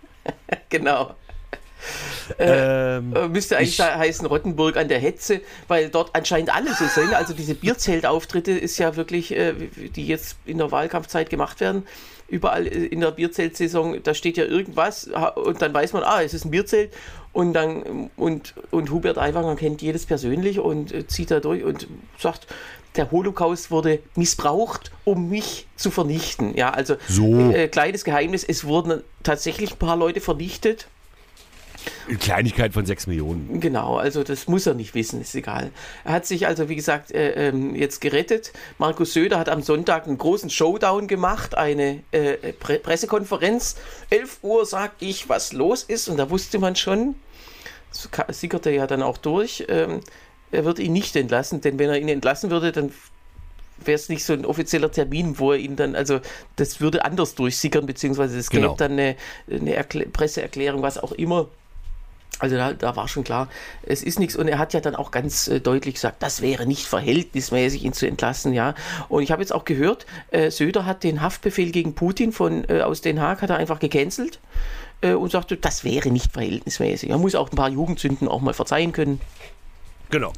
Genau. 0.69 1.15
Ähm, 2.39 3.13
Äh, 3.15 3.27
müsste 3.27 3.57
eigentlich 3.57 3.69
Ich- 3.71 3.77
da 3.77 3.97
heißen 3.97 4.25
Rottenburg 4.27 4.77
an 4.77 4.87
der 4.87 4.99
Hetze, 4.99 5.41
weil 5.67 5.89
dort 5.89 6.11
anscheinend 6.13 6.53
alle 6.53 6.73
so 6.73 6.85
sind. 6.85 7.13
Also 7.13 7.33
diese 7.33 7.55
Bierzeltauftritte 7.55 8.51
ist 8.51 8.77
ja 8.77 8.95
wirklich, 8.95 9.31
äh, 9.35 9.53
die 9.95 10.07
jetzt 10.07 10.37
in 10.45 10.57
der 10.57 10.71
Wahlkampfzeit 10.71 11.29
gemacht 11.29 11.59
werden. 11.59 11.85
Überall 12.27 12.65
äh, 12.67 12.85
in 12.85 13.01
der 13.01 13.11
Bierzeltsaison, 13.11 14.01
da 14.03 14.13
steht 14.13 14.37
ja 14.37 14.45
irgendwas 14.45 15.09
und 15.35 15.61
dann 15.61 15.73
weiß 15.73 15.93
man, 15.93 16.03
ah, 16.03 16.21
es 16.23 16.33
ist 16.33 16.45
ein 16.45 16.51
Bierzelt 16.51 16.91
und 17.31 17.53
dann 17.53 18.09
und, 18.15 18.53
und 18.71 18.91
Hubert 18.91 19.17
Aiwanger 19.17 19.55
kennt 19.55 19.81
jedes 19.81 20.05
persönlich 20.05 20.59
und 20.59 20.91
äh, 20.93 21.05
zieht 21.07 21.31
da 21.31 21.39
durch 21.39 21.63
und 21.63 21.87
sagt, 22.17 22.47
der 22.95 23.09
Holocaust 23.09 23.71
wurde 23.71 23.99
missbraucht, 24.15 24.91
um 25.03 25.29
mich 25.29 25.65
zu 25.75 25.89
vernichten. 25.89 26.55
Ja, 26.55 26.69
also 26.69 26.95
So. 27.07 27.51
äh, 27.51 27.67
kleines 27.67 28.03
Geheimnis, 28.03 28.43
es 28.43 28.65
wurden 28.65 29.01
tatsächlich 29.23 29.71
ein 29.73 29.77
paar 29.79 29.97
Leute 29.97 30.21
vernichtet. 30.21 30.87
Eine 32.07 32.17
Kleinigkeit 32.17 32.73
von 32.73 32.85
6 32.85 33.07
Millionen. 33.07 33.59
Genau, 33.59 33.97
also 33.97 34.23
das 34.23 34.47
muss 34.47 34.65
er 34.65 34.73
nicht 34.73 34.93
wissen, 34.95 35.21
ist 35.21 35.35
egal. 35.35 35.71
Er 36.03 36.13
hat 36.13 36.25
sich 36.25 36.47
also, 36.47 36.69
wie 36.69 36.75
gesagt, 36.75 37.11
äh, 37.11 37.49
ähm, 37.49 37.75
jetzt 37.75 38.01
gerettet. 38.01 38.53
Markus 38.77 39.13
Söder 39.13 39.39
hat 39.39 39.49
am 39.49 39.61
Sonntag 39.61 40.07
einen 40.07 40.17
großen 40.17 40.49
Showdown 40.49 41.07
gemacht, 41.07 41.57
eine 41.57 42.03
äh, 42.11 42.53
Pre 42.53 42.79
Pressekonferenz. 42.79 43.75
11 44.09 44.39
Uhr 44.41 44.65
sag 44.65 44.93
ich, 44.99 45.29
was 45.29 45.53
los 45.53 45.83
ist 45.83 46.07
und 46.09 46.17
da 46.17 46.29
wusste 46.29 46.59
man 46.59 46.75
schon, 46.75 47.15
das 47.91 48.39
sickerte 48.39 48.71
ja 48.71 48.87
dann 48.87 49.01
auch 49.03 49.17
durch, 49.17 49.65
ähm, 49.69 50.01
er 50.51 50.65
wird 50.65 50.79
ihn 50.79 50.93
nicht 50.93 51.15
entlassen, 51.15 51.61
denn 51.61 51.79
wenn 51.79 51.89
er 51.89 51.97
ihn 51.99 52.07
entlassen 52.09 52.51
würde, 52.51 52.71
dann 52.71 52.91
wäre 53.85 53.95
es 53.95 54.09
nicht 54.09 54.23
so 54.23 54.33
ein 54.33 54.45
offizieller 54.45 54.91
Termin, 54.91 55.39
wo 55.39 55.51
er 55.51 55.57
ihn 55.57 55.75
dann, 55.75 55.95
also 55.95 56.19
das 56.55 56.79
würde 56.79 57.05
anders 57.05 57.35
durchsickern, 57.35 57.85
beziehungsweise 57.85 58.37
es 58.37 58.49
Genau. 58.49 58.69
gäbe 58.69 58.77
dann 58.77 58.91
eine, 58.93 59.15
eine 59.49 59.73
Erklä 59.73 60.05
Presseerklärung, 60.05 60.81
was 60.81 60.97
auch 60.97 61.11
immer. 61.11 61.47
Also 62.39 62.55
da, 62.55 62.73
da, 62.73 62.95
war 62.95 63.07
schon 63.07 63.23
klar, 63.23 63.47
es 63.83 64.03
ist 64.03 64.19
nichts. 64.19 64.35
Und 64.35 64.47
er 64.47 64.57
hat 64.57 64.73
ja 64.73 64.81
dann 64.81 64.95
auch 64.95 65.11
ganz 65.11 65.47
äh, 65.47 65.59
deutlich 65.59 65.95
gesagt, 65.95 66.21
das 66.21 66.41
wäre 66.41 66.65
nicht 66.65 66.87
verhältnismäßig, 66.87 67.83
ihn 67.83 67.93
zu 67.93 68.07
entlassen, 68.07 68.53
ja. 68.53 68.73
Und 69.07 69.23
ich 69.23 69.31
habe 69.31 69.41
jetzt 69.41 69.53
auch 69.53 69.65
gehört, 69.65 70.05
äh, 70.31 70.49
Söder 70.49 70.85
hat 70.85 71.03
den 71.03 71.21
Haftbefehl 71.21 71.71
gegen 71.71 71.93
Putin 71.93 72.31
von 72.31 72.67
äh, 72.69 72.81
aus 72.81 73.01
Den 73.01 73.21
Haag 73.21 73.41
hat 73.41 73.49
er 73.49 73.57
einfach 73.57 73.79
gecancelt 73.79 74.39
äh, 75.01 75.13
und 75.13 75.31
sagte, 75.31 75.57
das 75.57 75.83
wäre 75.83 76.09
nicht 76.09 76.31
verhältnismäßig. 76.31 77.11
Er 77.11 77.17
muss 77.17 77.35
auch 77.35 77.51
ein 77.51 77.55
paar 77.55 77.69
Jugendsünden 77.69 78.27
auch 78.27 78.41
mal 78.41 78.53
verzeihen 78.53 78.91
können. 78.91 79.21
Genau. 80.09 80.33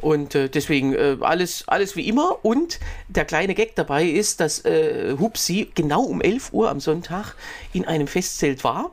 Und 0.00 0.34
äh, 0.34 0.48
deswegen 0.48 0.94
äh, 0.94 1.16
alles, 1.20 1.66
alles 1.66 1.96
wie 1.96 2.06
immer. 2.08 2.44
Und 2.44 2.78
der 3.08 3.24
kleine 3.24 3.54
Gag 3.54 3.74
dabei 3.76 4.04
ist, 4.04 4.40
dass 4.40 4.64
äh, 4.64 5.16
Hupsi 5.18 5.70
genau 5.74 6.02
um 6.02 6.20
11 6.20 6.52
Uhr 6.52 6.70
am 6.70 6.80
Sonntag 6.80 7.34
in 7.72 7.86
einem 7.86 8.06
Festzelt 8.06 8.62
war. 8.62 8.90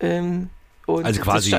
Ähm, 0.00 0.48
also 0.86 1.20
quasi 1.20 1.56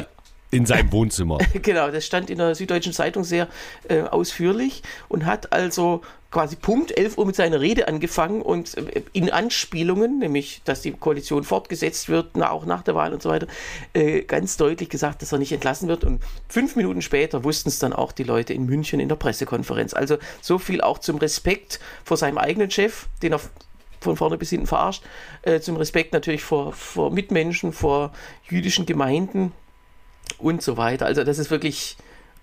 in 0.53 0.65
seinem 0.65 0.91
Wohnzimmer. 0.91 1.39
genau, 1.61 1.89
das 1.89 2.05
stand 2.05 2.29
in 2.29 2.37
der 2.37 2.55
Süddeutschen 2.55 2.93
Zeitung 2.93 3.23
sehr 3.23 3.47
äh, 3.89 4.01
ausführlich 4.01 4.83
und 5.09 5.25
hat 5.25 5.51
also 5.51 6.01
quasi 6.29 6.55
Punkt 6.55 6.95
11 6.97 7.17
Uhr 7.17 7.25
mit 7.25 7.35
seiner 7.35 7.59
Rede 7.59 7.87
angefangen 7.87 8.41
und 8.41 8.77
äh, 8.77 9.03
in 9.13 9.31
Anspielungen, 9.31 10.19
nämlich, 10.19 10.61
dass 10.63 10.81
die 10.81 10.91
Koalition 10.91 11.43
fortgesetzt 11.43 12.09
wird, 12.09 12.31
na, 12.35 12.51
auch 12.51 12.65
nach 12.65 12.83
der 12.83 12.95
Wahl 12.95 13.13
und 13.13 13.21
so 13.21 13.29
weiter, 13.29 13.47
äh, 13.93 14.21
ganz 14.21 14.57
deutlich 14.57 14.89
gesagt, 14.89 15.21
dass 15.21 15.31
er 15.31 15.39
nicht 15.39 15.51
entlassen 15.51 15.87
wird. 15.87 16.03
Und 16.03 16.21
fünf 16.47 16.75
Minuten 16.75 17.01
später 17.01 17.43
wussten 17.43 17.69
es 17.69 17.79
dann 17.79 17.93
auch 17.93 18.11
die 18.11 18.23
Leute 18.23 18.53
in 18.53 18.65
München 18.65 18.99
in 18.99 19.09
der 19.09 19.15
Pressekonferenz. 19.15 19.93
Also 19.93 20.17
so 20.41 20.59
viel 20.59 20.81
auch 20.81 20.99
zum 20.99 21.17
Respekt 21.17 21.79
vor 22.03 22.17
seinem 22.17 22.37
eigenen 22.37 22.69
Chef, 22.69 23.07
den 23.21 23.33
er 23.33 23.39
von 24.03 24.15
vorne 24.15 24.37
bis 24.37 24.49
hinten 24.49 24.67
verarscht, 24.67 25.03
äh, 25.43 25.59
zum 25.59 25.77
Respekt 25.77 26.13
natürlich 26.13 26.43
vor, 26.43 26.73
vor 26.73 27.11
Mitmenschen, 27.11 27.73
vor 27.73 28.11
jüdischen 28.49 28.85
Gemeinden 28.85 29.51
und 30.37 30.61
so 30.61 30.77
weiter. 30.77 31.05
Also 31.05 31.23
das 31.23 31.37
ist 31.37 31.51
wirklich 31.51 31.97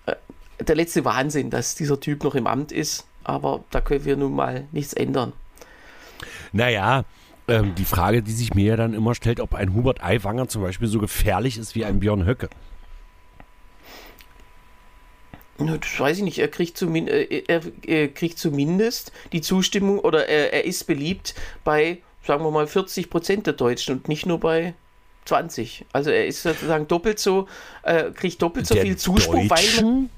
äh, 0.05 0.15
der 0.59 0.75
letzte 0.75 1.05
Wahnsinn, 1.05 1.49
dass 1.49 1.75
dieser 1.75 1.99
Typ 1.99 2.23
noch 2.23 2.35
im 2.35 2.47
Amt 2.47 2.71
ist, 2.71 3.05
aber 3.23 3.63
da 3.71 3.81
können 3.81 4.05
wir 4.05 4.17
nun 4.17 4.33
mal 4.33 4.65
nichts 4.71 4.93
ändern. 4.93 5.33
Naja, 6.51 7.05
ähm, 7.47 7.75
die 7.75 7.85
Frage, 7.85 8.21
die 8.21 8.31
sich 8.31 8.53
mir 8.53 8.65
ja 8.65 8.75
dann 8.75 8.93
immer 8.93 9.15
stellt, 9.15 9.39
ob 9.39 9.53
ein 9.53 9.73
Hubert 9.73 10.03
Aiwanger 10.03 10.47
zum 10.47 10.61
Beispiel 10.61 10.87
so 10.87 10.99
gefährlich 10.99 11.57
ist 11.57 11.75
wie 11.75 11.85
ein 11.85 11.99
Björn 11.99 12.25
Höcke. 12.25 12.49
Das 15.67 15.99
weiß 15.99 16.17
ich 16.17 16.23
nicht. 16.23 16.39
Er 16.39 16.47
kriegt, 16.47 16.77
zumin 16.77 17.07
äh, 17.07 17.43
er, 17.47 17.61
er 17.85 18.07
kriegt 18.07 18.39
zumindest 18.39 19.11
die 19.31 19.41
Zustimmung 19.41 19.99
oder 19.99 20.27
er, 20.27 20.53
er, 20.53 20.65
ist 20.65 20.85
beliebt 20.87 21.35
bei, 21.63 21.99
sagen 22.25 22.43
wir 22.43 22.51
mal, 22.51 22.67
40 22.67 23.09
Prozent 23.09 23.47
der 23.47 23.53
Deutschen 23.53 23.97
und 23.97 24.07
nicht 24.07 24.25
nur 24.25 24.39
bei 24.39 24.73
20. 25.25 25.85
Also 25.93 26.09
er 26.09 26.25
ist 26.25 26.43
sozusagen 26.43 26.87
doppelt 26.87 27.19
so, 27.19 27.47
äh, 27.83 28.11
kriegt 28.11 28.41
doppelt 28.41 28.67
so 28.67 28.73
der 28.75 28.83
viel 28.83 28.97
Zuspruch, 28.97 29.49
weil 29.49 29.83
man, 29.83 30.09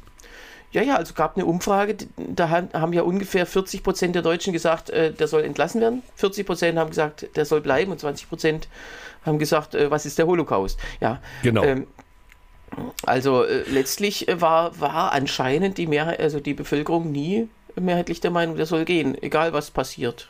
ja, 0.73 0.81
ja, 0.81 0.95
also 0.95 1.13
gab 1.13 1.37
eine 1.37 1.45
Umfrage, 1.45 1.95
da 2.17 2.49
haben 2.49 2.93
ja 2.93 3.03
ungefähr 3.03 3.45
40 3.45 3.83
Prozent 3.83 4.15
der 4.15 4.23
Deutschen 4.23 4.53
gesagt, 4.53 4.89
äh, 4.89 5.13
der 5.13 5.27
soll 5.27 5.43
entlassen 5.43 5.81
werden. 5.81 6.01
40 6.15 6.47
Prozent 6.47 6.79
haben 6.79 6.89
gesagt, 6.89 7.27
der 7.35 7.45
soll 7.45 7.61
bleiben 7.61 7.91
und 7.91 7.99
20 7.99 8.27
Prozent 8.27 8.67
haben 9.23 9.37
gesagt, 9.37 9.75
äh, 9.75 9.91
was 9.91 10.07
ist 10.07 10.17
der 10.17 10.25
Holocaust? 10.25 10.79
Ja, 10.99 11.21
genau. 11.43 11.63
Ähm, 11.63 11.87
also 13.05 13.43
äh, 13.43 13.63
letztlich 13.69 14.27
äh, 14.27 14.41
war, 14.41 14.79
war 14.79 15.11
anscheinend 15.11 15.77
die 15.77 15.87
Mehrheit, 15.87 16.19
also 16.19 16.39
die 16.39 16.53
Bevölkerung 16.53 17.11
nie 17.11 17.47
mehrheitlich 17.79 18.21
der 18.21 18.31
Meinung, 18.31 18.55
der 18.55 18.65
soll 18.65 18.85
gehen, 18.85 19.17
egal 19.21 19.53
was 19.53 19.71
passiert. 19.71 20.29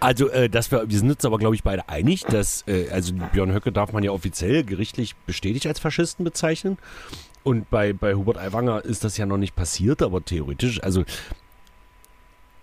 Also, 0.00 0.28
äh, 0.28 0.48
dass 0.48 0.70
wir, 0.70 0.88
wir 0.88 0.98
sind 0.98 1.10
uns 1.10 1.24
aber, 1.24 1.38
glaube 1.38 1.54
ich, 1.54 1.62
beide 1.62 1.88
einig, 1.88 2.22
dass, 2.22 2.64
äh, 2.68 2.88
also 2.90 3.12
Björn 3.32 3.52
Höcke 3.52 3.72
darf 3.72 3.92
man 3.92 4.02
ja 4.02 4.12
offiziell 4.12 4.64
gerichtlich 4.64 5.16
bestätigt 5.26 5.66
als 5.66 5.80
Faschisten 5.80 6.24
bezeichnen. 6.24 6.78
Und 7.42 7.70
bei, 7.70 7.92
bei 7.92 8.14
Hubert 8.14 8.38
Aiwanger 8.38 8.84
ist 8.84 9.04
das 9.04 9.16
ja 9.16 9.26
noch 9.26 9.38
nicht 9.38 9.56
passiert, 9.56 10.02
aber 10.02 10.24
theoretisch, 10.24 10.82
also 10.82 11.04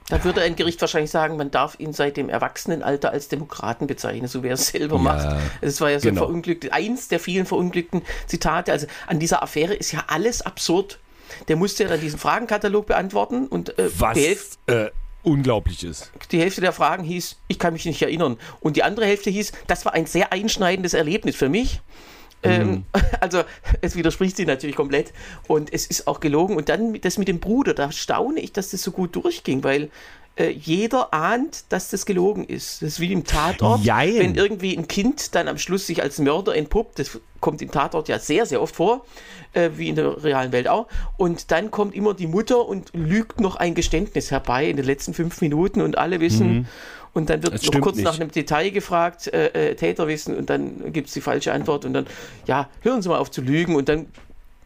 da 0.07 0.23
würde 0.23 0.41
ein 0.41 0.55
Gericht 0.55 0.79
wahrscheinlich 0.81 1.11
sagen, 1.11 1.35
man 1.35 1.49
darf 1.49 1.79
ihn 1.79 1.91
seit 1.91 2.17
dem 2.17 2.29
Erwachsenenalter 2.29 3.11
als 3.11 3.27
Demokraten 3.27 3.87
bezeichnen, 3.87 4.27
so 4.27 4.43
wie 4.43 4.47
er 4.47 4.53
es 4.53 4.67
selber 4.67 4.97
ja, 4.97 5.01
macht. 5.01 5.41
Es 5.61 5.81
war 5.81 5.89
ja 5.89 5.99
so 5.99 6.09
genau. 6.09 6.25
verunglückt, 6.25 6.71
eins 6.71 7.07
der 7.07 7.19
vielen 7.19 7.45
verunglückten 7.45 8.03
Zitate. 8.27 8.71
Also 8.71 8.87
an 9.07 9.19
dieser 9.19 9.41
Affäre 9.41 9.73
ist 9.73 9.91
ja 9.91 10.03
alles 10.07 10.43
absurd. 10.43 10.99
Der 11.47 11.55
musste 11.55 11.83
ja 11.83 11.89
dann 11.89 11.99
diesen 11.99 12.19
Fragenkatalog 12.19 12.85
beantworten 12.85 13.47
und 13.47 13.77
äh, 13.79 13.89
Was, 13.97 14.17
äh, 14.67 14.91
unglaublich 15.23 15.83
ist. 15.83 16.11
Die 16.31 16.39
Hälfte 16.39 16.61
der 16.61 16.71
Fragen 16.71 17.03
hieß, 17.03 17.37
ich 17.47 17.57
kann 17.57 17.73
mich 17.73 17.85
nicht 17.85 18.01
erinnern. 18.01 18.37
Und 18.59 18.75
die 18.77 18.83
andere 18.83 19.07
Hälfte 19.07 19.31
hieß, 19.31 19.53
das 19.65 19.85
war 19.85 19.93
ein 19.93 20.05
sehr 20.05 20.31
einschneidendes 20.31 20.93
Erlebnis 20.93 21.35
für 21.35 21.49
mich. 21.49 21.81
Ähm, 22.45 22.69
mhm. 22.69 22.83
also 23.19 23.43
es 23.81 23.95
widerspricht 23.95 24.37
sich 24.37 24.47
natürlich 24.47 24.75
komplett 24.75 25.13
und 25.47 25.73
es 25.73 25.85
ist 25.85 26.07
auch 26.07 26.19
gelogen. 26.19 26.55
Und 26.55 26.69
dann 26.69 26.99
das 27.01 27.17
mit 27.17 27.27
dem 27.27 27.39
Bruder, 27.39 27.73
da 27.73 27.91
staune 27.91 28.39
ich, 28.39 28.53
dass 28.53 28.71
das 28.71 28.81
so 28.81 28.91
gut 28.91 29.15
durchging, 29.15 29.63
weil 29.63 29.89
äh, 30.37 30.49
jeder 30.49 31.13
ahnt, 31.13 31.65
dass 31.69 31.89
das 31.89 32.05
gelogen 32.05 32.43
ist. 32.43 32.81
Das 32.81 32.93
ist 32.93 32.99
wie 32.99 33.11
im 33.11 33.23
Tatort, 33.23 33.83
Jein. 33.83 34.19
wenn 34.19 34.35
irgendwie 34.35 34.77
ein 34.77 34.87
Kind 34.87 35.33
dann 35.33 35.47
am 35.47 35.57
Schluss 35.57 35.87
sich 35.87 36.01
als 36.03 36.19
Mörder 36.19 36.55
entpuppt. 36.55 36.99
Das 36.99 37.19
kommt 37.39 37.61
im 37.61 37.71
Tatort 37.71 38.09
ja 38.09 38.19
sehr, 38.19 38.45
sehr 38.45 38.61
oft 38.61 38.75
vor, 38.75 39.05
äh, 39.53 39.69
wie 39.75 39.87
in 39.87 39.95
der 39.95 40.23
realen 40.23 40.51
Welt 40.51 40.67
auch. 40.67 40.87
Und 41.15 41.51
dann 41.51 41.71
kommt 41.71 41.95
immer 41.95 42.13
die 42.13 42.27
Mutter 42.27 42.67
und 42.67 42.91
lügt 42.93 43.39
noch 43.39 43.55
ein 43.55 43.75
Geständnis 43.75 44.31
herbei 44.31 44.69
in 44.69 44.75
den 44.75 44.85
letzten 44.85 45.13
fünf 45.13 45.39
Minuten 45.39 45.81
und 45.81 45.97
alle 45.97 46.19
wissen, 46.19 46.53
mhm. 46.53 46.65
Und 47.15 47.29
dann 47.29 47.41
wird 47.41 47.73
noch 47.73 47.81
kurz 47.81 47.95
nicht. 47.95 48.05
nach 48.05 48.19
einem 48.19 48.29
Detail 48.29 48.69
gefragt, 48.71 49.27
äh, 49.27 49.69
äh, 49.69 49.75
Täterwissen, 49.75 50.35
und 50.35 50.49
dann 50.49 50.91
gibt 50.91 51.07
es 51.07 51.13
die 51.13 51.21
falsche 51.21 51.53
Antwort. 51.53 51.85
Und 51.85 51.93
dann, 51.93 52.05
ja, 52.45 52.69
hören 52.81 53.01
Sie 53.01 53.09
mal 53.09 53.17
auf 53.17 53.31
zu 53.31 53.41
lügen. 53.41 53.75
Und 53.75 53.87
dann 53.87 54.07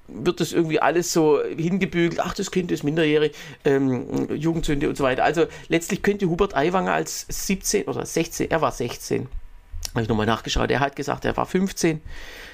wird 0.07 0.39
das 0.39 0.51
irgendwie 0.51 0.79
alles 0.79 1.13
so 1.13 1.39
hingebügelt, 1.43 2.19
ach, 2.19 2.33
das 2.33 2.49
Kind 2.49 2.71
ist 2.71 2.83
minderjährig, 2.83 3.33
ähm, 3.63 4.27
Jugendsünde 4.35 4.89
und 4.89 4.97
so 4.97 5.03
weiter. 5.03 5.23
Also 5.23 5.45
letztlich 5.67 6.01
könnte 6.01 6.27
Hubert 6.27 6.55
Aiwanger 6.55 6.93
als 6.93 7.27
17 7.29 7.83
oder 7.85 8.03
16, 8.03 8.49
er 8.49 8.61
war 8.61 8.71
16, 8.71 9.27
habe 9.91 10.01
ich 10.01 10.09
nochmal 10.09 10.25
nachgeschaut, 10.25 10.71
er 10.71 10.79
hat 10.79 10.95
gesagt, 10.95 11.25
er 11.25 11.37
war 11.37 11.45
15, 11.45 12.01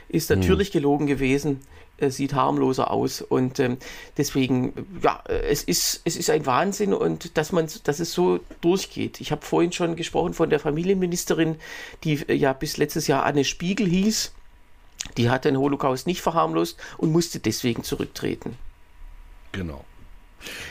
ist 0.09 0.29
natürlich 0.29 0.67
hm. 0.69 0.73
gelogen 0.73 1.07
gewesen, 1.07 1.61
sieht 1.99 2.33
harmloser 2.33 2.91
aus 2.91 3.21
und 3.21 3.59
ähm, 3.59 3.77
deswegen, 4.17 4.73
ja, 5.01 5.23
es 5.27 5.63
ist, 5.63 6.01
es 6.03 6.15
ist 6.15 6.29
ein 6.29 6.45
Wahnsinn 6.45 6.93
und 6.93 7.37
dass 7.37 7.51
man, 7.51 7.67
dass 7.83 7.99
es 7.99 8.11
so 8.11 8.39
durchgeht. 8.61 9.21
Ich 9.21 9.31
habe 9.31 9.45
vorhin 9.45 9.71
schon 9.71 9.95
gesprochen 9.95 10.33
von 10.33 10.49
der 10.49 10.59
Familienministerin, 10.59 11.55
die 12.03 12.15
äh, 12.27 12.33
ja 12.33 12.53
bis 12.53 12.77
letztes 12.77 13.07
Jahr 13.07 13.23
Anne 13.25 13.43
Spiegel 13.43 13.87
hieß. 13.87 14.33
Die 15.17 15.29
hat 15.29 15.45
den 15.45 15.57
Holocaust 15.57 16.07
nicht 16.07 16.21
verharmlost 16.21 16.77
und 16.97 17.11
musste 17.11 17.39
deswegen 17.39 17.83
zurücktreten. 17.83 18.57
Genau. 19.51 19.85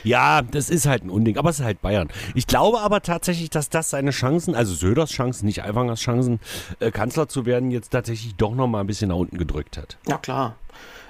Ja, 0.03 0.43
das 0.43 0.71
ist 0.71 0.87
halt 0.87 1.05
ein 1.05 1.11
Unding, 1.11 1.37
aber 1.39 1.51
es 1.51 1.59
ist 1.59 1.65
halt 1.65 1.81
Bayern. 1.81 2.09
Ich 2.35 2.47
glaube 2.47 2.81
aber 2.81 3.01
tatsächlich, 3.01 3.51
dass 3.51 3.71
das 3.71 3.91
seine 3.91 4.11
Chancen, 4.11 4.55
also 4.55 4.75
Söders 4.75 5.11
Chancen, 5.11 5.47
nicht 5.47 5.63
Aiwangers 5.65 6.01
Chancen, 6.01 6.41
äh, 6.81 6.91
Kanzler 6.91 7.29
zu 7.29 7.47
werden, 7.47 7.71
jetzt 7.71 7.91
tatsächlich 7.91 8.37
doch 8.37 8.55
noch 8.55 8.67
mal 8.67 8.81
ein 8.81 8.87
bisschen 8.87 9.09
nach 9.09 9.17
unten 9.17 9.39
gedrückt 9.39 9.79
hat. 9.79 9.97
Ja, 10.07 10.19
klar. 10.19 10.57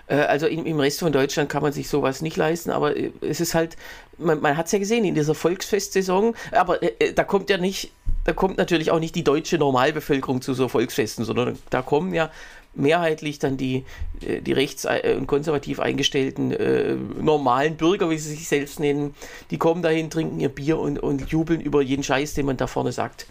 Äh, 0.07 0.17
also 0.17 0.47
im, 0.47 0.67
im 0.67 0.81
Rest 0.81 1.01
von 1.01 1.13
Deutschland 1.13 1.49
kann 1.49 1.63
man 1.63 1.73
sich 1.73 1.89
sowas 1.89 2.23
nicht 2.23 2.37
leisten, 2.37 2.71
aber 2.71 2.97
äh, 2.97 3.11
es 3.21 3.41
ist 3.41 3.55
halt, 3.55 3.77
man, 4.19 4.41
man 4.41 4.57
hat 4.57 4.67
es 4.67 4.73
ja 4.73 4.79
gesehen 4.79 5.05
in 5.05 5.15
dieser 5.15 5.35
Volksfestsaison, 5.35 6.35
aber 6.53 6.83
äh, 6.83 7.13
da 7.13 7.25
kommt 7.25 7.51
ja 7.51 7.59
nicht, 7.59 7.93
da 8.25 8.33
kommt 8.33 8.59
natürlich 8.59 8.91
auch 8.91 9.01
nicht 9.01 9.15
die 9.15 9.25
deutsche 9.25 9.59
Normalbevölkerung 9.59 10.43
zu 10.43 10.55
so 10.55 10.69
Volksfesten, 10.69 11.25
sondern 11.25 11.59
da 11.71 11.83
kommen 11.83 12.15
ja 12.15 12.31
mehrheitlich 12.77 13.39
dann 13.39 13.57
die, 13.57 13.85
die 14.21 14.53
rechts- 14.53 14.85
und 14.85 15.29
konservativ 15.29 15.79
eingestellten 15.79 16.51
äh, 16.51 16.97
normalen 17.21 17.77
Bürger, 17.77 18.11
wie 18.11 18.19
sie 18.19 18.31
sich 18.31 18.49
selbst 18.49 18.81
nennen, 18.81 19.15
die 19.53 19.59
kommen 19.59 19.81
dahin, 19.81 20.11
trinken 20.11 20.41
ihr 20.41 20.49
Bier 20.49 20.81
und, 20.81 20.99
und 20.99 21.31
jubeln 21.31 21.61
über 21.61 21.83
jeden 21.83 22.03
Scheiß, 22.03 22.35
den 22.35 22.47
man 22.47 22.57
da 22.57 22.67
vorne 22.67 22.91
sagt. 22.91 23.27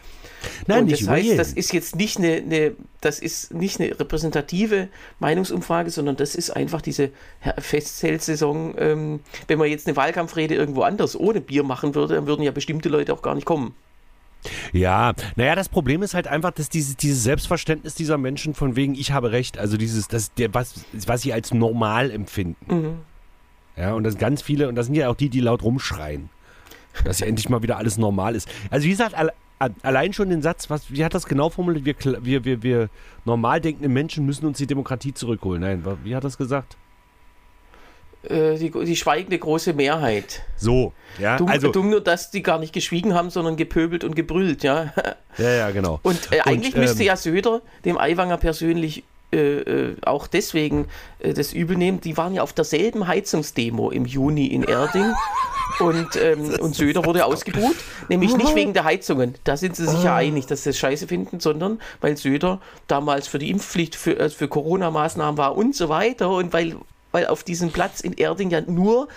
Nein, 0.67 0.81
und 0.81 0.85
nicht 0.87 1.03
das 1.03 1.09
heißt, 1.09 1.37
das 1.39 1.53
ist 1.53 1.73
jetzt 1.73 1.95
nicht 1.95 2.17
eine, 2.17 2.37
eine, 2.37 2.71
das 3.01 3.19
ist 3.19 3.53
nicht 3.53 3.79
eine 3.79 3.99
repräsentative 3.99 4.89
Meinungsumfrage, 5.19 5.89
sondern 5.89 6.15
das 6.15 6.35
ist 6.35 6.49
einfach 6.51 6.81
diese 6.81 7.11
Festzeltsaison. 7.57 8.75
Ähm, 8.77 9.19
wenn 9.47 9.59
man 9.59 9.69
jetzt 9.69 9.87
eine 9.87 9.95
Wahlkampfrede 9.95 10.55
irgendwo 10.55 10.83
anders 10.83 11.19
ohne 11.19 11.41
Bier 11.41 11.63
machen 11.63 11.95
würde, 11.95 12.15
dann 12.15 12.27
würden 12.27 12.43
ja 12.43 12.51
bestimmte 12.51 12.89
Leute 12.89 13.13
auch 13.13 13.21
gar 13.21 13.35
nicht 13.35 13.45
kommen. 13.45 13.73
Ja, 14.73 15.13
naja, 15.35 15.55
das 15.55 15.69
Problem 15.69 16.03
ist 16.03 16.13
halt 16.13 16.27
einfach, 16.27 16.51
dass 16.51 16.69
diese, 16.69 16.95
dieses 16.95 17.23
Selbstverständnis 17.23 17.95
dieser 17.95 18.17
Menschen 18.17 18.53
von 18.53 18.75
wegen, 18.75 18.95
ich 18.95 19.11
habe 19.11 19.31
recht, 19.31 19.57
also 19.57 19.77
dieses, 19.77 20.07
das, 20.07 20.33
der, 20.33 20.53
was, 20.53 20.85
was 21.05 21.21
sie 21.21 21.33
als 21.33 21.53
normal 21.53 22.11
empfinden. 22.11 22.75
Mhm. 22.75 22.95
Ja, 23.77 23.93
und 23.93 24.03
das 24.03 24.13
sind 24.13 24.19
ganz 24.19 24.41
viele, 24.41 24.67
und 24.67 24.75
das 24.75 24.87
sind 24.87 24.95
ja 24.95 25.09
auch 25.09 25.15
die, 25.15 25.29
die 25.29 25.39
laut 25.39 25.63
rumschreien. 25.63 26.29
Dass 27.05 27.19
ja 27.19 27.25
endlich 27.25 27.49
mal 27.49 27.63
wieder 27.63 27.77
alles 27.77 27.97
normal 27.97 28.35
ist. 28.35 28.47
Also 28.69 28.85
wie 28.85 28.91
gesagt, 28.91 29.15
allein 29.81 30.13
schon 30.13 30.29
den 30.29 30.41
Satz, 30.41 30.69
was, 30.69 30.91
wie 30.91 31.03
hat 31.03 31.13
das 31.13 31.25
genau 31.25 31.49
formuliert? 31.49 31.85
Wir, 31.85 32.23
wir, 32.23 32.45
wir, 32.45 32.63
wir 32.63 32.89
normal 33.25 33.61
denkende 33.61 33.89
Menschen 33.89 34.25
müssen 34.25 34.45
uns 34.45 34.57
die 34.57 34.67
Demokratie 34.67 35.13
zurückholen. 35.13 35.61
Nein, 35.61 35.83
wie 36.03 36.15
hat 36.15 36.23
das 36.23 36.37
gesagt? 36.37 36.77
Äh, 38.23 38.57
die, 38.57 38.71
die, 38.71 38.95
schweigende 38.95 39.37
große 39.37 39.73
Mehrheit. 39.73 40.43
So, 40.55 40.93
ja. 41.19 41.35
Dumm, 41.35 41.49
also, 41.49 41.71
dumm 41.71 41.89
nur, 41.89 41.99
dass 41.99 42.31
die 42.31 42.41
gar 42.41 42.57
nicht 42.57 42.71
geschwiegen 42.71 43.13
haben, 43.13 43.29
sondern 43.29 43.57
gepöbelt 43.57 44.05
und 44.05 44.15
gebrüllt, 44.15 44.63
ja. 44.63 44.93
Ja, 45.37 45.49
ja, 45.49 45.71
genau. 45.71 45.99
Und 46.03 46.31
äh, 46.31 46.39
eigentlich 46.41 46.73
und, 46.75 46.81
müsste 46.81 47.01
ähm, 47.01 47.07
ja 47.07 47.17
Söder 47.17 47.61
dem 47.83 47.97
Aiwanger 47.97 48.37
persönlich 48.37 49.03
äh, 49.33 49.59
äh, 49.61 49.95
auch 50.05 50.27
deswegen 50.27 50.87
äh, 51.19 51.33
das 51.33 51.53
übel 51.53 51.75
nehmen. 51.75 52.01
Die 52.01 52.17
waren 52.17 52.35
ja 52.35 52.43
auf 52.43 52.53
derselben 52.53 53.07
Heizungsdemo 53.07 53.89
im 53.89 54.05
Juni 54.05 54.47
in 54.47 54.63
Erding 54.63 55.11
und, 55.79 56.15
ähm, 56.21 56.53
und 56.59 56.75
Söder 56.75 57.03
wurde 57.03 57.25
ausgebucht. 57.25 57.75
Nämlich 58.09 58.37
nicht 58.37 58.53
wegen 58.53 58.73
der 58.73 58.83
Heizungen. 58.83 59.35
Da 59.43 59.57
sind 59.57 59.75
sie 59.75 59.87
sich 59.87 60.03
ja 60.03 60.15
einig, 60.15 60.45
dass 60.45 60.63
sie 60.63 60.69
das 60.69 60.77
scheiße 60.77 61.07
finden, 61.07 61.39
sondern 61.39 61.81
weil 61.99 62.15
Söder 62.15 62.61
damals 62.87 63.27
für 63.27 63.39
die 63.39 63.49
Impfpflicht, 63.49 63.95
für, 63.95 64.19
äh, 64.19 64.29
für 64.29 64.47
Corona-Maßnahmen 64.47 65.37
war 65.37 65.57
und 65.57 65.75
so 65.75 65.89
weiter. 65.89 66.29
Und 66.29 66.53
weil, 66.53 66.75
weil 67.11 67.25
auf 67.25 67.43
diesem 67.43 67.71
Platz 67.71 68.01
in 68.01 68.13
Erding 68.13 68.51
ja 68.51 68.61
nur 68.61 69.07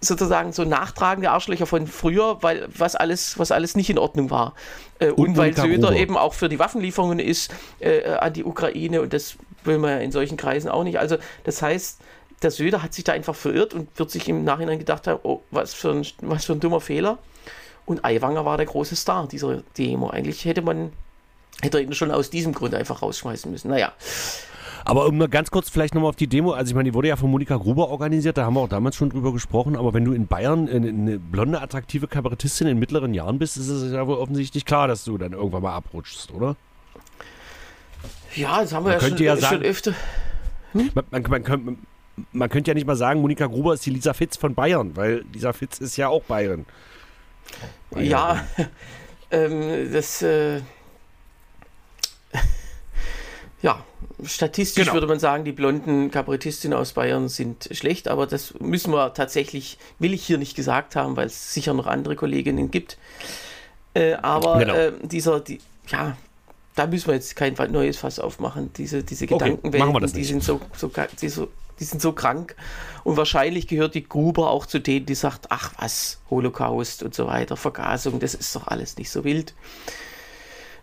sozusagen 0.00 0.52
so 0.52 0.64
nachtragende 0.64 1.30
Arschlöcher 1.30 1.66
von 1.66 1.86
früher, 1.86 2.38
weil 2.40 2.68
was 2.76 2.94
alles, 2.94 3.38
was 3.38 3.50
alles 3.50 3.74
nicht 3.74 3.90
in 3.90 3.98
Ordnung 3.98 4.30
war. 4.30 4.54
Äh, 4.98 5.10
und, 5.10 5.30
Und 5.30 5.36
weil 5.36 5.56
Söder 5.56 5.92
eben 5.92 6.16
auch 6.16 6.34
für 6.34 6.48
die 6.48 6.58
Waffenlieferungen 6.58 7.18
ist 7.18 7.52
äh, 7.80 8.04
an 8.14 8.32
die 8.32 8.44
Ukraine 8.44 9.02
und 9.02 9.12
das 9.12 9.36
will 9.64 9.78
man 9.78 9.90
ja 9.90 9.98
in 9.98 10.12
solchen 10.12 10.36
Kreisen 10.36 10.68
auch 10.68 10.84
nicht. 10.84 10.98
Also 10.98 11.16
das 11.44 11.62
heißt, 11.62 12.00
der 12.42 12.50
Söder 12.50 12.82
hat 12.82 12.94
sich 12.94 13.04
da 13.04 13.12
einfach 13.12 13.34
verirrt 13.34 13.74
und 13.74 13.88
wird 13.98 14.10
sich 14.10 14.28
im 14.28 14.44
Nachhinein 14.44 14.78
gedacht 14.78 15.06
haben, 15.06 15.20
oh, 15.22 15.42
was 15.50 15.74
für 15.74 15.90
ein, 15.90 16.06
was 16.22 16.44
für 16.44 16.52
ein 16.52 16.60
dummer 16.60 16.80
Fehler. 16.80 17.18
Und 17.84 18.04
Aiwanger 18.04 18.44
war 18.44 18.56
der 18.56 18.66
große 18.66 18.96
Star 18.96 19.26
dieser 19.26 19.62
Demo. 19.76 20.10
Eigentlich 20.10 20.44
hätte 20.44 20.62
man 20.62 20.92
hätte 21.60 21.80
ihn 21.80 21.92
schon 21.94 22.10
aus 22.10 22.30
diesem 22.30 22.52
Grund 22.52 22.74
einfach 22.74 23.02
rausschmeißen 23.02 23.50
müssen. 23.50 23.70
Naja, 23.70 23.92
Aber 24.84 25.06
um 25.06 25.18
mal 25.18 25.28
ganz 25.28 25.50
kurz 25.50 25.68
vielleicht 25.68 25.94
nochmal 25.94 26.10
auf 26.10 26.16
die 26.16 26.28
Demo, 26.28 26.52
also 26.52 26.70
ich 26.70 26.74
meine, 26.74 26.88
die 26.88 26.94
wurde 26.94 27.08
ja 27.08 27.16
von 27.16 27.30
Monika 27.30 27.56
Gruber 27.56 27.88
organisiert, 27.88 28.38
da 28.38 28.44
haben 28.44 28.54
wir 28.54 28.60
auch 28.60 28.68
damals 28.68 28.96
schon 28.96 29.10
drüber 29.10 29.32
gesprochen, 29.32 29.76
aber 29.76 29.92
wenn 29.92 30.04
du 30.04 30.12
in 30.12 30.26
Bayern 30.26 30.68
eine 30.68 31.18
blonde, 31.18 31.60
attraktive 31.60 32.08
Kabarettistin 32.08 32.68
in 32.68 32.78
mittleren 32.78 33.12
Jahren 33.12 33.38
bist, 33.38 33.56
ist 33.56 33.68
es 33.68 33.92
ja 33.92 34.06
wohl 34.06 34.16
offensichtlich 34.16 34.64
klar, 34.64 34.88
dass 34.88 35.04
du 35.04 35.18
dann 35.18 35.32
irgendwann 35.32 35.62
mal 35.62 35.74
abrutschst, 35.74 36.32
oder? 36.32 36.56
Ja, 38.34 38.60
das 38.62 38.72
haben 38.72 38.84
wir 38.86 38.92
ja, 38.92 38.98
könnte 38.98 39.16
schon, 39.18 39.26
ja 39.26 39.32
schon 39.34 39.40
sagen- 39.42 39.62
öfter. 39.64 39.94
Man, 40.72 40.90
man, 41.10 41.22
man, 41.28 41.42
könnte- 41.44 41.76
man 42.32 42.48
könnte 42.50 42.70
ja 42.70 42.74
nicht 42.74 42.86
mal 42.86 42.96
sagen, 42.96 43.20
Monika 43.20 43.46
Gruber 43.46 43.74
ist 43.74 43.84
die 43.86 43.90
Lisa 43.90 44.12
Fitz 44.12 44.36
von 44.36 44.54
Bayern, 44.54 44.96
weil 44.96 45.24
Lisa 45.32 45.52
Fitz 45.52 45.78
ist 45.78 45.96
ja 45.96 46.08
auch 46.08 46.22
Bayern. 46.24 46.66
Ja, 47.96 48.44
ähm, 49.30 49.92
das. 49.92 50.22
Äh, 50.22 50.60
ja, 53.62 53.82
statistisch 54.24 54.84
Genau. 54.84 54.94
würde 54.94 55.06
man 55.06 55.18
sagen, 55.18 55.44
die 55.44 55.52
blonden 55.52 56.10
Kabarettistinnen 56.10 56.76
aus 56.78 56.92
Bayern 56.92 57.28
sind 57.28 57.68
schlecht, 57.72 58.08
aber 58.08 58.26
das 58.26 58.54
müssen 58.60 58.92
wir 58.92 59.14
tatsächlich, 59.14 59.78
will 59.98 60.12
ich 60.14 60.24
hier 60.24 60.38
nicht 60.38 60.54
gesagt 60.54 60.94
haben, 60.96 61.16
weil 61.16 61.26
es 61.26 61.54
sicher 61.54 61.74
noch 61.74 61.86
andere 61.86 62.14
Kolleginnen 62.16 62.70
gibt. 62.70 62.98
Äh, 63.94 64.14
aber 64.14 64.58
Genau. 64.58 64.74
äh, 64.74 64.92
dieser, 65.02 65.40
die, 65.40 65.60
ja, 65.88 66.16
da 66.78 66.86
müssen 66.86 67.08
wir 67.08 67.14
jetzt 67.14 67.34
kein 67.34 67.54
neues 67.70 67.96
Fass 67.96 68.18
aufmachen. 68.18 68.72
Diese, 68.74 69.02
diese 69.02 69.24
Okay, 69.24 69.34
Gedankenwelten, 69.34 70.00
das 70.00 70.12
die 70.12 70.24
sind 70.24 70.44
so, 70.44 70.60
so, 70.76 70.90
die 71.20 71.28
so, 71.28 71.48
die 71.80 71.84
sind 71.84 72.00
so 72.00 72.12
krank. 72.12 72.54
Und 73.04 73.16
wahrscheinlich 73.16 73.66
gehört 73.66 73.94
die 73.94 74.08
Gruber 74.08 74.50
auch 74.50 74.64
zu 74.64 74.78
denen, 74.78 75.06
die 75.06 75.14
sagt, 75.14 75.46
ach 75.50 75.72
was, 75.78 76.18
Holocaust 76.30 77.02
und 77.02 77.14
so 77.14 77.26
weiter, 77.26 77.56
Vergasung, 77.56 78.20
das 78.20 78.34
ist 78.34 78.54
doch 78.54 78.68
alles 78.68 78.96
nicht 78.96 79.10
so 79.10 79.24
wild. 79.24 79.54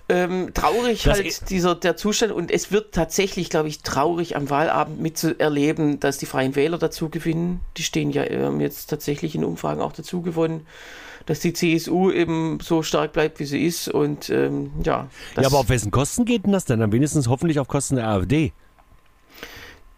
Ähm, 0.07 0.53
traurig 0.53 1.03
Das 1.03 1.17
halt 1.17 1.49
dieser 1.49 1.73
der 1.73 1.97
Zustand 1.97 2.31
und 2.31 2.51
es 2.51 2.71
wird 2.71 2.93
tatsächlich, 2.93 3.49
glaube 3.49 3.69
ich, 3.69 3.81
traurig 3.81 4.35
am 4.35 4.51
Wahlabend 4.51 5.01
mitzuerleben, 5.01 5.99
dass 5.99 6.19
die 6.19 6.27
Freien 6.27 6.55
Wähler 6.55 6.77
dazu 6.77 7.09
gewinnen. 7.09 7.61
Die 7.77 7.83
stehen 7.83 8.11
ja 8.11 8.23
ähm, 8.23 8.61
jetzt 8.61 8.87
tatsächlich 8.87 9.33
in 9.33 9.43
Umfragen 9.43 9.81
auch 9.81 9.93
dazu 9.93 10.21
gewonnen, 10.21 10.67
dass 11.25 11.39
die 11.39 11.53
CSU 11.53 12.11
eben 12.11 12.59
so 12.61 12.83
stark 12.83 13.13
bleibt, 13.13 13.39
wie 13.39 13.45
sie 13.45 13.65
ist 13.65 13.87
und 13.87 14.29
ähm, 14.29 14.71
ja. 14.83 15.07
ja, 15.37 15.47
aber 15.47 15.57
auf 15.57 15.69
wessen 15.69 15.89
Kosten 15.89 16.25
geht 16.25 16.45
denn 16.45 16.51
das 16.51 16.65
denn? 16.65 16.81
Dann 16.81 16.91
wenigstens 16.91 17.27
hoffentlich 17.27 17.59
auf 17.59 17.67
Kosten 17.67 17.95
der 17.95 18.07
AfD. 18.07 18.53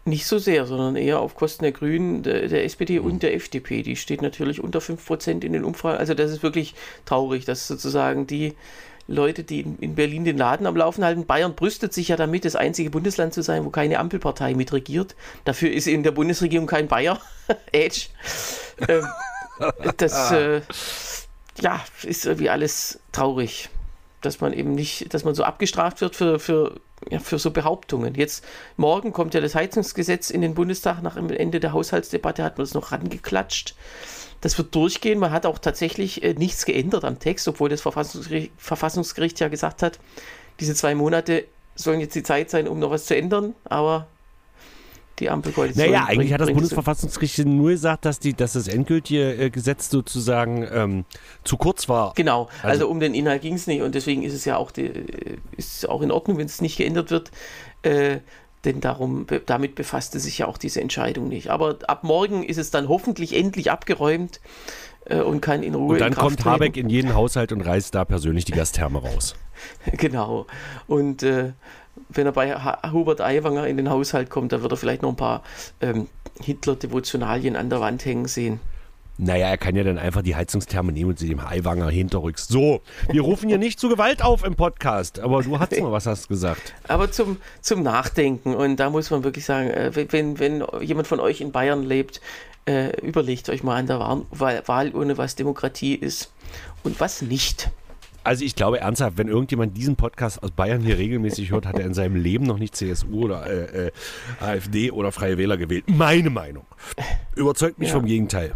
Nicht 0.06 0.26
so 0.26 0.38
sehr, 0.38 0.64
sondern 0.64 0.96
eher 0.96 1.20
auf 1.20 1.34
Kosten 1.34 1.64
der 1.64 1.72
Grünen, 1.72 2.22
der, 2.22 2.48
der 2.48 2.64
SPD 2.64 2.98
und 2.98 3.22
der 3.22 3.34
FDP. 3.34 3.82
Die 3.82 3.96
steht 3.96 4.22
natürlich 4.22 4.64
unter 4.64 4.78
5% 4.78 5.44
in 5.44 5.52
den 5.52 5.64
Umfragen. 5.64 5.98
Also 5.98 6.14
das 6.14 6.30
ist 6.30 6.42
wirklich 6.42 6.74
traurig, 7.04 7.44
dass 7.44 7.68
sozusagen 7.68 8.26
die 8.26 8.54
Leute, 9.08 9.42
die 9.42 9.60
in, 9.60 9.78
in 9.78 9.94
Berlin 9.94 10.24
den 10.24 10.36
Laden 10.36 10.66
am 10.66 10.76
Laufen 10.76 11.02
halten, 11.02 11.26
Bayern 11.26 11.54
brüstet 11.54 11.92
sich 11.94 12.08
ja 12.08 12.16
damit, 12.16 12.44
das 12.44 12.54
einzige 12.54 12.90
Bundesland 12.90 13.34
zu 13.34 13.42
sein, 13.42 13.64
wo 13.64 13.70
keine 13.70 13.98
Ampelpartei 13.98 14.54
mitregiert. 14.54 15.16
Dafür 15.44 15.72
ist 15.72 15.88
in 15.88 16.02
der 16.02 16.12
Bundesregierung 16.12 16.66
kein 16.66 16.88
Bayer. 16.88 17.18
Edge. 17.72 18.08
ähm, 18.86 19.06
das 19.96 20.30
äh, 20.30 20.60
ja, 21.60 21.80
ist 22.02 22.26
irgendwie 22.26 22.50
alles 22.50 23.00
traurig, 23.10 23.70
dass 24.20 24.40
man 24.40 24.52
eben 24.52 24.74
nicht, 24.74 25.12
dass 25.14 25.24
man 25.24 25.34
so 25.34 25.42
abgestraft 25.42 26.02
wird 26.02 26.14
für, 26.14 26.38
für, 26.38 26.78
ja, 27.10 27.18
für 27.18 27.38
so 27.38 27.50
Behauptungen. 27.50 28.14
Jetzt 28.14 28.44
morgen 28.76 29.12
kommt 29.12 29.32
ja 29.32 29.40
das 29.40 29.54
Heizungsgesetz 29.54 30.28
in 30.28 30.42
den 30.42 30.54
Bundestag. 30.54 31.02
Nach 31.02 31.14
dem 31.14 31.30
Ende 31.30 31.60
der 31.60 31.72
Haushaltsdebatte 31.72 32.44
hat 32.44 32.58
man 32.58 32.66
das 32.66 32.74
noch 32.74 32.92
rangeklatscht. 32.92 33.74
Das 34.40 34.56
wird 34.58 34.74
durchgehen. 34.74 35.18
Man 35.18 35.30
hat 35.32 35.46
auch 35.46 35.58
tatsächlich 35.58 36.22
äh, 36.22 36.34
nichts 36.34 36.64
geändert 36.64 37.04
am 37.04 37.18
Text, 37.18 37.48
obwohl 37.48 37.68
das 37.68 37.80
Verfassungsgericht, 37.80 38.52
Verfassungsgericht 38.56 39.40
ja 39.40 39.48
gesagt 39.48 39.82
hat, 39.82 39.98
diese 40.60 40.74
zwei 40.74 40.94
Monate 40.94 41.44
sollen 41.74 42.00
jetzt 42.00 42.14
die 42.14 42.22
Zeit 42.22 42.50
sein, 42.50 42.68
um 42.68 42.78
noch 42.78 42.90
was 42.90 43.06
zu 43.06 43.16
ändern. 43.16 43.54
Aber 43.64 44.06
die 45.18 45.30
Ampelkoalition. 45.30 45.84
Naja, 45.86 46.04
eigentlich 46.04 46.16
bringt- 46.18 46.32
hat 46.34 46.40
das 46.42 46.52
Bundesverfassungsgericht 46.52 47.38
nur 47.46 47.70
gesagt, 47.70 48.04
dass, 48.04 48.20
die, 48.20 48.34
dass 48.34 48.52
das 48.52 48.68
endgültige 48.68 49.34
äh, 49.34 49.50
Gesetz 49.50 49.90
sozusagen 49.90 50.64
ähm, 50.72 51.04
zu 51.42 51.56
kurz 51.56 51.88
war. 51.88 52.12
Genau, 52.14 52.44
also, 52.62 52.68
Also- 52.84 52.88
um 52.88 53.00
den 53.00 53.14
Inhalt 53.14 53.42
ging 53.42 53.54
es 53.54 53.66
nicht 53.66 53.82
und 53.82 53.96
deswegen 53.96 54.22
ist 54.22 54.34
es 54.34 54.44
ja 54.44 54.56
auch, 54.56 54.70
die, 54.70 54.92
ist 55.56 55.88
auch 55.88 56.02
in 56.02 56.12
Ordnung, 56.12 56.38
wenn 56.38 56.46
es 56.46 56.60
nicht 56.60 56.76
geändert 56.76 57.10
wird. 57.10 57.32
Äh, 57.82 58.18
denn 58.64 58.80
darum, 58.80 59.26
damit 59.46 59.74
befasste 59.74 60.18
sich 60.18 60.38
ja 60.38 60.46
auch 60.46 60.58
diese 60.58 60.80
Entscheidung 60.80 61.28
nicht. 61.28 61.50
Aber 61.50 61.78
ab 61.86 62.04
morgen 62.04 62.42
ist 62.42 62.58
es 62.58 62.70
dann 62.70 62.88
hoffentlich 62.88 63.36
endlich 63.36 63.70
abgeräumt 63.70 64.40
äh, 65.06 65.20
und 65.20 65.40
kann 65.40 65.62
in 65.62 65.74
Ruhe 65.74 65.94
Und 65.94 66.00
dann 66.00 66.14
kommt 66.14 66.44
Habeck 66.44 66.74
treten. 66.74 66.88
in 66.88 66.90
jeden 66.90 67.14
Haushalt 67.14 67.52
und 67.52 67.60
reißt 67.60 67.94
da 67.94 68.04
persönlich 68.04 68.44
die 68.44 68.52
Gastherme 68.52 69.00
raus. 69.00 69.34
Genau. 69.92 70.46
Und 70.86 71.24
äh, 71.24 71.52
wenn 72.10 72.26
er 72.26 72.32
bei 72.32 72.54
ha 72.54 72.92
Hubert 72.92 73.20
Aiwanger 73.20 73.66
in 73.66 73.76
den 73.76 73.90
Haushalt 73.90 74.30
kommt, 74.30 74.52
da 74.52 74.62
wird 74.62 74.72
er 74.72 74.76
vielleicht 74.76 75.02
noch 75.02 75.10
ein 75.10 75.16
paar 75.16 75.42
ähm, 75.80 76.06
Hitler-Devotionalien 76.40 77.56
an 77.56 77.68
der 77.68 77.80
Wand 77.80 78.04
hängen 78.04 78.26
sehen. 78.26 78.60
Naja, 79.20 79.48
er 79.48 79.58
kann 79.58 79.74
ja 79.74 79.82
dann 79.82 79.98
einfach 79.98 80.22
die 80.22 80.36
Heizungstherme 80.36 80.92
nehmen 80.92 81.10
und 81.10 81.18
sie 81.18 81.28
dem 81.28 81.40
Eiwanger 81.40 81.90
hinterrücks. 81.90 82.46
So, 82.46 82.82
wir 83.10 83.22
rufen 83.22 83.48
hier 83.48 83.58
nicht 83.58 83.80
zu 83.80 83.88
Gewalt 83.88 84.22
auf 84.22 84.44
im 84.44 84.54
Podcast, 84.54 85.18
aber 85.18 85.42
du 85.42 85.58
hast 85.58 85.78
mal 85.80 85.90
was 85.90 86.06
hast 86.06 86.28
gesagt. 86.28 86.72
Aber 86.88 87.10
zum, 87.10 87.38
zum 87.60 87.82
Nachdenken. 87.82 88.54
Und 88.54 88.76
da 88.76 88.90
muss 88.90 89.10
man 89.10 89.24
wirklich 89.24 89.44
sagen, 89.44 89.70
äh, 89.70 89.90
wenn, 90.12 90.38
wenn 90.38 90.62
jemand 90.80 91.08
von 91.08 91.18
euch 91.18 91.40
in 91.40 91.50
Bayern 91.50 91.82
lebt, 91.82 92.20
äh, 92.66 92.90
überlegt 93.00 93.48
euch 93.48 93.64
mal 93.64 93.76
an 93.76 93.86
der 93.88 93.98
Wahl, 93.98 94.22
Wahl, 94.30 94.62
Wahlurne, 94.66 95.18
was 95.18 95.34
Demokratie 95.34 95.94
ist 95.96 96.32
und 96.84 97.00
was 97.00 97.20
nicht. 97.20 97.70
Also 98.22 98.44
ich 98.44 98.54
glaube 98.54 98.80
ernsthaft, 98.80 99.16
wenn 99.18 99.26
irgendjemand 99.28 99.76
diesen 99.76 99.96
Podcast 99.96 100.42
aus 100.42 100.50
Bayern 100.52 100.82
hier 100.82 100.98
regelmäßig 100.98 101.50
hört, 101.50 101.66
hat 101.66 101.78
er 101.78 101.86
in 101.86 101.94
seinem 101.94 102.14
Leben 102.14 102.44
noch 102.44 102.58
nicht 102.58 102.76
CSU 102.76 103.24
oder 103.24 103.46
äh, 103.46 103.86
äh, 103.86 103.90
AfD 104.40 104.90
oder 104.92 105.10
Freie 105.12 105.38
Wähler 105.38 105.56
gewählt. 105.56 105.84
Meine 105.88 106.30
Meinung. 106.30 106.66
Überzeugt 107.34 107.78
mich 107.78 107.88
Ja. 107.88 107.94
vom 107.94 108.04
Gegenteil. 108.04 108.54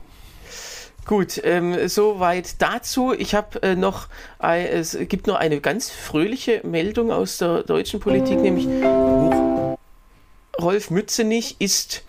Gut, 1.05 1.41
ähm, 1.43 1.89
soweit 1.89 2.63
dazu. 2.63 3.13
Ich 3.13 3.35
habe 3.35 3.61
äh, 3.63 3.75
noch, 3.75 4.09
ein, 4.39 4.67
es 4.67 4.97
gibt 5.09 5.27
noch 5.27 5.35
eine 5.35 5.61
ganz 5.61 5.91
fröhliche 5.91 6.61
Meldung 6.65 7.11
aus 7.11 7.39
der 7.39 7.65
deutschen 7.65 7.99
Politik, 7.99 8.39
nämlich 8.39 8.69
Rolf 10.61 10.91
Mützenich 10.91 11.57
ist 11.59 12.05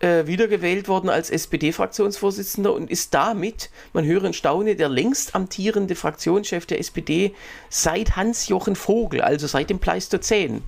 äh, 0.00 0.26
wiedergewählt 0.26 0.88
worden 0.88 1.10
als 1.10 1.28
SPD-Fraktionsvorsitzender 1.28 2.72
und 2.72 2.90
ist 2.90 3.12
damit, 3.12 3.68
man 3.92 4.04
höre 4.06 4.24
und 4.24 4.34
staune, 4.34 4.74
der 4.74 4.88
längst 4.88 5.34
amtierende 5.34 5.94
Fraktionschef 5.94 6.64
der 6.64 6.80
SPD 6.80 7.34
seit 7.68 8.16
Hans-Jochen 8.16 8.76
Vogel, 8.76 9.20
also 9.20 9.46
seit 9.46 9.68
dem 9.68 9.78
Pleistozän. 9.78 10.62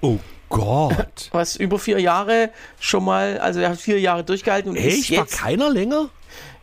Oh 0.00 0.18
Gott. 0.48 1.28
Was 1.30 1.54
über 1.54 1.78
vier 1.78 2.00
Jahre 2.00 2.50
schon 2.80 3.04
mal, 3.04 3.38
also 3.38 3.60
er 3.60 3.70
hat 3.70 3.80
vier 3.80 4.00
Jahre 4.00 4.24
durchgehalten 4.24 4.70
und 4.70 4.76
ist 4.76 4.84
Echt? 4.84 5.10
War 5.12 5.18
jetzt 5.18 5.38
keiner 5.38 5.70
länger? 5.70 6.10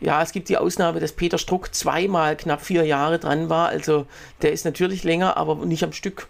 Ja, 0.00 0.22
es 0.22 0.32
gibt 0.32 0.48
die 0.48 0.56
Ausnahme, 0.56 1.00
dass 1.00 1.12
Peter 1.12 1.38
Struck 1.38 1.74
zweimal 1.74 2.36
knapp 2.36 2.62
vier 2.62 2.84
Jahre 2.84 3.18
dran 3.18 3.48
war. 3.50 3.68
Also 3.68 4.06
der 4.42 4.52
ist 4.52 4.64
natürlich 4.64 5.04
länger, 5.04 5.36
aber 5.36 5.56
nicht 5.66 5.84
am 5.84 5.92
Stück. 5.92 6.26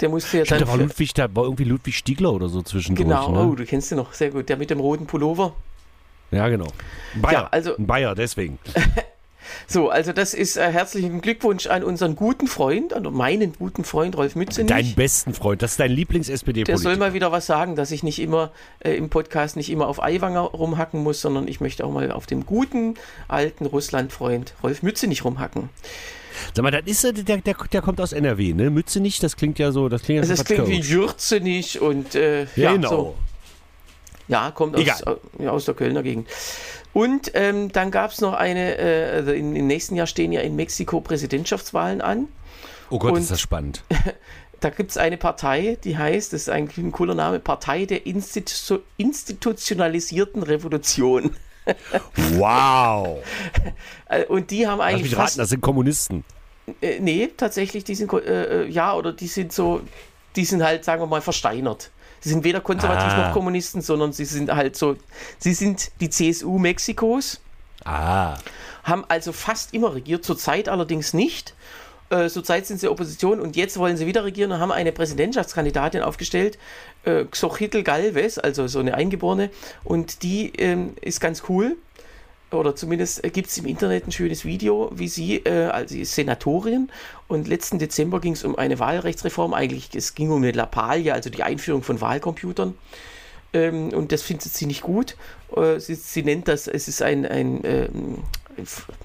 Der 0.00 0.08
musste 0.08 0.38
ja 0.38 0.44
Stimmt, 0.44 0.60
da 0.62 0.64
dann. 0.64 0.68
war 0.72 0.76
für- 0.78 0.82
Ludwig, 0.84 1.14
da 1.14 1.34
war 1.36 1.44
irgendwie 1.44 1.64
Ludwig 1.64 1.96
Stiegler 1.96 2.32
oder 2.32 2.48
so 2.48 2.62
zwischendurch. 2.62 3.06
genau, 3.08 3.30
ne? 3.30 3.50
oh, 3.50 3.54
du 3.54 3.64
kennst 3.64 3.92
ihn 3.92 3.96
noch, 3.96 4.12
sehr 4.12 4.30
gut. 4.30 4.48
Der 4.48 4.56
mit 4.56 4.70
dem 4.70 4.80
roten 4.80 5.06
Pullover. 5.06 5.54
Ja, 6.32 6.48
genau. 6.48 6.66
Bayer, 7.14 7.32
Ja, 7.32 7.48
also- 7.52 7.76
ein 7.76 7.86
Bayer, 7.86 8.14
deswegen. 8.16 8.58
So, 9.66 9.88
also 9.90 10.12
das 10.12 10.34
ist 10.34 10.56
äh, 10.56 10.70
herzlichen 10.70 11.20
Glückwunsch 11.20 11.66
an 11.66 11.84
unseren 11.84 12.16
guten 12.16 12.46
Freund, 12.46 12.92
an 12.92 13.02
meinen 13.12 13.52
guten 13.54 13.84
Freund 13.84 14.16
Rolf 14.16 14.36
Mützenich. 14.36 14.70
Deinen 14.70 14.94
besten 14.94 15.34
Freund, 15.34 15.62
das 15.62 15.72
ist 15.72 15.80
dein 15.80 15.88
Der 15.88 15.94
soll 15.94 16.04
Lieblings-SPD-Politiker. 16.04 16.96
mal 16.98 17.14
wieder 17.14 17.32
was 17.32 17.46
sagen, 17.46 17.76
dass 17.76 17.90
ich 17.90 18.02
nicht 18.02 18.18
immer 18.20 18.52
äh, 18.80 18.94
im 18.94 19.10
Podcast 19.10 19.56
nicht 19.56 19.70
immer 19.70 19.88
auf 19.88 20.02
Aiwanger 20.02 20.40
rumhacken 20.40 21.02
muss, 21.02 21.20
sondern 21.20 21.48
ich 21.48 21.60
möchte 21.60 21.84
auch 21.84 21.92
mal 21.92 22.10
auf 22.12 22.26
dem 22.26 22.46
guten 22.46 22.94
alten 23.28 23.66
Russlandfreund 23.66 24.54
Rolf 24.62 24.82
Mützenich 24.82 25.24
rumhacken. 25.24 25.68
Sag 26.52 26.62
mal, 26.64 26.70
das 26.70 26.82
ist, 26.86 27.04
der, 27.28 27.38
der, 27.38 27.54
der 27.54 27.82
kommt 27.82 28.00
aus 28.00 28.12
NRW, 28.12 28.54
ne? 28.54 28.70
Mütze 28.70 29.00
nicht, 29.00 29.22
das 29.22 29.36
klingt 29.36 29.58
ja 29.58 29.70
so, 29.70 29.88
das 29.88 30.02
klingt 30.02 30.16
ja 30.16 30.22
Also 30.22 30.34
so 30.34 30.42
es 30.42 30.44
klingt 30.46 30.68
wie. 30.68 30.80
Jürzenich 30.80 31.80
und 31.80 32.14
äh, 32.14 32.42
Ja, 32.42 32.48
ja, 32.56 32.72
genau. 32.72 32.88
so. 32.88 33.14
Ja, 34.26 34.50
kommt 34.50 34.74
aus, 34.76 35.02
äh, 35.38 35.46
aus 35.46 35.64
der 35.66 35.74
Kölner 35.74 36.02
Gegend. 36.02 36.28
Und 36.94 37.32
ähm, 37.34 37.70
dann 37.72 37.90
gab 37.90 38.12
es 38.12 38.20
noch 38.22 38.32
eine, 38.32 38.78
äh, 38.78 39.10
also 39.16 39.32
in, 39.32 39.54
im 39.54 39.66
nächsten 39.66 39.94
Jahr 39.96 40.06
stehen 40.06 40.32
ja 40.32 40.40
in 40.40 40.56
Mexiko 40.56 41.00
Präsidentschaftswahlen 41.00 42.00
an. 42.00 42.28
Oh 42.88 42.98
Gott, 42.98 43.12
und- 43.12 43.20
ist 43.20 43.30
das 43.30 43.40
spannend. 43.40 43.82
Da 44.60 44.70
gibt 44.70 44.92
es 44.92 44.96
eine 44.96 45.18
Partei, 45.18 45.76
die 45.84 45.98
heißt, 45.98 46.32
das 46.32 46.42
ist 46.42 46.48
eigentlich 46.48 46.78
ein 46.82 46.90
cooler 46.92 47.14
Name, 47.14 47.38
Partei 47.38 47.84
der 47.84 48.06
Institu 48.06 48.78
institutionalisierten 48.96 50.42
Revolution. 50.42 51.36
Wow. 52.32 53.18
Äh, 54.08 54.24
Und 54.26 54.50
die 54.50 54.66
haben 54.66 54.78
Lass 54.78 54.86
eigentlich 54.88 55.02
mich 55.10 55.18
raten, 55.18 55.38
das 55.38 55.48
sind 55.50 55.60
Kommunisten. 55.60 56.24
äh, 56.80 56.98
nee, 57.00 57.28
tatsächlich, 57.36 57.84
die 57.84 57.94
sind, 57.94 58.12
äh, 58.12 58.62
äh, 58.64 58.68
ja, 58.68 58.94
oder 58.94 59.12
die 59.12 59.26
sind 59.26 59.52
so, 59.52 59.80
die 60.36 60.44
sind 60.44 60.62
halt, 60.62 60.84
sagen 60.84 61.02
wir 61.02 61.06
mal, 61.06 61.20
versteinert. 61.20 61.90
Sie 62.24 62.30
sind 62.30 62.42
weder 62.42 62.60
konservativ 62.62 63.12
Ah. 63.12 63.26
noch 63.26 63.32
Kommunisten, 63.34 63.82
sondern 63.82 64.14
sie 64.14 64.24
sind 64.24 64.50
halt 64.50 64.76
so, 64.76 64.96
sie 65.38 65.52
sind 65.52 65.90
die 66.00 66.08
CSU 66.08 66.58
Mexikos, 66.58 67.40
Ah. 67.84 68.36
haben 68.82 69.04
also 69.08 69.32
fast 69.32 69.74
immer 69.74 69.94
regiert, 69.94 70.24
zurzeit 70.24 70.70
allerdings 70.70 71.12
nicht. 71.12 71.54
Äh, 72.08 72.28
zurzeit 72.30 72.66
sind 72.66 72.80
sie 72.80 72.88
Opposition 72.88 73.40
und 73.40 73.56
jetzt 73.56 73.76
wollen 73.78 73.96
sie 73.98 74.06
wieder 74.06 74.24
regieren 74.24 74.52
und 74.52 74.58
haben 74.60 74.72
eine 74.72 74.92
Präsidentschaftskandidatin 74.92 76.00
aufgestellt, 76.02 76.58
äh, 77.04 77.24
Xochitl 77.26 77.82
Galvez, 77.82 78.38
also 78.38 78.66
so 78.68 78.78
eine 78.78 78.94
Eingeborene, 78.94 79.50
und 79.84 80.22
die 80.22 80.50
ähm, 80.56 80.94
ist 81.02 81.20
ganz 81.20 81.42
cool. 81.48 81.76
Oder 82.54 82.76
zumindest 82.76 83.22
gibt 83.32 83.48
es 83.48 83.58
im 83.58 83.66
Internet 83.66 84.06
ein 84.06 84.12
schönes 84.12 84.44
Video, 84.44 84.90
wie 84.94 85.08
sie, 85.08 85.36
äh, 85.38 85.66
also 85.66 85.96
Senatorin 86.02 86.90
und 87.28 87.48
letzten 87.48 87.78
Dezember 87.78 88.20
ging 88.20 88.32
es 88.32 88.44
um 88.44 88.56
eine 88.56 88.78
Wahlrechtsreform, 88.78 89.54
eigentlich 89.54 89.90
es 89.94 90.14
ging 90.14 90.30
um 90.30 90.42
eine 90.42 90.52
Lappalie, 90.52 91.12
also 91.12 91.30
die 91.30 91.42
Einführung 91.42 91.82
von 91.82 92.00
Wahlcomputern 92.00 92.74
ähm, 93.54 93.90
und 93.90 94.12
das 94.12 94.22
findet 94.22 94.52
sie 94.52 94.66
nicht 94.66 94.82
gut. 94.82 95.16
Äh, 95.56 95.78
sie, 95.78 95.94
sie 95.94 96.22
nennt 96.22 96.48
das, 96.48 96.66
es 96.66 96.88
ist 96.88 97.00
ein, 97.00 97.24
ein, 97.24 97.60
ähm, 97.64 98.18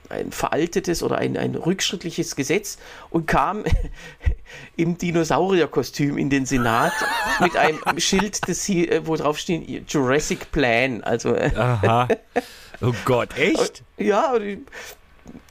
ein 0.09 0.31
veraltetes 0.31 1.01
oder 1.01 1.17
ein, 1.17 1.37
ein 1.37 1.55
rückschrittliches 1.55 2.35
Gesetz 2.35 2.77
und 3.09 3.27
kam 3.27 3.63
im 4.75 4.97
Dinosaurierkostüm 4.97 6.17
in 6.17 6.29
den 6.29 6.45
Senat 6.45 6.93
mit 7.39 7.55
einem 7.55 7.79
Schild, 7.97 8.47
das 8.47 8.65
sie, 8.65 8.89
äh, 8.89 9.05
wo 9.05 9.15
drauf 9.15 9.37
steht 9.37 9.89
Jurassic 9.91 10.51
Plan. 10.51 11.03
Also 11.03 11.33
äh, 11.35 11.51
Aha. 11.55 12.07
Oh 12.81 12.93
Gott, 13.05 13.37
echt? 13.37 13.83
ja, 13.97 14.33
und 14.33 14.41
ich- 14.43 14.59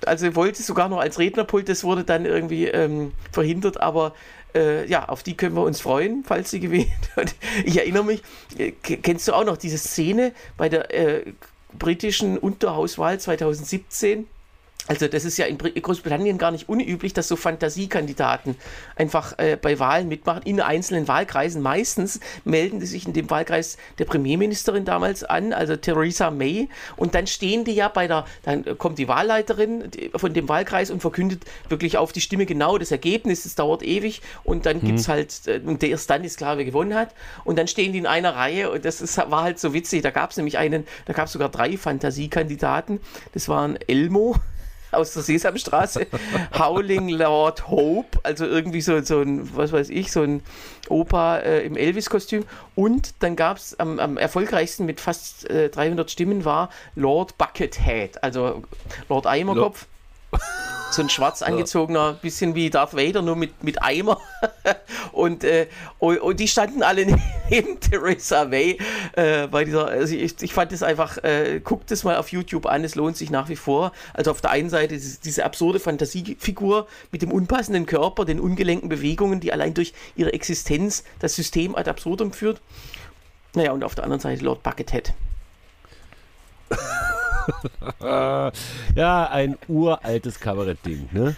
also 0.04 0.34
wollte 0.34 0.62
sogar 0.62 0.88
noch 0.88 0.98
als 0.98 1.18
Rednerpult, 1.18 1.68
das 1.68 1.84
wurde 1.84 2.02
dann 2.04 2.24
irgendwie 2.24 2.66
ähm, 2.66 3.12
verhindert, 3.32 3.80
aber 3.80 4.14
äh, 4.54 4.86
ja, 4.88 5.08
auf 5.08 5.22
die 5.22 5.36
können 5.36 5.54
wir 5.54 5.62
uns 5.62 5.80
freuen, 5.80 6.24
falls 6.26 6.50
sie 6.50 6.58
gewinnt. 6.60 6.88
Und 7.16 7.34
ich 7.64 7.76
erinnere 7.78 8.04
mich, 8.04 8.22
äh, 8.56 8.72
kennst 8.72 9.28
du 9.28 9.34
auch 9.34 9.44
noch 9.44 9.56
diese 9.56 9.78
Szene 9.78 10.32
bei 10.56 10.68
der 10.68 10.92
äh, 10.92 11.32
britischen 11.78 12.38
Unterhauswahl 12.38 13.20
2017? 13.20 14.26
Also 14.88 15.06
das 15.06 15.24
ist 15.24 15.36
ja 15.36 15.46
in 15.46 15.58
Bri- 15.58 15.78
Großbritannien 15.78 16.38
gar 16.38 16.50
nicht 16.50 16.68
unüblich, 16.68 17.12
dass 17.12 17.28
so 17.28 17.36
Fantasiekandidaten 17.36 18.56
einfach 18.96 19.38
äh, 19.38 19.56
bei 19.60 19.78
Wahlen 19.78 20.08
mitmachen, 20.08 20.42
in 20.44 20.60
einzelnen 20.60 21.06
Wahlkreisen. 21.06 21.62
Meistens 21.62 22.20
melden 22.44 22.80
die 22.80 22.86
sich 22.86 23.06
in 23.06 23.12
dem 23.12 23.28
Wahlkreis 23.28 23.76
der 23.98 24.06
Premierministerin 24.06 24.86
damals 24.86 25.24
an, 25.24 25.52
also 25.52 25.76
Theresa 25.76 26.30
May. 26.30 26.68
Und 26.96 27.14
dann 27.14 27.26
stehen 27.26 27.64
die 27.64 27.74
ja 27.74 27.88
bei 27.88 28.08
der, 28.08 28.24
dann 28.44 28.78
kommt 28.78 28.98
die 28.98 29.08
Wahlleiterin 29.08 29.90
von 30.16 30.32
dem 30.32 30.48
Wahlkreis 30.48 30.90
und 30.90 31.00
verkündet 31.00 31.44
wirklich 31.68 31.98
auf 31.98 32.12
die 32.12 32.22
Stimme 32.22 32.46
genau 32.46 32.78
das 32.78 32.90
Ergebnis. 32.90 33.44
Es 33.44 33.54
dauert 33.54 33.82
ewig 33.82 34.22
und 34.42 34.64
dann 34.64 34.80
gibt's 34.80 35.06
halt, 35.06 35.46
äh, 35.46 35.60
und 35.64 35.82
erst 35.82 36.08
dann 36.08 36.24
ist 36.24 36.38
klar, 36.38 36.56
wer 36.56 36.64
gewonnen 36.64 36.94
hat. 36.94 37.14
Und 37.44 37.58
dann 37.58 37.68
stehen 37.68 37.92
die 37.92 37.98
in 37.98 38.06
einer 38.06 38.34
Reihe 38.34 38.70
und 38.70 38.86
das 38.86 39.02
ist, 39.02 39.18
war 39.18 39.42
halt 39.42 39.58
so 39.58 39.74
witzig. 39.74 40.02
Da 40.02 40.10
gab 40.10 40.30
es 40.30 40.38
nämlich 40.38 40.56
einen, 40.56 40.86
da 41.04 41.12
gab 41.12 41.26
es 41.26 41.32
sogar 41.32 41.50
drei 41.50 41.76
Fantasiekandidaten. 41.76 43.00
Das 43.34 43.48
waren 43.50 43.78
Elmo 43.86 44.36
aus 44.90 45.12
der 45.12 45.22
Sesamstraße, 45.22 46.06
Howling 46.58 47.08
Lord 47.08 47.68
Hope, 47.68 48.18
also 48.22 48.46
irgendwie 48.46 48.80
so, 48.80 49.00
so 49.02 49.20
ein, 49.20 49.54
was 49.56 49.72
weiß 49.72 49.90
ich, 49.90 50.12
so 50.12 50.22
ein 50.22 50.42
Opa 50.88 51.38
äh, 51.38 51.60
im 51.66 51.76
Elvis-Kostüm. 51.76 52.44
Und 52.74 53.14
dann 53.20 53.36
gab 53.36 53.58
es 53.58 53.78
am, 53.78 53.98
am 53.98 54.16
erfolgreichsten 54.16 54.86
mit 54.86 55.00
fast 55.00 55.48
äh, 55.50 55.68
300 55.68 56.10
Stimmen 56.10 56.44
war 56.44 56.70
Lord 56.94 57.36
Buckethead, 57.38 58.22
also 58.22 58.62
Lord 59.08 59.26
Eimerkopf. 59.26 59.86
So 60.90 61.02
ein 61.02 61.10
schwarz 61.10 61.42
angezogener, 61.42 62.14
bisschen 62.14 62.54
wie 62.54 62.70
Darth 62.70 62.96
Vader, 62.96 63.20
nur 63.20 63.36
mit, 63.36 63.62
mit 63.62 63.82
Eimer. 63.82 64.20
und, 65.12 65.44
äh, 65.44 65.68
und, 65.98 66.18
und 66.18 66.40
die 66.40 66.48
standen 66.48 66.82
alle 66.82 67.06
neben 67.50 67.78
Theresa 67.78 68.46
May 68.46 68.78
äh, 69.12 69.46
bei 69.48 69.64
dieser. 69.64 69.86
Also 69.86 70.14
ich, 70.14 70.42
ich 70.42 70.54
fand 70.54 70.72
es 70.72 70.82
einfach, 70.82 71.18
äh, 71.18 71.60
guckt 71.62 71.90
es 71.90 72.04
mal 72.04 72.16
auf 72.16 72.32
YouTube 72.32 72.66
an, 72.66 72.84
es 72.84 72.94
lohnt 72.94 73.16
sich 73.16 73.30
nach 73.30 73.48
wie 73.50 73.56
vor. 73.56 73.92
Also 74.14 74.30
auf 74.30 74.40
der 74.40 74.50
einen 74.50 74.70
Seite 74.70 74.94
diese, 74.94 75.20
diese 75.20 75.44
absurde 75.44 75.78
Fantasiefigur 75.78 76.86
mit 77.12 77.20
dem 77.20 77.32
unpassenden 77.32 77.84
Körper, 77.84 78.24
den 78.24 78.40
ungelenken 78.40 78.88
Bewegungen, 78.88 79.40
die 79.40 79.52
allein 79.52 79.74
durch 79.74 79.92
ihre 80.16 80.32
Existenz 80.32 81.04
das 81.18 81.34
System 81.34 81.76
ad 81.76 81.88
absurdum 81.88 82.32
führt. 82.32 82.62
Naja, 83.54 83.72
und 83.72 83.84
auf 83.84 83.94
der 83.94 84.04
anderen 84.04 84.20
Seite 84.20 84.44
Lord 84.44 84.62
Buckethead. 84.62 85.12
Ja, 88.94 89.28
ein 89.30 89.56
uraltes 89.68 90.40
Kabarettding, 90.40 91.08
ne? 91.12 91.34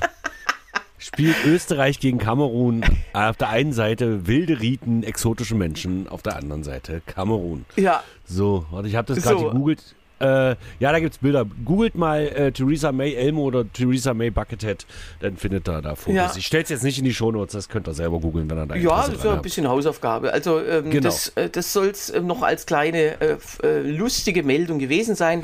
Spielt 0.98 1.36
Österreich 1.46 1.98
gegen 1.98 2.18
Kamerun. 2.18 2.84
Auf 3.14 3.36
der 3.38 3.48
einen 3.48 3.72
Seite 3.72 4.26
wilde 4.26 4.60
Riten, 4.60 5.02
exotische 5.02 5.54
Menschen, 5.54 6.06
auf 6.08 6.22
der 6.22 6.36
anderen 6.36 6.62
Seite 6.62 7.00
Kamerun. 7.06 7.64
Ja, 7.76 8.02
So, 8.26 8.66
warte, 8.70 8.88
ich 8.88 8.96
habe 8.96 9.14
das 9.14 9.22
gerade 9.24 9.38
So. 9.38 9.46
gegoogelt. 9.50 9.94
Äh, 10.22 10.50
ja, 10.80 10.92
da 10.92 11.00
gibt's 11.00 11.16
Bilder. 11.16 11.46
Googelt 11.64 11.94
mal 11.94 12.20
äh, 12.26 12.52
Theresa 12.52 12.92
May 12.92 13.14
Elmo 13.14 13.44
oder 13.44 13.64
Theresa 13.72 14.12
May 14.12 14.28
Buckethead, 14.30 14.84
dann 15.20 15.38
findet 15.38 15.66
ihr 15.66 15.80
da 15.80 15.94
Fotos. 15.94 16.14
Ja. 16.14 16.30
Ich 16.36 16.44
stell's 16.46 16.68
jetzt 16.68 16.82
nicht 16.84 16.98
in 16.98 17.06
die 17.06 17.14
Shownotes, 17.14 17.54
das 17.54 17.70
könnt 17.70 17.88
ihr 17.88 17.94
selber 17.94 18.20
googeln, 18.20 18.50
wenn 18.50 18.58
ihr 18.58 18.66
da 18.66 18.74
Ja, 18.74 19.06
das 19.06 19.14
ist 19.16 19.24
ja 19.24 19.32
ein 19.32 19.40
bisschen 19.40 19.66
Hausaufgabe. 19.66 20.30
Also 20.30 20.60
ähm, 20.62 20.90
Genau. 20.90 21.04
das, 21.04 21.28
äh, 21.36 21.48
das 21.48 21.72
soll 21.72 21.86
es 21.86 22.10
äh, 22.10 22.20
noch 22.20 22.42
als 22.42 22.66
kleine 22.66 23.18
äh, 23.22 23.38
äh, 23.62 23.80
lustige 23.80 24.42
Meldung 24.42 24.78
gewesen 24.78 25.14
sein. 25.14 25.42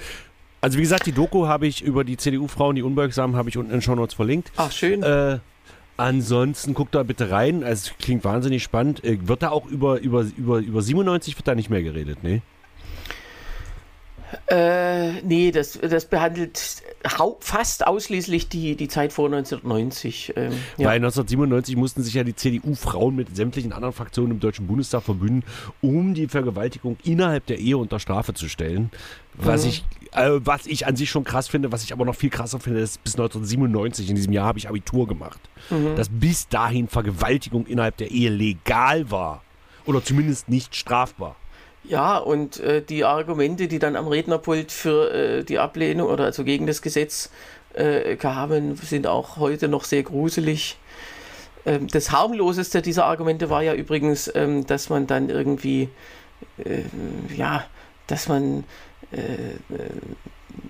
Also 0.67 0.79
wie 0.79 0.83
gesagt, 0.83 1.07
die 1.07 1.13
Doku 1.13 1.47
habe 1.47 1.69
ich 1.69 1.81
über 1.81 2.03
die 2.03 2.17
CDU-Frauen, 2.17 2.75
die 2.75 2.83
Unbeugsamen, 2.83 3.37
habe 3.37 3.49
ich 3.49 3.57
unten 3.57 3.71
in 3.71 3.77
den 3.77 3.83
Shownotes 3.83 4.17
verlinkt. 4.17 4.51
Ach, 4.57 4.73
schön. 4.73 5.01
Äh, 5.01 5.39
ansonsten 5.97 6.75
guckt 6.75 6.93
da 6.97 7.05
bitte 7.05 7.31
rein. 7.31 7.63
Also, 7.63 7.93
es 7.93 7.99
klingt 8.05 8.25
wahnsinnig 8.25 8.65
spannend. 8.65 9.05
Äh, 9.05 9.29
wird 9.29 9.45
da 9.45 9.51
auch 9.51 9.67
über, 9.67 10.01
über, 10.01 10.27
über, 10.37 10.59
über 10.59 10.83
97 10.83 11.39
wird 11.39 11.47
da 11.47 11.55
nicht 11.55 11.71
mehr 11.71 11.85
geredet, 11.85 12.25
ne? 12.25 12.43
Äh, 14.49 15.23
nee, 15.23 15.53
das, 15.53 15.79
das 15.81 16.07
behandelt 16.07 16.83
fast 17.39 17.87
ausschließlich 17.87 18.49
die, 18.49 18.75
die 18.75 18.89
Zeit 18.89 19.13
vor 19.13 19.27
1990. 19.27 20.33
Ähm, 20.35 20.53
ja. 20.79 20.89
Weil 20.89 20.97
1997 20.97 21.77
mussten 21.77 22.03
sich 22.03 22.15
ja 22.15 22.25
die 22.25 22.35
CDU-Frauen 22.35 23.15
mit 23.15 23.37
sämtlichen 23.37 23.73
anderen 23.73 23.95
Fraktionen 23.95 24.33
im 24.33 24.41
Deutschen 24.41 24.67
Bundestag 24.67 25.05
verbünden, 25.05 25.45
um 25.81 26.15
die 26.15 26.27
Vergewaltigung 26.27 26.97
innerhalb 27.05 27.47
der 27.47 27.59
Ehe 27.59 27.79
unter 27.79 28.01
Strafe 28.01 28.35
zu 28.35 28.49
stellen. 28.49 28.91
Was 29.35 29.63
Mhm. 29.63 29.71
ich, 29.71 29.85
äh, 30.17 30.41
was 30.45 30.67
ich 30.67 30.87
an 30.87 30.97
sich 30.97 31.11
schon 31.11 31.25
krass 31.25 31.49
finde, 31.49 31.73
was 31.73 31.83
ich 31.85 31.93
aber 31.93 32.05
noch 32.05 32.15
viel 32.15 32.31
krasser 32.31 32.59
finde, 32.59 32.81
ist 32.81 33.03
bis 33.05 33.15
1997, 33.15 34.09
in 34.11 34.17
diesem 34.17 34.33
Jahr 34.33 34.47
habe 34.47 34.59
ich 34.59 34.69
Abitur 34.69 35.07
gemacht, 35.07 35.41
Mhm. 35.71 35.97
dass 35.97 36.09
bis 36.09 36.49
dahin 36.49 36.89
Vergewaltigung 36.89 37.67
innerhalb 37.67 37.97
der 37.97 38.11
Ehe 38.11 38.31
legal 38.31 39.11
war. 39.11 39.43
Oder 39.85 40.03
zumindest 40.03 40.49
nicht 40.49 40.75
strafbar. 40.75 41.37
Ja, 41.85 42.19
und 42.19 42.59
äh, 42.59 42.83
die 42.83 43.05
Argumente, 43.05 43.69
die 43.69 43.79
dann 43.79 43.95
am 43.95 44.09
Rednerpult 44.09 44.73
für 44.73 45.13
äh, 45.15 45.45
die 45.45 45.61
Ablehnung 45.61 46.09
oder 46.09 46.25
also 46.25 46.43
gegen 46.43 46.67
das 46.67 46.83
Gesetz 46.83 47.31
äh, 47.75 48.17
kamen, 48.17 48.75
sind 48.75 49.07
auch 49.07 49.37
heute 49.37 49.69
noch 49.69 49.85
sehr 49.85 50.03
gruselig. 50.03 50.77
Ähm, 51.65 51.87
das 51.87 52.11
harmloseste 52.11 52.83
dieser 52.83 53.05
Argumente 53.05 53.51
war 53.51 53.63
ja 53.63 53.75
übrigens, 53.75 54.29
ähm, 54.35 54.67
dass 54.67 54.89
man 54.89 55.07
dann 55.07 55.29
irgendwie, 55.29 55.89
äh, 56.59 56.83
ja, 57.37 57.65
dass 58.09 58.27
man, 58.29 58.65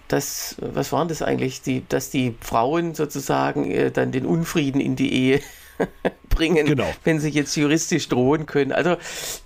das, 0.08 0.56
was 0.60 0.92
waren 0.92 1.08
das 1.08 1.22
eigentlich, 1.22 1.62
die, 1.62 1.84
dass 1.88 2.10
die 2.10 2.34
Frauen 2.40 2.94
sozusagen 2.94 3.70
äh, 3.70 3.90
dann 3.90 4.12
den 4.12 4.26
Unfrieden 4.26 4.80
in 4.80 4.96
die 4.96 5.12
Ehe 5.12 5.40
bringen, 6.28 6.66
Genau. 6.66 6.92
wenn 7.04 7.20
sie 7.20 7.28
jetzt 7.30 7.56
juristisch 7.56 8.08
drohen 8.08 8.46
können. 8.46 8.72
Also 8.72 8.96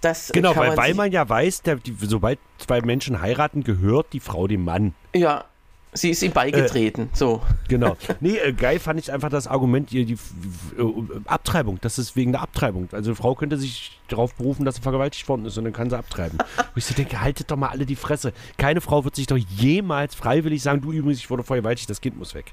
das 0.00 0.30
Genau, 0.32 0.54
weil, 0.56 0.68
man 0.68 0.76
weil 0.76 0.94
man 0.94 1.12
ja 1.12 1.28
weiß, 1.28 1.62
der, 1.62 1.76
die, 1.76 1.94
sobald 2.00 2.38
zwei 2.58 2.80
Menschen 2.82 3.20
heiraten, 3.20 3.64
gehört 3.64 4.12
die 4.12 4.20
Frau 4.20 4.46
dem 4.46 4.64
Mann. 4.64 4.94
Ja, 5.14 5.44
sie 5.92 6.10
ist 6.10 6.22
ihm 6.22 6.32
beigetreten. 6.32 7.08
so. 7.12 7.42
Genau. 7.68 7.96
Nee, 8.20 8.36
äh, 8.38 8.52
geil 8.52 8.78
fand 8.78 9.00
ich 9.00 9.12
einfach 9.12 9.28
das 9.28 9.46
Argument, 9.46 9.90
die, 9.90 10.04
die 10.04 10.14
f- 10.14 10.32
äh, 10.78 10.82
Abtreibung, 11.26 11.78
das 11.80 11.98
ist 11.98 12.16
wegen 12.16 12.32
der 12.32 12.42
Abtreibung. 12.42 12.88
Also 12.92 13.10
eine 13.10 13.16
Frau 13.16 13.34
könnte 13.34 13.56
sich 13.56 14.00
darauf 14.08 14.34
berufen, 14.34 14.64
dass 14.64 14.76
sie 14.76 14.82
vergewaltigt 14.82 15.28
worden 15.28 15.44
ist 15.46 15.56
und 15.58 15.64
dann 15.64 15.72
kann 15.72 15.90
sie 15.90 15.98
abtreiben. 15.98 16.38
Wo 16.56 16.76
ich 16.76 16.84
so 16.84 16.94
denke, 16.94 17.20
haltet 17.20 17.50
doch 17.50 17.56
mal 17.56 17.68
alle 17.68 17.86
die 17.86 17.96
Fresse. 17.96 18.32
Keine 18.56 18.80
Frau 18.80 19.04
wird 19.04 19.16
sich 19.16 19.26
doch 19.26 19.36
jemals 19.36 20.14
freiwillig 20.14 20.62
sagen, 20.62 20.80
du 20.80 20.92
übrigens, 20.92 21.18
ich 21.18 21.30
wurde 21.30 21.42
vergewaltigt, 21.44 21.90
das 21.90 22.00
Kind 22.00 22.18
muss 22.18 22.34
weg. 22.34 22.52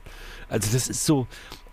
Also 0.49 0.69
das 0.73 0.87
ist 0.87 1.05
so, 1.05 1.27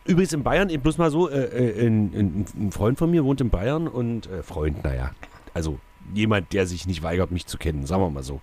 Übrigens 0.06 0.34
in 0.34 0.42
Bayern, 0.42 0.68
bloß 0.68 0.98
mal 0.98 1.10
so, 1.10 1.30
äh, 1.30 1.44
äh, 1.44 1.86
ein, 1.86 2.12
ein, 2.14 2.46
ein 2.66 2.72
Freund 2.72 2.98
von 2.98 3.10
mir 3.10 3.24
wohnt 3.24 3.40
in 3.40 3.48
Bayern 3.48 3.88
und 3.88 4.26
äh, 4.26 4.42
Freund, 4.42 4.84
naja, 4.84 5.12
also 5.54 5.78
jemand, 6.12 6.52
der 6.52 6.66
sich 6.66 6.86
nicht 6.86 7.02
weigert, 7.02 7.30
mich 7.30 7.46
zu 7.46 7.58
kennen, 7.58 7.86
sagen 7.86 8.02
wir 8.02 8.10
mal 8.10 8.22
so. 8.22 8.40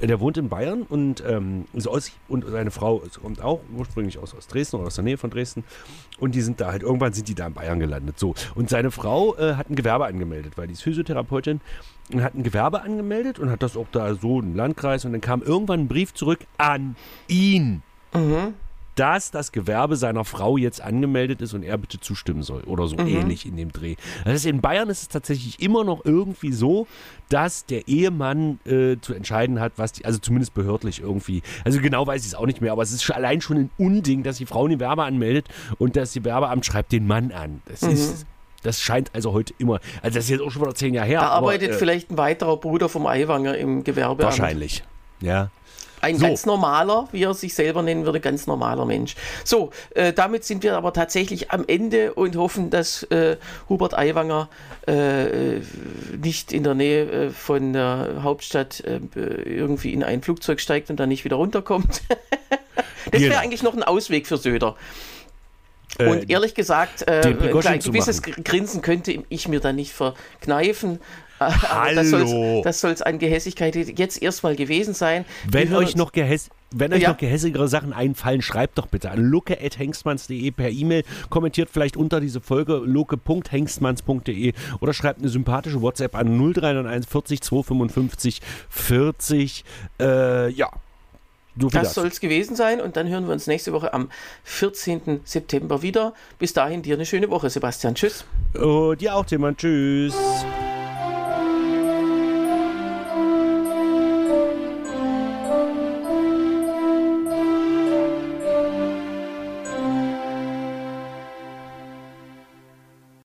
Äh, 0.00 0.06
Der 0.06 0.20
wohnt 0.20 0.36
in 0.36 0.48
Bayern 0.48 0.82
und, 0.82 1.22
ähm, 1.26 1.66
ist 1.72 1.86
aus, 1.86 2.10
und 2.28 2.44
seine 2.46 2.70
Frau 2.70 3.02
kommt 3.22 3.40
auch 3.40 3.60
ursprünglich 3.76 4.18
aus, 4.18 4.34
aus 4.34 4.46
Dresden 4.46 4.76
oder 4.76 4.86
aus 4.86 4.94
der 4.94 5.04
Nähe 5.04 5.18
von 5.18 5.30
Dresden. 5.30 5.64
Und 6.18 6.34
die 6.34 6.40
sind 6.40 6.60
da 6.60 6.72
halt, 6.72 6.82
irgendwann 6.82 7.12
sind 7.12 7.28
die 7.28 7.34
da 7.34 7.46
in 7.46 7.54
Bayern 7.54 7.80
gelandet. 7.80 8.18
So. 8.18 8.34
Und 8.54 8.68
seine 8.70 8.90
Frau 8.90 9.36
äh, 9.36 9.54
hat 9.54 9.70
ein 9.70 9.76
Gewerbe 9.76 10.06
angemeldet, 10.06 10.54
weil 10.56 10.66
die 10.66 10.72
ist 10.72 10.82
Physiotherapeutin 10.82 11.60
und 12.12 12.22
hat 12.22 12.34
ein 12.34 12.42
Gewerbe 12.42 12.82
angemeldet 12.82 13.38
und 13.38 13.50
hat 13.50 13.62
das 13.62 13.76
auch 13.76 13.88
da 13.92 14.14
so 14.14 14.40
im 14.40 14.54
Landkreis. 14.54 15.04
Und 15.04 15.12
dann 15.12 15.20
kam 15.20 15.42
irgendwann 15.42 15.80
ein 15.80 15.88
Brief 15.88 16.14
zurück 16.14 16.40
an 16.58 16.96
ihn 17.28 17.82
dass 18.96 19.30
das 19.30 19.52
Gewerbe 19.52 19.96
seiner 19.96 20.24
Frau 20.24 20.56
jetzt 20.56 20.80
angemeldet 20.80 21.42
ist 21.42 21.54
und 21.54 21.62
er 21.62 21.78
bitte 21.78 22.00
zustimmen 22.00 22.42
soll 22.42 22.62
oder 22.62 22.88
so 22.88 22.96
ähnlich 22.98 23.46
in 23.46 23.56
dem 23.56 23.70
Dreh. 23.70 23.96
Das 24.24 24.34
heißt, 24.34 24.46
in 24.46 24.60
Bayern 24.60 24.88
ist 24.88 25.02
es 25.02 25.08
tatsächlich 25.08 25.60
immer 25.60 25.84
noch 25.84 26.04
irgendwie 26.04 26.52
so, 26.52 26.86
dass 27.28 27.66
der 27.66 27.86
Ehemann 27.88 28.58
äh, 28.64 28.96
zu 29.00 29.12
entscheiden 29.12 29.60
hat, 29.60 29.72
was 29.76 29.92
die, 29.92 30.04
also 30.04 30.18
zumindest 30.18 30.54
behördlich 30.54 31.00
irgendwie, 31.00 31.42
also 31.64 31.80
genau 31.80 32.06
weiß 32.06 32.22
ich 32.22 32.28
es 32.28 32.34
auch 32.34 32.46
nicht 32.46 32.60
mehr, 32.60 32.72
aber 32.72 32.82
es 32.82 32.92
ist 32.92 33.02
schon 33.02 33.16
allein 33.16 33.40
schon 33.40 33.56
ein 33.58 33.70
Unding, 33.76 34.22
dass 34.22 34.38
die 34.38 34.46
Frau 34.46 34.64
ein 34.64 34.70
Gewerbe 34.70 35.04
anmeldet 35.04 35.46
und 35.78 35.94
das 35.94 36.14
Gewerbeamt 36.14 36.64
schreibt 36.64 36.90
den 36.92 37.06
Mann 37.06 37.32
an. 37.32 37.60
Das 37.66 37.82
ist 37.82 38.26
das 38.62 38.80
scheint 38.80 39.10
also 39.14 39.32
heute 39.32 39.54
immer, 39.58 39.78
also 40.02 40.16
das 40.16 40.24
ist 40.24 40.30
jetzt 40.30 40.40
auch 40.40 40.50
schon 40.50 40.62
wieder 40.62 40.74
zehn 40.74 40.92
Jahre 40.92 41.06
her. 41.06 41.20
Da 41.20 41.28
aber, 41.28 41.48
arbeitet 41.48 41.70
äh, 41.70 41.74
vielleicht 41.74 42.10
ein 42.10 42.18
weiterer 42.18 42.56
Bruder 42.56 42.88
vom 42.88 43.06
Eiwanger 43.06 43.56
im 43.56 43.84
Gewerbeamt. 43.84 44.22
Wahrscheinlich. 44.22 44.82
Ja. 45.20 45.50
Ein 46.06 46.18
So. 46.18 46.26
ganz 46.26 46.46
normaler, 46.46 47.08
wie 47.12 47.24
er 47.24 47.34
sich 47.34 47.54
selber 47.54 47.82
nennen 47.82 48.04
würde, 48.06 48.20
ganz 48.20 48.46
normaler 48.46 48.84
Mensch. 48.84 49.16
So, 49.44 49.70
äh, 49.94 50.12
damit 50.12 50.44
sind 50.44 50.62
wir 50.62 50.76
aber 50.76 50.92
tatsächlich 50.92 51.50
am 51.50 51.64
Ende 51.66 52.14
und 52.14 52.36
hoffen, 52.36 52.70
dass 52.70 53.02
äh, 53.04 53.36
Hubert 53.68 53.98
Aiwanger 53.98 54.48
äh, 54.86 55.60
nicht 56.22 56.52
in 56.52 56.62
der 56.62 56.74
Nähe 56.74 57.10
äh, 57.26 57.30
von 57.30 57.72
der 57.72 58.20
Hauptstadt 58.22 58.80
äh, 58.84 59.00
irgendwie 59.16 59.92
in 59.92 60.04
ein 60.04 60.22
Flugzeug 60.22 60.60
steigt 60.60 60.90
und 60.90 61.00
dann 61.00 61.08
nicht 61.08 61.24
wieder 61.24 61.36
runterkommt. 61.36 62.02
das 63.10 63.20
wäre 63.20 63.30
Genau. 63.30 63.40
eigentlich 63.42 63.62
noch 63.62 63.74
ein 63.74 63.82
Ausweg 63.82 64.26
für 64.26 64.36
Söder. 64.36 64.76
Äh, 65.98 66.06
Und 66.08 66.30
ehrlich 66.30 66.54
gesagt, 66.54 67.08
äh, 67.08 67.22
ein 67.22 67.78
gewisses. 67.80 68.22
Grinsen 68.22 68.82
könnte 68.82 69.22
ich 69.28 69.48
mir 69.48 69.60
da 69.60 69.72
nicht 69.72 69.92
verkneifen. 69.92 71.00
Das 71.38 71.62
Hallo. 72.12 72.62
das 72.64 72.80
soll 72.80 72.92
es 72.92 73.02
an 73.02 73.18
Gehässigkeit 73.18 73.74
jetzt 73.76 74.22
erstmal 74.22 74.56
gewesen 74.56 74.94
sein. 74.94 75.24
Wenn 75.48 75.74
euch 75.74 75.96
noch 75.96 76.12
gehäss 76.12 76.48
wenn 76.72 76.92
euch 76.92 77.02
Ja. 77.02 77.10
noch 77.10 77.16
gehässigere 77.16 77.68
Sachen 77.68 77.92
einfallen, 77.92 78.42
schreibt 78.42 78.76
doch 78.78 78.86
bitte 78.86 79.10
an 79.10 79.20
luke.hengstmanns.de 79.22 80.50
per 80.50 80.68
E-Mail, 80.70 81.04
kommentiert 81.30 81.70
vielleicht 81.72 81.96
unter 81.96 82.20
diese 82.20 82.40
Folge 82.40 82.82
luke.hengstmanns.de 82.84 84.52
oder 84.80 84.92
schreibt 84.92 85.20
eine 85.20 85.28
sympathische 85.28 85.80
WhatsApp 85.80 86.14
an 86.16 86.36
0391 86.36 87.08
40 87.08 87.40
255 87.42 88.42
40. 88.68 89.64
Äh, 90.00 90.50
ja, 90.50 90.70
so 91.58 91.70
viel 91.70 91.80
Das 91.80 91.88
dazu. 91.90 92.00
soll 92.00 92.08
es 92.08 92.20
gewesen 92.20 92.56
sein 92.56 92.80
und 92.80 92.96
dann 92.96 93.08
hören 93.08 93.26
wir 93.26 93.32
uns 93.32 93.46
nächste 93.46 93.72
Woche 93.72 93.94
am 93.94 94.10
14. 94.44 95.20
September 95.24 95.82
wieder. 95.82 96.14
Bis 96.38 96.52
dahin 96.52 96.82
dir 96.82 96.96
eine 96.96 97.06
schöne 97.06 97.30
Woche, 97.30 97.48
Sebastian. 97.48 97.94
Tschüss. 97.94 98.24
Und 98.54 99.00
dir 99.00 99.14
auch, 99.14 99.24
Timon. 99.24 99.56
Tschüss. 99.56 100.14